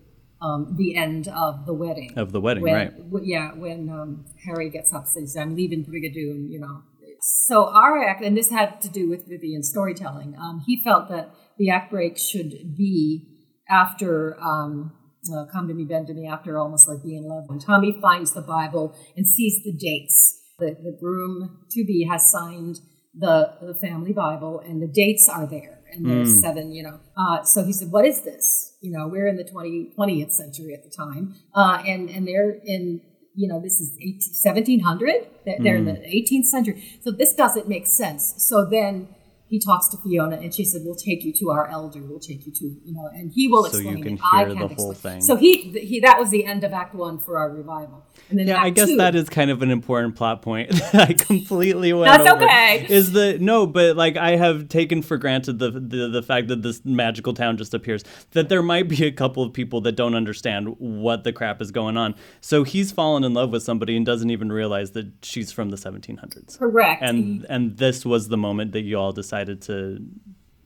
um, 0.40 0.74
the 0.76 0.94
end 0.96 1.28
of 1.28 1.66
the 1.66 1.74
wedding. 1.74 2.12
Of 2.16 2.32
the 2.32 2.40
wedding, 2.40 2.62
when, 2.62 2.74
right. 2.74 3.10
w- 3.10 3.24
yeah, 3.26 3.52
when 3.54 3.88
um, 3.88 4.24
Harry 4.44 4.70
gets 4.70 4.92
up, 4.92 5.06
says, 5.06 5.36
"I'm 5.36 5.56
leaving 5.56 5.84
Brigadoon," 5.84 6.50
you 6.50 6.60
know. 6.60 6.82
So 7.20 7.66
our 7.68 8.02
act, 8.04 8.22
and 8.22 8.36
this 8.36 8.50
had 8.50 8.80
to 8.82 8.88
do 8.88 9.08
with 9.08 9.26
Vivian's 9.26 9.68
storytelling. 9.68 10.36
Um, 10.38 10.62
he 10.64 10.80
felt 10.82 11.08
that 11.08 11.34
the 11.58 11.70
act 11.70 11.90
break 11.90 12.18
should 12.18 12.76
be 12.76 13.26
after 13.68 14.38
um, 14.40 14.92
uh, 15.34 15.44
"Come 15.52 15.68
to 15.68 15.74
Me, 15.74 15.84
Bend 15.84 16.06
to 16.08 16.14
Me," 16.14 16.26
after 16.26 16.58
almost 16.58 16.88
like 16.88 17.02
being 17.02 17.24
in 17.24 17.28
love. 17.28 17.44
When 17.48 17.58
Tommy 17.58 17.98
finds 18.00 18.32
the 18.32 18.42
Bible 18.42 18.94
and 19.16 19.26
sees 19.26 19.62
the 19.64 19.72
dates, 19.72 20.38
the 20.58 20.76
the 20.82 20.96
groom 21.00 21.66
to 21.70 21.84
be 21.84 22.04
has 22.10 22.30
signed 22.30 22.80
the 23.14 23.52
the 23.60 23.74
family 23.74 24.12
Bible, 24.12 24.60
and 24.60 24.82
the 24.82 24.86
dates 24.88 25.28
are 25.28 25.46
there, 25.46 25.80
and 25.92 26.06
there's 26.06 26.28
Mm. 26.38 26.40
seven, 26.40 26.72
you 26.72 26.82
know. 26.82 27.00
Uh, 27.16 27.42
so 27.42 27.64
he 27.64 27.72
said, 27.72 27.90
"What 27.90 28.04
is 28.06 28.22
this?" 28.22 28.76
You 28.82 28.92
know, 28.92 29.08
we're 29.08 29.26
in 29.26 29.36
the 29.36 29.44
20, 29.44 29.92
20th 29.96 30.32
century 30.32 30.74
at 30.74 30.84
the 30.84 30.90
time, 30.90 31.34
uh, 31.54 31.82
and 31.86 32.08
and 32.10 32.26
they're 32.28 32.52
in. 32.64 33.00
You 33.38 33.48
know, 33.48 33.60
this 33.60 33.80
is 33.80 33.90
18, 34.00 34.32
1700. 34.32 35.26
They're, 35.44 35.58
they're 35.60 35.76
in 35.76 35.84
the 35.84 35.92
Mm. 35.92 36.06
18th 36.10 36.46
century. 36.46 36.82
So 37.04 37.10
this 37.10 37.34
doesn't 37.34 37.68
make 37.68 37.86
sense. 37.86 38.32
So 38.38 38.64
then 38.64 39.08
he 39.48 39.60
talks 39.60 39.88
to 39.88 39.96
Fiona, 39.98 40.36
and 40.36 40.52
she 40.54 40.64
said, 40.64 40.82
"We'll 40.84 40.94
take 40.96 41.24
you 41.24 41.32
to 41.34 41.50
our 41.50 41.68
elder. 41.70 42.00
We'll 42.02 42.18
take 42.18 42.46
you 42.46 42.52
to 42.52 42.64
you 42.84 42.92
know," 42.94 43.08
and 43.14 43.30
he 43.32 43.46
will 43.48 43.64
So 43.64 43.78
you 43.78 43.90
explain 43.90 44.02
can 44.02 44.14
it. 44.14 44.20
I 44.32 44.38
hear 44.38 44.46
can't 44.54 44.58
the 44.70 44.74
whole 44.74 44.90
explain. 44.92 45.14
thing. 45.14 45.22
So 45.22 45.36
he, 45.36 45.70
he 45.78 46.00
that 46.00 46.18
was 46.18 46.30
the 46.30 46.44
end 46.44 46.64
of 46.64 46.72
Act 46.72 46.94
One 46.94 47.18
for 47.18 47.38
our 47.38 47.50
revival, 47.50 48.04
and 48.28 48.38
then 48.38 48.48
Yeah, 48.48 48.56
Act 48.56 48.66
I 48.66 48.70
guess 48.70 48.88
two, 48.88 48.96
that 48.96 49.14
is 49.14 49.28
kind 49.28 49.50
of 49.52 49.62
an 49.62 49.70
important 49.70 50.16
plot 50.16 50.42
point 50.42 50.70
that 50.92 51.08
I 51.10 51.12
completely 51.12 51.92
went 51.92 52.10
That's 52.18 52.28
over. 52.32 52.44
okay. 52.44 52.86
Is 52.88 53.12
the 53.12 53.38
no, 53.38 53.66
but 53.66 53.96
like 53.96 54.16
I 54.16 54.36
have 54.36 54.68
taken 54.68 55.00
for 55.02 55.16
granted 55.16 55.58
the, 55.60 55.70
the 55.70 56.08
the 56.08 56.22
fact 56.22 56.48
that 56.48 56.62
this 56.62 56.84
magical 56.84 57.32
town 57.32 57.56
just 57.56 57.72
appears. 57.72 58.02
That 58.32 58.48
there 58.48 58.62
might 58.62 58.88
be 58.88 59.04
a 59.04 59.12
couple 59.12 59.42
of 59.44 59.52
people 59.52 59.80
that 59.82 59.92
don't 59.92 60.14
understand 60.16 60.74
what 60.78 61.22
the 61.24 61.32
crap 61.32 61.62
is 61.62 61.70
going 61.70 61.96
on. 61.96 62.14
So 62.40 62.64
he's 62.64 62.90
fallen 62.90 63.22
in 63.22 63.32
love 63.32 63.50
with 63.50 63.62
somebody 63.62 63.96
and 63.96 64.04
doesn't 64.04 64.30
even 64.30 64.50
realize 64.50 64.90
that 64.92 65.06
she's 65.22 65.52
from 65.52 65.70
the 65.70 65.76
1700s. 65.76 66.58
Correct. 66.58 67.00
And 67.02 67.46
and 67.48 67.76
this 67.76 68.04
was 68.04 68.26
the 68.28 68.36
moment 68.36 68.72
that 68.72 68.80
you 68.80 68.98
all 68.98 69.12
decided 69.12 69.35
to. 69.44 69.56
To 69.56 69.98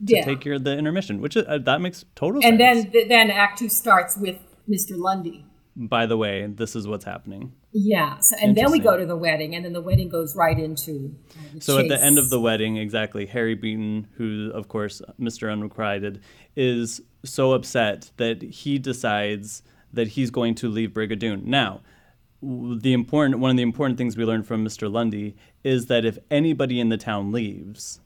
Yeah. 0.03 0.25
take 0.25 0.45
your 0.45 0.57
the 0.57 0.75
intermission, 0.75 1.21
which 1.21 1.37
uh, 1.37 1.59
that 1.59 1.79
makes 1.79 2.05
total 2.15 2.41
and 2.43 2.59
sense. 2.59 2.87
then 2.91 3.07
then 3.07 3.29
Act 3.29 3.59
Two 3.59 3.69
starts 3.69 4.17
with 4.17 4.39
Mr. 4.67 4.97
Lundy. 4.97 5.45
By 5.75 6.05
the 6.07 6.17
way, 6.17 6.47
this 6.47 6.75
is 6.75 6.87
what's 6.87 7.05
happening. 7.05 7.53
Yeah, 7.71 8.17
so, 8.19 8.35
and 8.41 8.57
then 8.57 8.71
we 8.71 8.79
go 8.79 8.97
to 8.97 9.05
the 9.05 9.15
wedding, 9.15 9.55
and 9.55 9.63
then 9.63 9.71
the 9.73 9.81
wedding 9.81 10.09
goes 10.09 10.35
right 10.35 10.59
into 10.59 11.15
uh, 11.31 11.59
So 11.59 11.77
at 11.77 11.87
the 11.87 12.03
end 12.03 12.17
of 12.17 12.29
the 12.29 12.41
wedding, 12.41 12.75
exactly, 12.77 13.25
Harry 13.27 13.55
Beaton, 13.55 14.07
who 14.17 14.51
of 14.53 14.67
course 14.67 15.01
Mr. 15.19 15.49
Unrequited, 15.51 16.19
is 16.57 17.01
so 17.23 17.53
upset 17.53 18.11
that 18.17 18.41
he 18.41 18.77
decides 18.79 19.63
that 19.93 20.09
he's 20.09 20.29
going 20.31 20.55
to 20.55 20.67
leave 20.67 20.89
Brigadoon. 20.89 21.43
Now, 21.45 21.81
the 22.41 22.91
important 22.91 23.39
one 23.39 23.51
of 23.51 23.57
the 23.57 23.63
important 23.63 23.97
things 23.97 24.17
we 24.17 24.25
learned 24.25 24.47
from 24.47 24.65
Mr. 24.65 24.91
Lundy 24.91 25.35
is 25.63 25.85
that 25.85 26.03
if 26.03 26.17
anybody 26.29 26.79
in 26.81 26.89
the 26.89 26.97
town 26.97 27.31
leaves, 27.31 28.00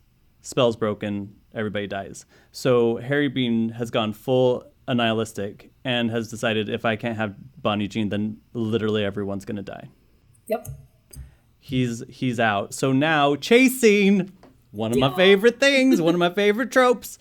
spells 0.45 0.75
broken, 0.75 1.35
everybody 1.53 1.87
dies. 1.87 2.25
So 2.51 2.97
Harry 2.97 3.27
Bean 3.27 3.69
has 3.69 3.89
gone 3.91 4.13
full 4.13 4.63
annihilistic 4.87 5.69
and 5.83 6.11
has 6.11 6.29
decided 6.29 6.69
if 6.69 6.85
I 6.85 6.95
can't 6.95 7.17
have 7.17 7.35
Bonnie 7.61 7.87
Jean, 7.87 8.09
then 8.09 8.37
literally 8.53 9.03
everyone's 9.03 9.43
gonna 9.45 9.63
die 9.63 9.89
Yep. 10.47 10.67
he's 11.59 12.03
he's 12.07 12.39
out. 12.39 12.73
So 12.73 12.91
now 12.91 13.35
chasing, 13.35 14.31
one 14.71 14.91
of 14.91 14.97
my 14.99 15.15
favorite 15.15 15.59
things, 15.59 15.99
one 16.01 16.13
of 16.13 16.19
my 16.19 16.29
favorite 16.29 16.71
tropes. 16.71 17.17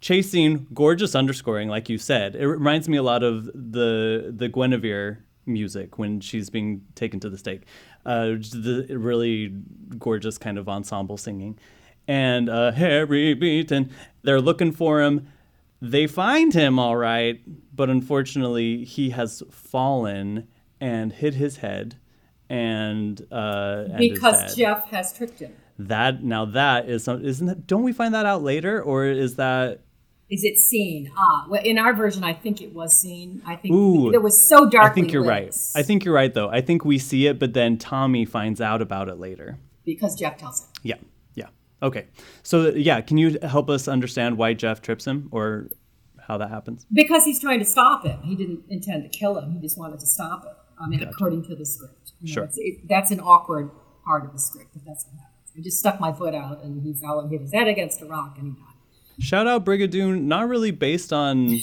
Chasing, 0.00 0.66
gorgeous 0.74 1.14
underscoring, 1.14 1.68
like 1.70 1.88
you 1.88 1.96
said. 1.96 2.34
It 2.36 2.46
reminds 2.46 2.90
me 2.90 2.98
a 2.98 3.02
lot 3.02 3.22
of 3.22 3.46
the 3.46 4.34
the 4.36 4.48
Guinevere 4.50 5.24
music 5.46 5.98
when 5.98 6.20
she's 6.20 6.50
being 6.50 6.82
taken 6.94 7.20
to 7.20 7.30
the 7.30 7.38
stake. 7.38 7.62
Uh, 8.04 8.36
the 8.36 8.86
really 8.90 9.54
gorgeous 9.98 10.36
kind 10.36 10.58
of 10.58 10.68
ensemble 10.68 11.16
singing. 11.16 11.58
And 12.06 12.48
uh, 12.50 12.72
Harry 12.72 13.34
Beaton, 13.34 13.90
they're 14.22 14.40
looking 14.40 14.72
for 14.72 15.02
him. 15.02 15.28
They 15.80 16.06
find 16.06 16.52
him 16.52 16.78
all 16.78 16.96
right, 16.96 17.40
but 17.74 17.90
unfortunately, 17.90 18.84
he 18.84 19.10
has 19.10 19.42
fallen 19.50 20.48
and 20.80 21.12
hit 21.12 21.34
his 21.34 21.58
head 21.58 21.96
and 22.48 23.20
uh, 23.32 23.84
and 23.88 23.98
because. 23.98 24.54
Jeff 24.54 24.88
has 24.90 25.12
tricked 25.12 25.40
him. 25.40 25.52
That 25.78 26.22
now 26.22 26.44
that 26.46 26.88
is 26.88 27.04
some 27.04 27.24
isn't 27.24 27.46
that 27.46 27.66
don't 27.66 27.82
we 27.82 27.92
find 27.92 28.14
that 28.14 28.26
out 28.26 28.42
later 28.42 28.80
or 28.80 29.06
is 29.06 29.34
that 29.36 29.80
Is 30.30 30.44
it 30.44 30.56
seen? 30.58 31.10
Ah, 31.16 31.46
well, 31.48 31.62
in 31.64 31.78
our 31.78 31.92
version, 31.92 32.22
I 32.22 32.32
think 32.32 32.62
it 32.62 32.72
was 32.72 32.96
seen. 32.96 33.42
I 33.44 33.56
think 33.56 33.74
ooh 33.74 34.12
it 34.12 34.22
was 34.22 34.40
so 34.48 34.68
darkly 34.70 34.90
I 34.90 34.94
think 34.94 35.12
you're 35.12 35.22
lit 35.22 35.30
right. 35.30 35.56
I 35.74 35.82
think 35.82 36.04
you're 36.04 36.14
right 36.14 36.32
though. 36.32 36.48
I 36.48 36.60
think 36.60 36.84
we 36.84 36.98
see 36.98 37.26
it, 37.26 37.38
but 37.40 37.54
then 37.54 37.76
Tommy 37.76 38.24
finds 38.24 38.60
out 38.60 38.80
about 38.82 39.08
it 39.08 39.18
later. 39.18 39.58
because 39.84 40.14
Jeff 40.14 40.38
tells 40.38 40.60
him. 40.62 40.68
Yeah. 40.82 40.96
Okay, 41.84 42.06
so 42.42 42.68
yeah, 42.70 43.00
can 43.02 43.18
you 43.18 43.38
help 43.42 43.68
us 43.68 43.86
understand 43.88 44.38
why 44.38 44.54
Jeff 44.54 44.80
trips 44.80 45.06
him 45.06 45.28
or 45.30 45.68
how 46.26 46.38
that 46.38 46.48
happens? 46.48 46.86
Because 46.92 47.24
he's 47.24 47.38
trying 47.40 47.58
to 47.58 47.64
stop 47.66 48.04
him. 48.06 48.20
He 48.22 48.34
didn't 48.34 48.64
intend 48.70 49.02
to 49.02 49.08
kill 49.10 49.38
him. 49.38 49.52
He 49.52 49.60
just 49.60 49.78
wanted 49.78 50.00
to 50.00 50.06
stop 50.06 50.44
it. 50.46 50.56
I 50.82 50.88
mean, 50.88 51.02
according 51.02 51.44
to 51.44 51.54
the 51.54 51.66
script. 51.66 52.12
You 52.20 52.28
know, 52.28 52.32
Sure. 52.32 52.48
it, 52.56 52.88
that's 52.88 53.10
an 53.10 53.20
awkward 53.20 53.70
part 54.04 54.24
of 54.24 54.32
the 54.32 54.38
script, 54.38 54.70
but 54.72 54.82
that's 54.86 55.04
what 55.04 55.20
happens. 55.20 55.52
I 55.56 55.60
just 55.60 55.78
stuck 55.78 56.00
my 56.00 56.12
foot 56.12 56.34
out, 56.34 56.64
and 56.64 56.82
he 56.82 56.94
fell 56.94 57.20
and 57.20 57.30
hit 57.30 57.42
his 57.42 57.52
head 57.52 57.68
against 57.68 58.00
a 58.00 58.06
rock, 58.06 58.36
and 58.38 58.54
he 58.54 58.60
died. 58.60 59.24
Shout 59.24 59.46
out 59.46 59.64
Brigadoon, 59.64 60.22
not 60.22 60.48
really 60.48 60.70
based 60.72 61.12
on 61.12 61.58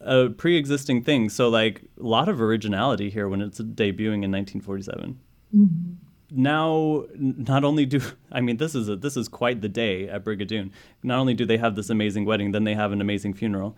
a 0.00 0.30
pre-existing 0.30 1.02
thing. 1.04 1.28
So 1.28 1.48
like 1.48 1.82
a 2.00 2.02
lot 2.02 2.28
of 2.28 2.40
originality 2.40 3.10
here 3.10 3.28
when 3.28 3.40
it's 3.42 3.60
debuting 3.60 4.24
in 4.24 4.32
1947. 4.32 5.20
Mm-hmm. 5.54 6.05
Now 6.30 7.04
not 7.16 7.64
only 7.64 7.86
do 7.86 8.00
I 8.32 8.40
mean 8.40 8.56
this 8.56 8.74
is 8.74 8.88
a, 8.88 8.96
this 8.96 9.16
is 9.16 9.28
quite 9.28 9.60
the 9.60 9.68
day 9.68 10.08
at 10.08 10.24
Brigadoon. 10.24 10.70
Not 11.02 11.18
only 11.18 11.34
do 11.34 11.44
they 11.46 11.58
have 11.58 11.76
this 11.76 11.90
amazing 11.90 12.24
wedding, 12.24 12.52
then 12.52 12.64
they 12.64 12.74
have 12.74 12.92
an 12.92 13.00
amazing 13.00 13.34
funeral. 13.34 13.76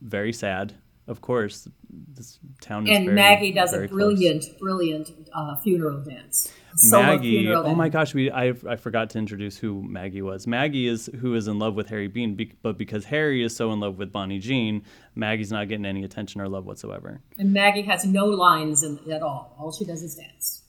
Very 0.00 0.32
sad. 0.32 0.74
of 1.08 1.20
course, 1.20 1.68
this 1.88 2.38
town 2.60 2.86
is 2.86 2.96
and 2.96 3.06
very, 3.06 3.14
Maggie 3.14 3.52
does 3.52 3.72
a 3.72 3.76
very 3.76 3.88
close. 3.88 3.96
brilliant, 3.96 4.58
brilliant 4.58 5.12
uh, 5.32 5.56
funeral 5.56 6.02
dance. 6.02 6.52
Solo 6.76 7.02
Maggie. 7.02 7.42
funeral 7.42 7.66
Oh 7.66 7.74
my 7.74 7.88
gosh, 7.88 8.12
we 8.12 8.30
I, 8.30 8.54
I 8.68 8.76
forgot 8.76 9.10
to 9.10 9.18
introduce 9.18 9.56
who 9.56 9.82
Maggie 9.82 10.22
was. 10.22 10.46
Maggie 10.46 10.88
is 10.88 11.08
who 11.20 11.34
is 11.34 11.46
in 11.46 11.58
love 11.58 11.74
with 11.74 11.88
Harry 11.90 12.08
Bean, 12.08 12.34
be, 12.34 12.52
but 12.60 12.76
because 12.76 13.04
Harry 13.04 13.44
is 13.44 13.54
so 13.54 13.72
in 13.72 13.80
love 13.80 13.98
with 13.98 14.12
Bonnie 14.12 14.40
Jean, 14.40 14.82
Maggie's 15.14 15.52
not 15.52 15.68
getting 15.68 15.86
any 15.86 16.02
attention 16.02 16.40
or 16.40 16.48
love 16.48 16.66
whatsoever. 16.66 17.20
And 17.38 17.52
Maggie 17.52 17.82
has 17.82 18.04
no 18.04 18.26
lines 18.26 18.82
in, 18.82 18.98
at 19.10 19.22
all. 19.22 19.54
All 19.58 19.72
she 19.72 19.84
does 19.84 20.02
is 20.02 20.16
dance. 20.16 20.62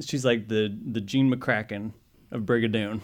She's 0.00 0.24
like 0.24 0.48
the 0.48 0.76
the 0.92 1.00
Jean 1.00 1.32
McCracken 1.32 1.92
of 2.30 2.42
Brigadoon. 2.42 3.00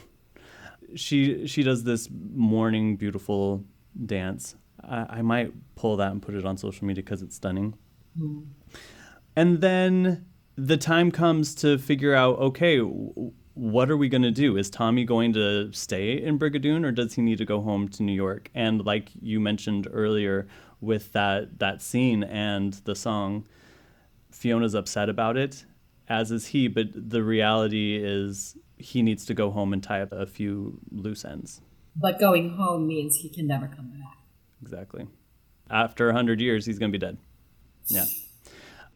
She 0.95 1.47
she 1.47 1.63
does 1.63 1.85
this 1.85 2.09
morning 2.11 2.97
beautiful 2.97 3.65
dance. 4.05 4.55
I, 4.83 5.07
I 5.19 5.23
might 5.23 5.53
pull 5.75 5.97
that 5.97 6.13
and 6.13 6.23
put 6.23 6.35
it 6.35 6.45
on 6.45 6.57
social 6.57 6.87
media 6.87 7.03
because 7.03 7.23
it's 7.23 7.37
stunning. 7.37 7.75
Hmm. 8.19 8.41
And 9.35 9.61
then 9.61 10.27
the 10.57 10.77
time 10.77 11.11
comes 11.11 11.55
to 11.57 11.79
figure 11.79 12.15
out 12.15 12.39
okay, 12.39 12.79
w- 12.79 13.33
what 13.55 13.91
are 13.91 13.97
we 13.97 14.11
going 14.11 14.23
to 14.23 14.31
do? 14.31 14.59
Is 14.59 14.69
Tommy 14.69 15.05
going 15.05 15.33
to 15.33 15.73
stay 15.73 16.23
in 16.23 16.39
Brigadoon 16.39 16.85
or 16.85 16.93
does 16.93 17.15
he 17.15 17.23
need 17.23 17.39
to 17.39 17.47
go 17.47 17.63
home 17.63 17.89
to 17.89 18.03
New 18.03 18.13
York? 18.13 18.51
And 18.55 18.85
like 18.85 19.11
you 19.21 19.41
mentioned 19.41 19.89
earlier 19.91 20.47
with 20.81 21.13
that 21.13 21.59
that 21.59 21.81
scene 21.81 22.23
and 22.23 22.75
the 22.85 22.95
song, 22.95 23.47
Fiona's 24.31 24.75
upset 24.75 25.09
about 25.09 25.37
it, 25.37 25.65
as 26.09 26.31
is 26.31 26.49
he, 26.49 26.69
but 26.69 26.89
the 26.95 27.23
reality 27.23 27.97
is 28.03 28.57
he 28.79 29.03
needs 29.03 29.25
to 29.27 29.35
go 29.35 29.51
home 29.51 29.73
and 29.73 29.83
tie 29.83 30.03
up 30.03 30.13
a 30.13 30.27
few 30.27 30.79
loose 30.91 31.25
ends. 31.25 31.61
But 31.95 32.19
going 32.19 32.51
home 32.51 32.87
means 32.87 33.17
he 33.17 33.29
can 33.29 33.47
never 33.47 33.69
come 33.69 33.89
back. 33.89 34.19
Exactly. 34.63 35.07
After 35.71 36.07
100 36.07 36.41
years, 36.41 36.67
he's 36.67 36.79
going 36.79 36.93
to 36.93 36.99
be 36.99 37.05
dead. 37.05 37.17
Yeah. 37.87 38.05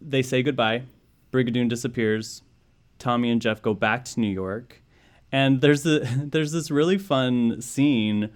They 0.00 0.22
say 0.22 0.42
goodbye. 0.42 0.82
Brigadoon 1.32 1.68
disappears. 1.68 2.42
Tommy 2.98 3.30
and 3.30 3.40
Jeff 3.40 3.62
go 3.62 3.74
back 3.74 4.04
to 4.06 4.20
New 4.20 4.32
York. 4.32 4.82
And 5.32 5.61
there's 5.61 5.86
a, 5.86 6.00
there's 6.24 6.52
this 6.52 6.70
really 6.70 6.98
fun 6.98 7.61
scene. 7.62 8.30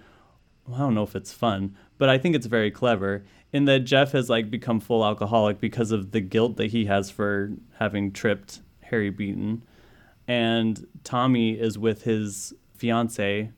Well, 0.65 0.75
I 0.75 0.79
don't 0.79 0.95
know 0.95 1.03
if 1.03 1.15
it's 1.15 1.31
fun, 1.31 1.75
but 1.97 2.09
I 2.09 2.17
think 2.17 2.35
it's 2.35 2.47
very 2.47 2.71
clever 2.71 3.23
in 3.53 3.65
that 3.65 3.81
Jeff 3.81 4.11
has 4.11 4.29
like 4.29 4.49
become 4.49 4.79
full 4.79 5.05
alcoholic 5.05 5.59
because 5.59 5.91
of 5.91 6.11
the 6.11 6.21
guilt 6.21 6.57
that 6.57 6.71
he 6.71 6.85
has 6.85 7.11
for 7.11 7.53
having 7.77 8.11
tripped 8.11 8.61
Harry 8.89 9.09
Beaton. 9.09 9.63
And 10.27 10.87
Tommy 11.03 11.51
is 11.51 11.77
with 11.77 12.03
his 12.03 12.53
fiance 12.75 13.51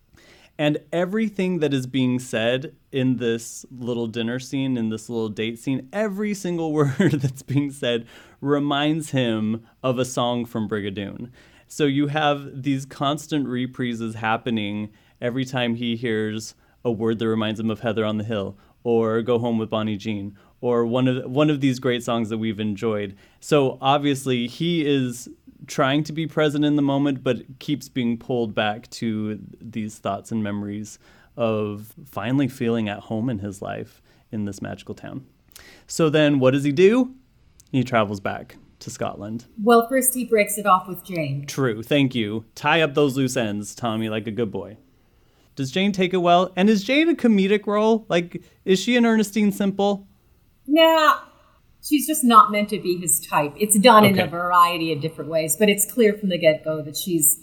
and 0.59 0.79
everything 0.91 1.59
that 1.59 1.73
is 1.73 1.85
being 1.85 2.17
said 2.19 2.75
in 2.91 3.17
this 3.17 3.65
little 3.71 4.07
dinner 4.07 4.39
scene, 4.39 4.75
in 4.75 4.89
this 4.89 5.07
little 5.07 5.29
date 5.29 5.59
scene, 5.59 5.87
every 5.93 6.33
single 6.33 6.73
word 6.73 7.13
that's 7.13 7.43
being 7.43 7.71
said 7.71 8.07
reminds 8.41 9.11
him 9.11 9.65
of 9.83 9.99
a 9.99 10.05
song 10.05 10.45
from 10.45 10.67
Brigadoon. 10.67 11.29
So 11.67 11.85
you 11.85 12.07
have 12.07 12.63
these 12.63 12.85
constant 12.85 13.45
reprises 13.45 14.15
happening 14.15 14.89
every 15.21 15.45
time 15.45 15.75
he 15.75 15.95
hears 15.95 16.55
a 16.83 16.91
word 16.91 17.19
that 17.19 17.27
reminds 17.27 17.59
him 17.59 17.69
of 17.69 17.81
Heather 17.81 18.05
on 18.05 18.17
the 18.17 18.23
Hill 18.23 18.57
or 18.83 19.21
Go 19.21 19.37
Home 19.37 19.57
with 19.57 19.69
Bonnie 19.69 19.97
Jean 19.97 20.37
or 20.61 20.85
one 20.85 21.07
of 21.07 21.29
one 21.29 21.49
of 21.49 21.61
these 21.61 21.79
great 21.79 22.03
songs 22.03 22.29
that 22.29 22.37
we've 22.37 22.59
enjoyed. 22.59 23.15
So 23.39 23.77
obviously 23.81 24.47
he 24.47 24.85
is 24.85 25.29
trying 25.65 26.03
to 26.03 26.13
be 26.13 26.27
present 26.27 26.63
in 26.63 26.75
the 26.75 26.81
moment 26.81 27.23
but 27.23 27.59
keeps 27.59 27.89
being 27.89 28.17
pulled 28.17 28.55
back 28.55 28.89
to 28.89 29.39
these 29.59 29.97
thoughts 29.97 30.31
and 30.31 30.43
memories 30.43 30.97
of 31.35 31.93
finally 32.05 32.47
feeling 32.47 32.87
at 32.87 32.99
home 32.99 33.29
in 33.29 33.39
his 33.39 33.61
life 33.61 34.01
in 34.31 34.45
this 34.45 34.61
magical 34.61 34.95
town. 34.95 35.25
So 35.85 36.09
then 36.09 36.39
what 36.39 36.51
does 36.51 36.63
he 36.63 36.71
do? 36.71 37.13
He 37.71 37.83
travels 37.83 38.19
back 38.19 38.57
to 38.79 38.89
Scotland. 38.89 39.45
Well, 39.61 39.87
first 39.87 40.13
he 40.13 40.25
breaks 40.25 40.57
it 40.57 40.65
off 40.65 40.87
with 40.87 41.03
Jane. 41.03 41.45
True. 41.45 41.83
Thank 41.83 42.15
you. 42.15 42.45
Tie 42.55 42.81
up 42.81 42.93
those 42.93 43.17
loose 43.17 43.35
ends, 43.35 43.75
Tommy, 43.75 44.09
like 44.09 44.27
a 44.27 44.31
good 44.31 44.51
boy. 44.51 44.77
Does 45.55 45.71
Jane 45.71 45.91
take 45.91 46.13
it 46.13 46.17
well? 46.17 46.51
And 46.55 46.69
is 46.69 46.83
Jane 46.83 47.09
a 47.09 47.15
comedic 47.15 47.65
role? 47.65 48.05
Like, 48.09 48.43
is 48.63 48.79
she 48.79 48.95
an 48.95 49.05
Ernestine 49.05 49.51
Simple? 49.51 50.06
Nah, 50.67 51.15
she's 51.83 52.05
just 52.07 52.23
not 52.23 52.51
meant 52.51 52.69
to 52.69 52.79
be 52.79 52.97
his 52.97 53.19
type. 53.19 53.53
It's 53.57 53.77
done 53.79 54.03
in 54.05 54.19
a 54.19 54.27
variety 54.27 54.91
of 54.93 55.01
different 55.01 55.29
ways, 55.29 55.55
but 55.57 55.69
it's 55.69 55.89
clear 55.91 56.13
from 56.13 56.29
the 56.29 56.37
get 56.37 56.63
go 56.63 56.81
that 56.81 56.97
she's 56.97 57.39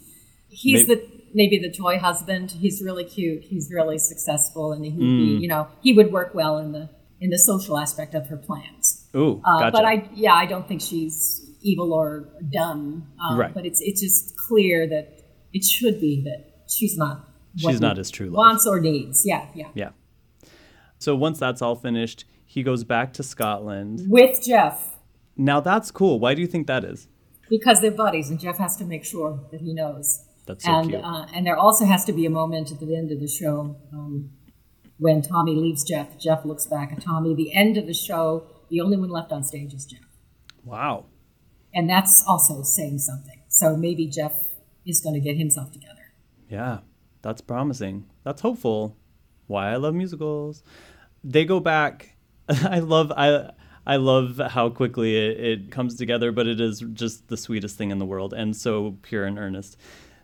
he's 0.49 0.87
May- 0.89 0.95
the 0.95 1.11
maybe 1.35 1.59
the 1.59 1.71
toy 1.71 1.99
husband. 1.99 2.53
He's 2.53 2.83
really 2.83 3.05
cute. 3.05 3.45
He's 3.45 3.71
really 3.73 3.99
successful, 3.99 4.73
and 4.73 4.85
he 4.85 4.91
would 4.93 5.01
Mm. 5.07 5.19
be 5.39 5.43
you 5.43 5.49
know 5.49 5.69
he 5.83 5.93
would 5.93 6.13
work 6.13 6.35
well 6.35 6.59
in 6.59 6.73
the 6.73 6.91
in 7.21 7.31
the 7.31 7.39
social 7.39 7.79
aspect 7.79 8.15
of 8.15 8.27
her 8.27 8.37
plans. 8.37 9.07
Ooh, 9.17 9.41
Uh, 9.45 9.61
gotcha. 9.61 9.73
But 9.73 9.85
I 9.85 10.09
yeah 10.15 10.35
I 10.35 10.47
don't 10.47 10.69
think 10.69 10.81
she's 10.83 11.41
evil 11.63 11.95
or 11.95 12.29
dumb. 12.53 13.07
Um, 13.19 13.39
Right. 13.39 13.55
But 13.55 13.65
it's 13.65 13.81
it's 13.81 14.01
just 14.03 14.37
clear 14.37 14.87
that 14.89 15.23
it 15.55 15.65
should 15.65 15.99
be 16.01 16.21
that 16.25 16.65
she's 16.69 16.97
not. 16.99 17.27
what 17.63 17.71
She's 17.73 17.81
not 17.81 17.97
his 17.97 18.11
true 18.11 18.27
love. 18.27 18.35
Wants 18.37 18.67
or 18.67 18.81
needs. 18.81 19.25
Yeah, 19.25 19.47
yeah. 19.55 19.69
Yeah. 19.75 19.91
So 20.99 21.15
once 21.17 21.39
that's 21.39 21.63
all 21.63 21.77
finished, 21.77 22.25
he 22.55 22.63
goes 22.63 22.85
back 22.85 23.13
to 23.15 23.23
Scotland. 23.23 24.03
With 24.09 24.43
Jeff. 24.43 24.97
Now 25.37 25.61
that's 25.61 25.91
cool. 25.91 26.21
Why 26.21 26.35
do 26.35 26.41
you 26.41 26.47
think 26.47 26.67
that 26.69 26.85
is? 26.85 27.09
because 27.51 27.81
they're 27.83 27.91
buddies, 27.91 28.31
and 28.31 28.41
Jeff 28.41 28.57
has 28.57 28.75
to 28.79 28.85
make 28.85 29.05
sure 29.05 29.39
that 29.53 29.61
he 29.61 29.75
knows. 29.75 30.25
That's 30.47 30.65
so 30.65 30.73
and 30.73 30.89
cute. 30.91 31.05
Uh, 31.05 31.27
and 31.35 31.47
there 31.47 31.57
also 31.57 31.85
has 31.85 32.05
to 32.07 32.13
be 32.13 32.25
a 32.25 32.31
moment 32.31 32.73
at 32.73 32.81
the 32.81 32.97
end 32.97 33.13
of 33.13 33.21
the 33.21 33.29
show 33.29 33.77
um, 33.93 34.31
when 34.99 35.21
Tommy 35.21 35.55
leaves 35.55 35.85
Jeff. 35.85 36.19
Jeff 36.19 36.45
looks 36.47 36.67
back 36.67 36.91
at 36.93 37.03
Tommy. 37.03 37.35
The 37.35 37.53
end 37.55 37.77
of 37.77 37.87
the 37.87 37.93
show, 37.95 38.47
the 38.71 38.81
only 38.81 38.97
one 38.97 39.11
left 39.11 39.31
on 39.31 39.43
stage 39.45 39.75
is 39.75 39.85
Jeff, 39.85 40.01
Wow. 40.65 41.05
and 41.75 41.89
that's 41.89 42.25
also 42.27 42.63
saying 42.63 42.99
something. 43.01 43.41
So 43.49 43.77
maybe 43.77 44.07
Jeff 44.07 44.33
is 44.87 45.01
going 45.03 45.15
to 45.15 45.21
get 45.21 45.37
himself 45.37 45.71
together. 45.71 46.13
Yeah, 46.49 46.79
that's 47.21 47.43
promising. 47.43 48.07
That's 48.25 48.41
hopeful. 48.41 48.97
Why 49.49 49.71
I 49.73 49.77
love 49.77 49.95
musicals. 49.95 50.63
They 51.23 51.45
go 51.45 51.61
back. 51.61 52.14
I 52.65 52.79
love 52.81 53.13
I 53.17 53.51
I 53.87 53.97
love 53.97 54.41
how 54.51 54.71
quickly 54.71 55.17
it, 55.17 55.41
it 55.41 55.71
comes 55.71 55.97
together, 55.97 56.33
but 56.33 56.47
it 56.47 56.61
is 56.61 56.81
just 56.93 57.29
the 57.29 57.37
sweetest 57.37 57.77
thing 57.77 57.91
in 57.91 57.99
the 57.99 58.07
world 58.07 58.33
and 58.33 58.57
so 58.57 58.97
pure 59.03 59.25
and 59.25 59.39
earnest. 59.39 59.77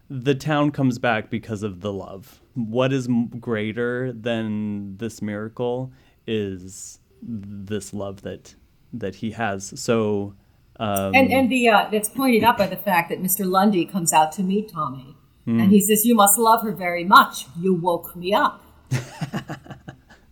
The 0.08 0.34
town 0.34 0.70
comes 0.72 0.98
back 0.98 1.30
because 1.30 1.62
of 1.62 1.80
the 1.80 1.92
love. 1.92 2.40
What 2.54 2.92
is 2.92 3.08
greater 3.38 4.12
than 4.12 4.96
this 4.96 5.22
miracle 5.22 5.92
is 6.26 6.98
this 7.22 7.92
love 7.94 8.22
that 8.22 8.54
that 8.92 9.16
he 9.16 9.30
has. 9.32 9.72
So 9.80 10.34
um, 10.78 11.14
and 11.14 11.30
and 11.30 11.50
the 11.50 11.68
uh, 11.68 11.88
that's 11.90 12.08
pointed 12.08 12.42
out 12.42 12.56
by 12.58 12.66
the 12.66 12.76
fact 12.76 13.10
that 13.10 13.22
Mr. 13.22 13.48
Lundy 13.48 13.84
comes 13.84 14.12
out 14.12 14.32
to 14.32 14.42
meet 14.42 14.70
Tommy, 14.72 15.14
Hmm. 15.44 15.60
and 15.60 15.70
he 15.70 15.80
says, 15.80 16.04
"You 16.04 16.14
must 16.14 16.38
love 16.38 16.62
her 16.62 16.72
very 16.72 17.04
much. 17.04 17.46
You 17.58 17.74
woke 17.74 18.16
me 18.16 18.32
up." 18.34 18.62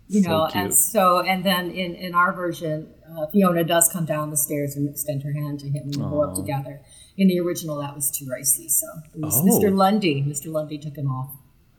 you 0.09 0.23
So 0.23 0.29
know, 0.31 0.47
cute. 0.51 0.65
and 0.65 0.75
so 0.75 1.21
and 1.21 1.45
then 1.45 1.71
in 1.71 1.95
in 1.95 2.15
our 2.15 2.33
version, 2.33 2.89
uh, 3.09 3.27
Fiona 3.29 3.65
does 3.65 3.89
come 3.89 4.05
down 4.05 4.31
the 4.31 4.37
stairs 4.37 4.77
and 4.77 4.89
extend 4.89 5.23
her 5.23 5.33
hand 5.33 5.61
to 5.61 5.67
him, 5.69 5.85
and 5.85 5.95
they 5.95 5.99
go 5.99 6.23
up 6.23 6.35
together. 6.35 6.81
In 7.17 7.27
the 7.29 7.41
original, 7.41 7.79
that 7.81 7.95
was 7.95 8.11
too 8.11 8.27
racy, 8.31 8.69
so 8.69 8.87
it 9.15 9.21
was 9.21 9.35
Oh. 9.37 9.45
Mr. 9.45 9.75
Lundy. 9.75 10.23
Mr. 10.23 10.53
Lundy 10.53 10.79
took 10.79 10.97
him 10.97 11.09
off. 11.09 11.31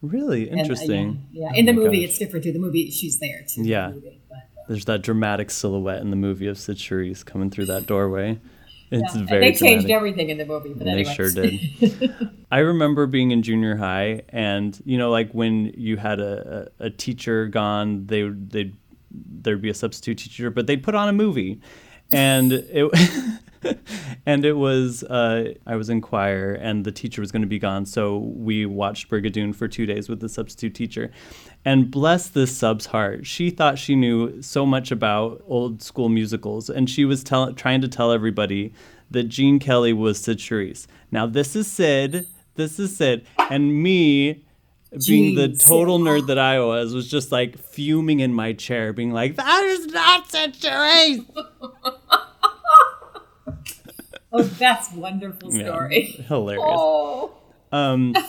really 0.02 0.48
And, 0.50 0.58
uh, 0.60 0.62
interesting. 0.62 1.26
yeah, 1.34 1.42
yeah. 1.48 1.52
Oh 1.54 1.60
in 1.60 1.66
the 1.66 1.74
movie, 1.74 2.00
gosh. 2.02 2.10
it's 2.10 2.18
different 2.20 2.44
too. 2.46 2.54
The 2.54 2.60
movie, 2.60 2.90
she's 2.90 3.20
there 3.20 3.42
too. 3.48 3.60
in 3.62 3.64
the 3.64 3.70
Yeah. 3.70 3.92
movie, 3.92 4.22
but- 4.30 4.38
There's 4.70 4.86
that 4.86 5.02
dramatic 5.02 5.50
silhouette 5.52 6.02
in 6.02 6.10
the 6.10 6.16
movie 6.16 6.48
of 6.48 6.58
Cyd 6.58 6.78
Charisse 6.78 7.26
coming 7.26 7.50
through 7.50 7.66
that 7.66 7.86
doorway. 7.86 8.40
It's 8.92 9.16
Yeah, 9.16 9.24
very 9.26 9.42
they 9.42 9.52
changed 9.52 9.60
dramatic. 9.60 9.92
everything 9.92 10.30
in 10.30 10.38
the 10.38 10.46
movie, 10.46 10.74
but 10.74 10.86
They 10.86 11.04
sure 11.04 11.30
did. 11.30 11.60
I 12.52 12.60
remember 12.60 13.06
being 13.06 13.32
in 13.32 13.44
junior 13.44 13.76
high, 13.76 14.24
and 14.30 14.80
you 14.86 14.98
know, 14.98 15.12
like 15.12 15.32
when 15.34 15.72
you 15.78 15.98
had 15.98 16.20
a, 16.20 16.72
a, 16.80 16.86
a 16.86 16.90
teacher 16.90 17.46
gone, 17.48 18.08
they 18.08 18.24
they 18.28 18.74
there'd 19.12 19.62
be 19.62 19.70
a 19.70 19.74
substitute 19.76 20.18
teacher, 20.18 20.50
but 20.50 20.66
they'd 20.68 20.82
put 20.84 20.96
on 20.96 21.08
a 21.10 21.14
movie, 21.14 21.60
and 22.12 22.52
it 22.54 22.92
and 24.26 24.46
it 24.46 24.54
was 24.54 25.04
uh, 25.04 25.54
I 25.66 25.76
was 25.76 25.90
in 25.90 26.02
choir, 26.02 26.54
and 26.54 26.86
the 26.86 26.92
teacher 26.92 27.22
was 27.22 27.32
going 27.32 27.42
to 27.42 27.48
be 27.48 27.60
gone, 27.60 27.86
so 27.86 28.18
we 28.18 28.66
watched 28.66 29.10
Brigadoon 29.10 29.56
for 29.56 29.68
two 29.68 29.86
days 29.86 30.10
with 30.10 30.20
the 30.20 30.30
substitute 30.30 30.76
teacher, 30.76 31.12
and 31.66 31.92
bless 31.92 32.30
this 32.30 32.56
sub's 32.56 32.88
heart, 32.88 33.26
she 33.26 33.50
thought 33.50 33.78
she 33.78 33.96
knew 33.96 34.42
so 34.42 34.66
much 34.66 34.92
about 34.92 35.44
old 35.48 35.82
school 35.82 36.10
musicals, 36.10 36.70
and 36.70 36.90
she 36.90 37.06
was 37.06 37.24
tell- 37.24 37.54
trying 37.54 37.82
to 37.82 37.88
tell 37.88 38.12
everybody 38.12 38.74
that 39.12 39.24
Gene 39.24 39.60
Kelly 39.60 39.94
was 39.94 40.20
Cyd 40.20 40.38
Charisse. 40.38 40.88
Now 41.12 41.26
this 41.26 41.56
is 41.56 41.68
Cyd, 41.70 42.28
this 42.56 42.80
is 42.80 42.96
Cyd, 42.96 43.26
and 43.50 43.82
me 43.82 44.46
being 45.06 45.36
the 45.36 45.50
total 45.50 46.00
nerd 46.00 46.28
that 46.28 46.40
I 46.40 46.60
was 46.60 46.94
was 46.94 47.10
just 47.10 47.32
like 47.32 47.58
fuming 47.58 48.22
in 48.22 48.34
my 48.34 48.54
chair, 48.54 48.94
being 48.94 49.12
like, 49.12 49.36
"That 49.36 49.64
is 49.64 49.88
not 49.88 50.32
Cyd 50.32 50.54
Charisse." 50.54 51.26
Oh, 54.32 54.44
that's 54.44 54.94
a 54.94 54.98
wonderful 54.98 55.54
Yeah, 55.54 55.66
story. 55.66 56.06
hilarious. 56.28 56.66
Oh. 56.68 57.32
Um. 57.72 58.16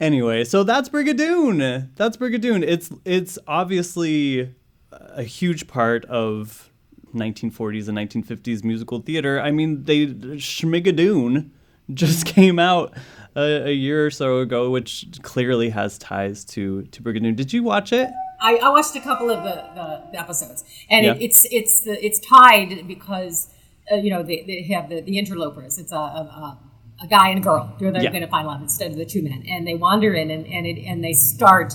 Anyway, 0.00 0.42
so 0.42 0.64
that's 0.64 0.88
Brigadoon. 0.88 1.88
That's 1.94 2.16
Brigadoon. 2.16 2.64
It's 2.66 2.90
it's 3.04 3.38
obviously 3.46 4.52
a 4.90 5.22
huge 5.22 5.68
part 5.68 6.04
of 6.06 6.70
1940s 7.14 7.88
and 7.88 7.96
1950s 7.96 8.64
musical 8.64 9.00
theater. 9.00 9.40
I 9.40 9.50
mean, 9.50 9.84
they 9.84 10.06
Schmigadoon 10.06 11.50
just 11.92 12.26
came 12.34 12.58
out 12.58 12.92
a, 13.36 13.68
a, 13.68 13.72
year 13.72 14.04
or 14.06 14.10
so 14.10 14.40
ago, 14.40 14.70
which 14.70 15.06
clearly 15.22 15.70
has 15.70 15.96
ties 15.98 16.44
to 16.46 16.82
to 16.82 17.02
Brigadoon. 17.02 17.36
Did 17.36 17.52
you 17.52 17.62
watch 17.62 17.92
it? 17.92 18.10
I, 18.40 18.56
I 18.56 18.68
watched 18.70 18.94
a 18.96 19.00
couple 19.00 19.30
of 19.30 19.42
the, 19.44 19.54
the, 19.74 20.02
the 20.12 20.20
episodes, 20.20 20.64
and 20.90 21.06
yeah. 21.06 21.12
it, 21.12 21.22
it's 21.22 21.46
it's 21.50 21.82
the, 21.82 22.04
it's 22.04 22.18
tied 22.18 22.86
because 22.88 23.53
uh, 23.90 23.96
you 23.96 24.10
know 24.10 24.22
they, 24.22 24.44
they 24.46 24.62
have 24.74 24.88
the, 24.88 25.00
the 25.00 25.18
interlopers. 25.18 25.78
It's 25.78 25.92
a, 25.92 25.96
a, 25.96 26.58
a 27.02 27.06
guy 27.06 27.28
and 27.28 27.38
a 27.38 27.42
girl. 27.42 27.74
They're, 27.78 27.92
they're 27.92 28.02
yeah. 28.02 28.10
going 28.10 28.22
to 28.22 28.28
find 28.28 28.46
love 28.46 28.62
instead 28.62 28.90
of 28.90 28.96
the 28.96 29.04
two 29.04 29.22
men, 29.22 29.44
and 29.48 29.66
they 29.66 29.74
wander 29.74 30.14
in 30.14 30.30
and 30.30 30.46
and, 30.46 30.66
it, 30.66 30.84
and 30.84 31.02
they 31.02 31.12
start. 31.12 31.74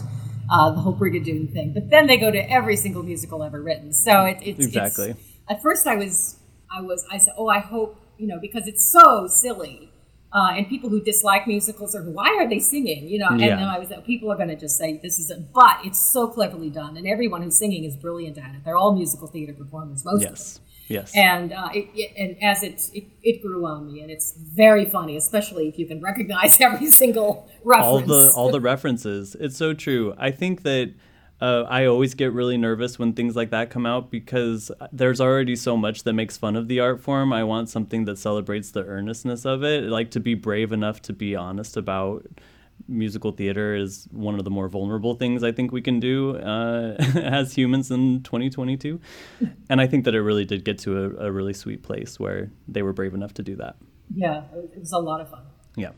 Uh, 0.51 0.71
the 0.71 0.79
whole 0.79 0.95
Brigadoon 0.95 1.53
thing, 1.53 1.73
but 1.75 1.91
then 1.91 2.07
they 2.07 2.17
go 2.17 2.31
to 2.31 2.51
every 2.51 2.75
single 2.75 3.03
musical 3.03 3.43
ever 3.43 3.61
written. 3.61 3.93
So 3.93 4.25
it, 4.25 4.39
it's 4.41 4.65
exactly. 4.65 5.11
It's, 5.11 5.19
at 5.47 5.61
first, 5.61 5.85
I 5.85 5.95
was, 5.95 6.39
I 6.75 6.81
was, 6.81 7.05
I 7.11 7.19
said, 7.19 7.35
oh, 7.37 7.49
I 7.49 7.59
hope 7.59 7.99
you 8.19 8.27
know 8.27 8.37
because 8.39 8.67
it's 8.67 8.91
so 8.91 9.27
silly 9.27 9.91
uh, 10.31 10.51
and 10.55 10.67
people 10.67 10.89
who 10.89 11.01
dislike 11.01 11.47
musicals 11.47 11.95
are 11.95 12.03
why 12.03 12.37
are 12.39 12.47
they 12.47 12.59
singing 12.59 13.07
you 13.07 13.17
know 13.17 13.29
and 13.29 13.41
yeah. 13.41 13.73
I 13.73 13.79
was 13.79 13.91
people 14.05 14.31
are 14.31 14.35
going 14.35 14.49
to 14.49 14.55
just 14.55 14.77
say 14.77 14.99
this 15.01 15.17
is 15.17 15.31
it 15.31 15.51
but 15.53 15.79
it's 15.83 15.99
so 15.99 16.27
cleverly 16.27 16.69
done 16.69 16.97
and 16.97 17.07
everyone 17.07 17.41
who's 17.41 17.57
singing 17.57 17.85
is 17.85 17.95
brilliant 17.95 18.37
at 18.37 18.53
it 18.53 18.63
they're 18.63 18.75
all 18.75 18.93
musical 18.93 19.27
theater 19.27 19.53
performers 19.53 20.05
most 20.05 20.23
yes. 20.23 20.59
Yes 20.89 21.15
and 21.15 21.53
uh, 21.53 21.69
it, 21.73 21.87
it, 21.95 22.13
and 22.17 22.43
as 22.43 22.63
it, 22.63 22.89
it, 22.93 23.05
it 23.23 23.41
grew 23.41 23.65
on 23.65 23.87
me 23.87 24.01
and 24.01 24.11
it's 24.11 24.33
very 24.33 24.85
funny 24.85 25.15
especially 25.15 25.69
if 25.69 25.79
you 25.79 25.85
can 25.85 26.01
recognize 26.01 26.59
every 26.61 26.91
single 26.91 27.49
reference 27.63 27.87
all 27.87 27.99
the 28.01 28.33
all 28.35 28.51
the 28.51 28.61
references 28.61 29.35
it's 29.39 29.55
so 29.55 29.73
true 29.73 30.13
I 30.17 30.31
think 30.31 30.63
that 30.63 30.93
uh, 31.41 31.65
I 31.69 31.85
always 31.85 32.15
get 32.15 32.33
really 32.33 32.57
nervous 32.57 32.99
when 32.99 33.13
things 33.13 33.35
like 33.35 33.49
that 33.51 33.69
come 33.69 33.85
out 33.85 34.11
because 34.11 34.71
there's 34.91 35.21
already 35.21 35.55
so 35.55 35.77
much 35.77 36.03
that 36.03 36.13
makes 36.13 36.37
fun 36.37 36.55
of 36.55 36.67
the 36.67 36.81
art 36.81 37.01
form. 37.01 37.31
I 37.31 37.45
want 37.45 37.69
something 37.69 38.05
that 38.05 38.17
celebrates 38.17 38.71
the 38.71 38.83
earnestness 38.83 39.45
of 39.45 39.63
it. 39.63 39.83
Like 39.83 40.11
to 40.11 40.19
be 40.19 40.33
brave 40.33 40.73
enough 40.73 41.01
to 41.03 41.13
be 41.13 41.35
honest 41.35 41.77
about 41.77 42.25
musical 42.87 43.31
theater 43.31 43.75
is 43.75 44.07
one 44.11 44.35
of 44.35 44.43
the 44.43 44.49
more 44.49 44.67
vulnerable 44.67 45.15
things 45.15 45.43
I 45.43 45.51
think 45.51 45.71
we 45.71 45.81
can 45.81 45.99
do 45.99 46.37
uh, 46.37 46.95
as 47.15 47.53
humans 47.53 47.91
in 47.91 48.23
2022. 48.23 48.99
and 49.69 49.81
I 49.81 49.87
think 49.87 50.05
that 50.05 50.15
it 50.15 50.21
really 50.21 50.45
did 50.45 50.65
get 50.65 50.79
to 50.79 51.03
a, 51.03 51.27
a 51.27 51.31
really 51.31 51.53
sweet 51.53 51.83
place 51.83 52.19
where 52.19 52.51
they 52.67 52.81
were 52.81 52.93
brave 52.93 53.13
enough 53.13 53.33
to 53.35 53.43
do 53.43 53.55
that. 53.57 53.75
Yeah, 54.13 54.43
it 54.55 54.79
was 54.79 54.91
a 54.91 54.99
lot 54.99 55.21
of 55.21 55.29
fun. 55.29 55.43
Yeah. 55.75 55.91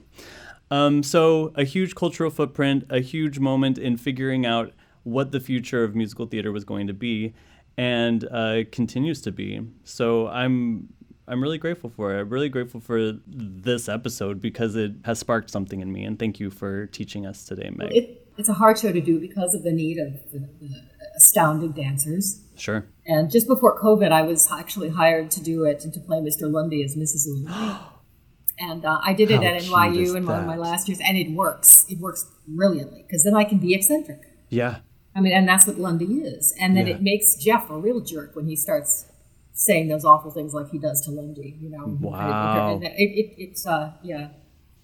Um, 0.69 1.03
so, 1.03 1.51
a 1.55 1.63
huge 1.65 1.95
cultural 1.95 2.29
footprint, 2.29 2.85
a 2.89 2.99
huge 2.99 3.39
moment 3.39 3.77
in 3.77 3.97
figuring 3.97 4.45
out 4.45 4.71
what 5.03 5.31
the 5.31 5.39
future 5.39 5.83
of 5.83 5.95
musical 5.95 6.25
theater 6.25 6.51
was 6.51 6.63
going 6.63 6.87
to 6.87 6.93
be, 6.93 7.33
and 7.77 8.27
uh, 8.31 8.63
continues 8.71 9.21
to 9.21 9.31
be. 9.31 9.61
So 9.83 10.27
I'm 10.27 10.89
I'm 11.27 11.41
really 11.41 11.57
grateful 11.57 11.89
for 11.89 12.15
it. 12.15 12.21
I'm 12.21 12.29
really 12.29 12.49
grateful 12.49 12.79
for 12.79 13.13
this 13.27 13.87
episode 13.87 14.41
because 14.41 14.75
it 14.75 14.93
has 15.05 15.19
sparked 15.19 15.49
something 15.49 15.79
in 15.79 15.91
me. 15.91 16.03
And 16.03 16.17
thank 16.17 16.39
you 16.39 16.49
for 16.49 16.87
teaching 16.87 17.25
us 17.25 17.45
today, 17.45 17.69
Meg. 17.73 17.95
It, 17.95 18.27
it's 18.37 18.49
a 18.49 18.53
hard 18.53 18.79
show 18.79 18.91
to 18.91 19.01
do 19.01 19.19
because 19.19 19.53
of 19.53 19.63
the 19.63 19.71
need 19.71 19.97
of 19.97 20.13
the, 20.31 20.39
the 20.39 20.81
astounding 21.15 21.71
dancers. 21.71 22.41
Sure. 22.55 22.85
And 23.05 23.29
just 23.29 23.47
before 23.47 23.79
COVID, 23.79 24.11
I 24.11 24.23
was 24.23 24.51
actually 24.51 24.89
hired 24.89 25.31
to 25.31 25.43
do 25.43 25.63
it 25.63 25.83
and 25.83 25.93
to 25.93 25.99
play 25.99 26.17
Mr. 26.17 26.51
Lundy 26.51 26.83
as 26.83 26.95
Mrs. 26.95 27.25
Lundy. 27.27 27.79
and 28.59 28.85
uh, 28.85 28.99
I 29.03 29.13
did 29.13 29.31
it 29.31 29.41
How 29.41 29.55
at 29.55 29.61
NYU 29.61 30.15
in 30.15 30.25
one 30.25 30.39
of 30.39 30.45
my 30.45 30.55
last 30.55 30.87
years, 30.87 30.99
and 30.99 31.17
it 31.17 31.31
works. 31.31 31.85
It 31.89 31.99
works 31.99 32.29
brilliantly 32.47 33.03
because 33.03 33.23
then 33.23 33.35
I 33.35 33.43
can 33.43 33.57
be 33.57 33.73
eccentric. 33.73 34.21
Yeah. 34.49 34.77
I 35.15 35.19
mean, 35.19 35.33
and 35.33 35.47
that's 35.47 35.67
what 35.67 35.77
Lundy 35.77 36.05
is. 36.05 36.53
And 36.59 36.77
then 36.77 36.87
yeah. 36.87 36.95
it 36.95 37.01
makes 37.01 37.35
Jeff 37.35 37.69
a 37.69 37.77
real 37.77 37.99
jerk 37.99 38.35
when 38.35 38.47
he 38.47 38.55
starts 38.55 39.10
saying 39.53 39.87
those 39.87 40.05
awful 40.05 40.31
things 40.31 40.53
like 40.53 40.69
he 40.69 40.79
does 40.79 41.01
to 41.01 41.11
Lindy. 41.11 41.57
you 41.59 41.69
know. 41.69 41.97
Wow. 41.99 42.79
It, 42.81 42.85
it, 42.85 43.03
it, 43.03 43.35
it's, 43.37 43.65
uh, 43.65 43.93
yeah. 44.03 44.29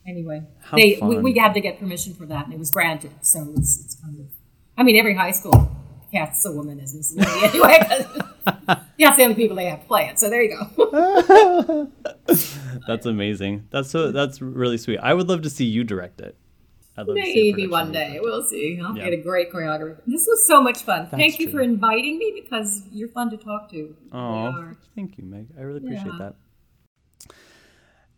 Anyway, 0.05 0.41
How 0.61 0.77
they, 0.77 0.97
we, 1.01 1.17
we, 1.17 1.37
had 1.37 1.53
to 1.53 1.59
get 1.59 1.79
permission 1.79 2.13
for 2.13 2.25
that, 2.27 2.45
and 2.45 2.53
it 2.53 2.59
was 2.59 2.71
granted. 2.71 3.11
So 3.21 3.53
it's, 3.57 3.83
it's 3.83 3.95
kind 3.95 4.17
of, 4.21 4.27
I 4.77 4.83
mean, 4.83 4.95
every 4.95 5.13
high 5.13 5.31
school 5.31 5.69
casts 6.13 6.45
a 6.45 6.51
woman 6.51 6.79
as 6.79 6.95
Miss 6.95 7.13
Lundy 7.13 7.43
anyway. 7.43 7.77
That's 8.97 9.17
the 9.17 9.23
only 9.23 9.35
people 9.35 9.57
they 9.57 9.65
have 9.65 9.81
to 9.81 9.87
play 9.87 10.07
it. 10.07 10.17
So 10.17 10.29
there 10.29 10.41
you 10.41 10.57
go. 10.57 11.91
that's 12.87 13.05
amazing. 13.05 13.67
That's 13.69 13.89
so. 13.89 14.11
That's 14.11 14.41
really 14.41 14.77
sweet. 14.77 14.99
I 14.99 15.13
would 15.13 15.27
love 15.27 15.41
to 15.41 15.49
see 15.49 15.65
you 15.65 15.83
direct 15.83 16.21
it. 16.21 16.37
Maybe 17.05 17.67
one 17.67 17.91
day. 17.91 18.19
We'll 18.21 18.43
see. 18.43 18.79
I'll 18.83 18.97
yeah. 18.97 19.05
get 19.05 19.13
a 19.13 19.21
great 19.21 19.51
choreographer. 19.51 19.99
This 20.07 20.25
was 20.25 20.47
so 20.47 20.61
much 20.61 20.83
fun. 20.83 21.07
That's 21.11 21.17
thank 21.17 21.39
you 21.39 21.47
true. 21.47 21.59
for 21.59 21.61
inviting 21.61 22.17
me 22.17 22.41
because 22.43 22.83
you're 22.91 23.09
fun 23.09 23.29
to 23.31 23.37
talk 23.37 23.69
to. 23.71 23.95
Oh, 24.11 24.71
thank 24.95 25.17
you, 25.17 25.23
Meg. 25.23 25.47
I 25.57 25.61
really 25.61 25.79
appreciate 25.79 26.07
yeah. 26.07 26.17
that. 26.19 26.35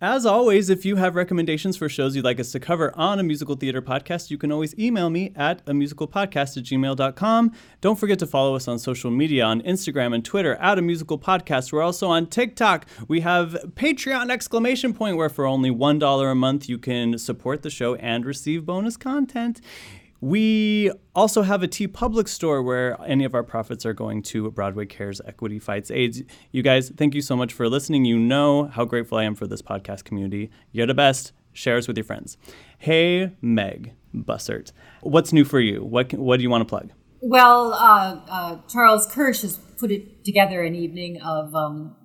As 0.01 0.25
always, 0.25 0.69
if 0.69 0.85
you 0.85 0.95
have 0.95 1.15
recommendations 1.15 1.75
for 1.75 1.89
shows 1.89 2.15
you'd 2.15 2.23
like 2.23 2.39
us 2.39 2.53
to 2.53 2.59
cover 2.59 2.97
on 2.97 3.19
a 3.19 3.23
musical 3.23 3.57
theater 3.57 3.81
podcast, 3.81 4.31
you 4.31 4.37
can 4.37 4.49
always 4.49 4.73
email 4.79 5.09
me 5.09 5.33
at 5.35 5.61
a 5.67 5.73
musical 5.73 6.07
podcast 6.07 6.55
at 6.55 6.63
gmail.com. 6.63 7.51
Don't 7.81 7.99
forget 7.99 8.17
to 8.19 8.25
follow 8.25 8.55
us 8.55 8.69
on 8.69 8.79
social 8.79 9.11
media 9.11 9.43
on 9.43 9.61
Instagram 9.63 10.15
and 10.15 10.23
Twitter 10.23 10.55
at 10.55 10.79
a 10.79 10.81
musical 10.81 11.19
podcast. 11.19 11.73
We're 11.73 11.81
also 11.81 12.07
on 12.07 12.27
TikTok. 12.27 12.85
We 13.09 13.19
have 13.21 13.57
Patreon 13.75 14.29
exclamation 14.31 14.93
point 14.93 15.17
where 15.17 15.27
for 15.27 15.45
only 15.45 15.69
$1 15.69 16.31
a 16.31 16.35
month 16.35 16.69
you 16.69 16.77
can 16.77 17.17
support 17.17 17.61
the 17.61 17.69
show 17.69 17.95
and 17.95 18.25
receive 18.25 18.65
bonus 18.65 18.95
content. 18.95 19.59
We 20.21 20.91
also 21.15 21.43
have 21.43 21.63
a 21.63 21.67
TeePublic 21.67 22.27
store 22.27 22.61
where 22.61 22.99
any 23.05 23.23
of 23.23 23.33
our 23.33 23.43
profits 23.43 23.85
are 23.85 23.93
going 23.93 24.21
to 24.23 24.51
Broadway 24.51 24.85
Cares 24.85 25.21
Equity 25.25 25.59
Fights 25.59 25.89
AIDS. 25.91 26.23
You 26.51 26.61
guys, 26.61 26.89
thank 26.89 27.15
you 27.15 27.21
so 27.21 27.37
much 27.37 27.53
for 27.53 27.69
listening. 27.69 28.03
You 28.03 28.19
know 28.19 28.65
how 28.65 28.83
grateful 28.83 29.17
I 29.17 29.23
am 29.23 29.35
for 29.35 29.47
this 29.47 29.61
podcast 29.61 30.03
community. 30.03 30.51
You're 30.71 30.87
the 30.87 30.93
best. 30.93 31.31
Share 31.53 31.77
us 31.77 31.87
with 31.87 31.97
your 31.97 32.03
friends. 32.03 32.37
Hey, 32.77 33.31
Meg 33.41 33.93
Bussert, 34.13 34.71
what's 35.01 35.31
new 35.31 35.45
for 35.45 35.59
you? 35.59 35.83
What, 35.83 36.13
what 36.13 36.37
do 36.37 36.43
you 36.43 36.49
want 36.49 36.61
to 36.61 36.65
plug? 36.65 36.91
Well, 37.21 37.73
uh, 37.73 38.21
uh, 38.29 38.57
Charles 38.67 39.05
Kirsch 39.07 39.41
has 39.41 39.57
put 39.77 39.91
it 39.91 40.23
together 40.25 40.61
an 40.63 40.75
evening 40.75 41.21
of 41.21 41.55
um, 41.55 41.95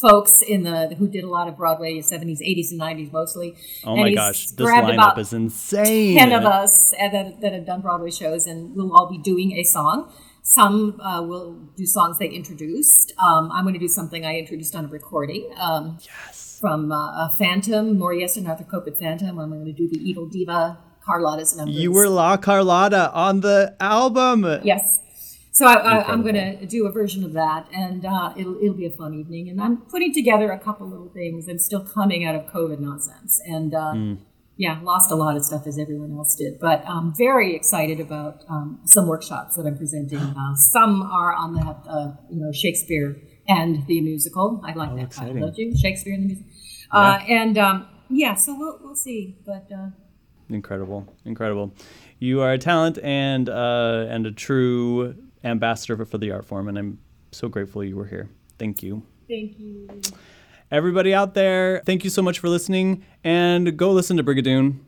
folks 0.00 0.42
in 0.42 0.62
the 0.62 0.94
who 0.96 1.08
did 1.08 1.24
a 1.24 1.30
lot 1.30 1.48
of 1.48 1.56
Broadway 1.56 1.98
70s, 1.98 2.40
80s, 2.40 2.70
and 2.70 2.80
90s 2.80 3.12
mostly. 3.12 3.56
Oh 3.84 3.94
and 3.94 4.02
my 4.02 4.14
gosh, 4.14 4.48
this 4.48 4.66
lineup 4.66 5.18
is 5.18 5.32
insane. 5.32 6.18
10 6.18 6.32
of 6.32 6.44
us 6.44 6.92
that, 6.92 7.40
that 7.40 7.52
have 7.52 7.66
done 7.66 7.80
Broadway 7.80 8.10
shows, 8.10 8.46
and 8.46 8.74
we'll 8.76 8.94
all 8.94 9.08
be 9.10 9.18
doing 9.18 9.52
a 9.52 9.62
song. 9.62 10.12
Some 10.42 11.00
uh, 11.00 11.22
will 11.22 11.54
do 11.76 11.86
songs 11.86 12.18
they 12.18 12.28
introduced. 12.28 13.12
Um, 13.18 13.50
I'm 13.50 13.64
going 13.64 13.74
to 13.74 13.80
do 13.80 13.88
something 13.88 14.24
I 14.24 14.38
introduced 14.38 14.76
on 14.76 14.84
a 14.84 14.88
recording. 14.88 15.52
Um, 15.58 15.98
yes. 16.00 16.58
From 16.60 16.92
uh, 16.92 17.26
a 17.26 17.34
Phantom, 17.36 17.98
Maury 17.98 18.22
Yeston 18.22 18.38
and 18.38 18.48
Arthur 18.48 18.64
Kopit 18.64 18.96
Phantom. 18.98 19.38
I'm 19.38 19.50
going 19.50 19.64
to 19.64 19.72
do 19.72 19.88
the 19.88 19.98
Evil 19.98 20.26
Diva 20.26 20.78
Carlotta's 21.04 21.56
numbers. 21.56 21.76
You 21.76 21.90
were 21.92 22.08
La 22.08 22.36
Carlotta 22.36 23.12
on 23.12 23.40
the 23.40 23.76
album. 23.80 24.46
Yes. 24.62 25.00
So 25.56 25.64
I, 25.64 26.12
am 26.12 26.20
going 26.20 26.34
to 26.34 26.66
do 26.66 26.86
a 26.86 26.92
version 26.92 27.24
of 27.24 27.32
that, 27.32 27.66
and 27.72 28.04
uh, 28.04 28.34
it'll, 28.36 28.58
it'll 28.58 28.74
be 28.74 28.84
a 28.84 28.90
fun 28.90 29.14
evening. 29.14 29.48
And 29.48 29.58
I'm 29.58 29.78
putting 29.78 30.12
together 30.12 30.50
a 30.52 30.58
couple 30.58 30.86
little 30.86 31.08
things. 31.08 31.48
I'm 31.48 31.58
still 31.58 31.80
coming 31.82 32.26
out 32.26 32.34
of 32.34 32.44
COVID 32.52 32.78
nonsense, 32.78 33.40
and 33.46 33.74
uh, 33.74 33.92
mm. 33.94 34.18
yeah, 34.58 34.78
lost 34.82 35.10
a 35.10 35.14
lot 35.14 35.34
of 35.34 35.46
stuff 35.46 35.66
as 35.66 35.78
everyone 35.78 36.12
else 36.12 36.34
did. 36.34 36.58
But 36.60 36.84
I'm 36.86 37.14
very 37.16 37.56
excited 37.56 38.00
about 38.00 38.44
um, 38.50 38.80
some 38.84 39.06
workshops 39.06 39.56
that 39.56 39.64
I'm 39.64 39.78
presenting. 39.78 40.18
Uh, 40.36 40.54
some 40.56 41.00
are 41.00 41.32
on 41.32 41.54
that, 41.54 41.78
uh, 41.88 42.12
you 42.28 42.38
know, 42.38 42.52
Shakespeare 42.52 43.16
and 43.48 43.86
the 43.86 44.02
musical. 44.02 44.60
I 44.62 44.74
like 44.74 44.90
oh, 44.90 44.96
that 44.96 45.04
exciting. 45.04 45.36
title, 45.36 45.48
don't 45.48 45.56
you? 45.56 45.74
Shakespeare 45.74 46.12
and 46.12 46.24
the 46.24 46.26
musical. 46.26 46.50
Uh, 46.90 47.18
yeah. 47.26 47.34
and 47.34 47.56
um, 47.56 47.88
yeah, 48.10 48.34
so 48.34 48.54
we'll 48.58 48.78
we'll 48.82 48.94
see, 48.94 49.38
but. 49.46 49.72
Uh, 49.74 49.88
incredible, 50.50 51.16
incredible! 51.24 51.72
You 52.18 52.42
are 52.42 52.52
a 52.52 52.58
talent 52.58 52.98
and 53.02 53.48
uh, 53.48 54.04
and 54.10 54.26
a 54.26 54.32
true 54.32 55.14
ambassador 55.46 56.04
for 56.04 56.18
the 56.18 56.30
art 56.32 56.44
form, 56.44 56.68
and 56.68 56.78
I'm 56.78 56.98
so 57.32 57.48
grateful 57.48 57.84
you 57.84 57.96
were 57.96 58.06
here. 58.06 58.28
Thank 58.58 58.82
you. 58.82 59.02
Thank 59.28 59.58
you. 59.58 59.88
Everybody 60.70 61.14
out 61.14 61.34
there, 61.34 61.82
thank 61.86 62.02
you 62.04 62.10
so 62.10 62.22
much 62.22 62.40
for 62.40 62.48
listening, 62.48 63.04
and 63.22 63.76
go 63.76 63.92
listen 63.92 64.16
to 64.16 64.24
Brigadoon. 64.24 64.80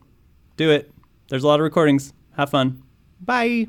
Do 0.56 0.70
it. 0.70 0.90
There's 1.28 1.44
a 1.44 1.46
lot 1.46 1.60
of 1.60 1.64
recordings. 1.64 2.12
Have 2.36 2.50
fun. 2.50 2.82
Bye. 3.20 3.68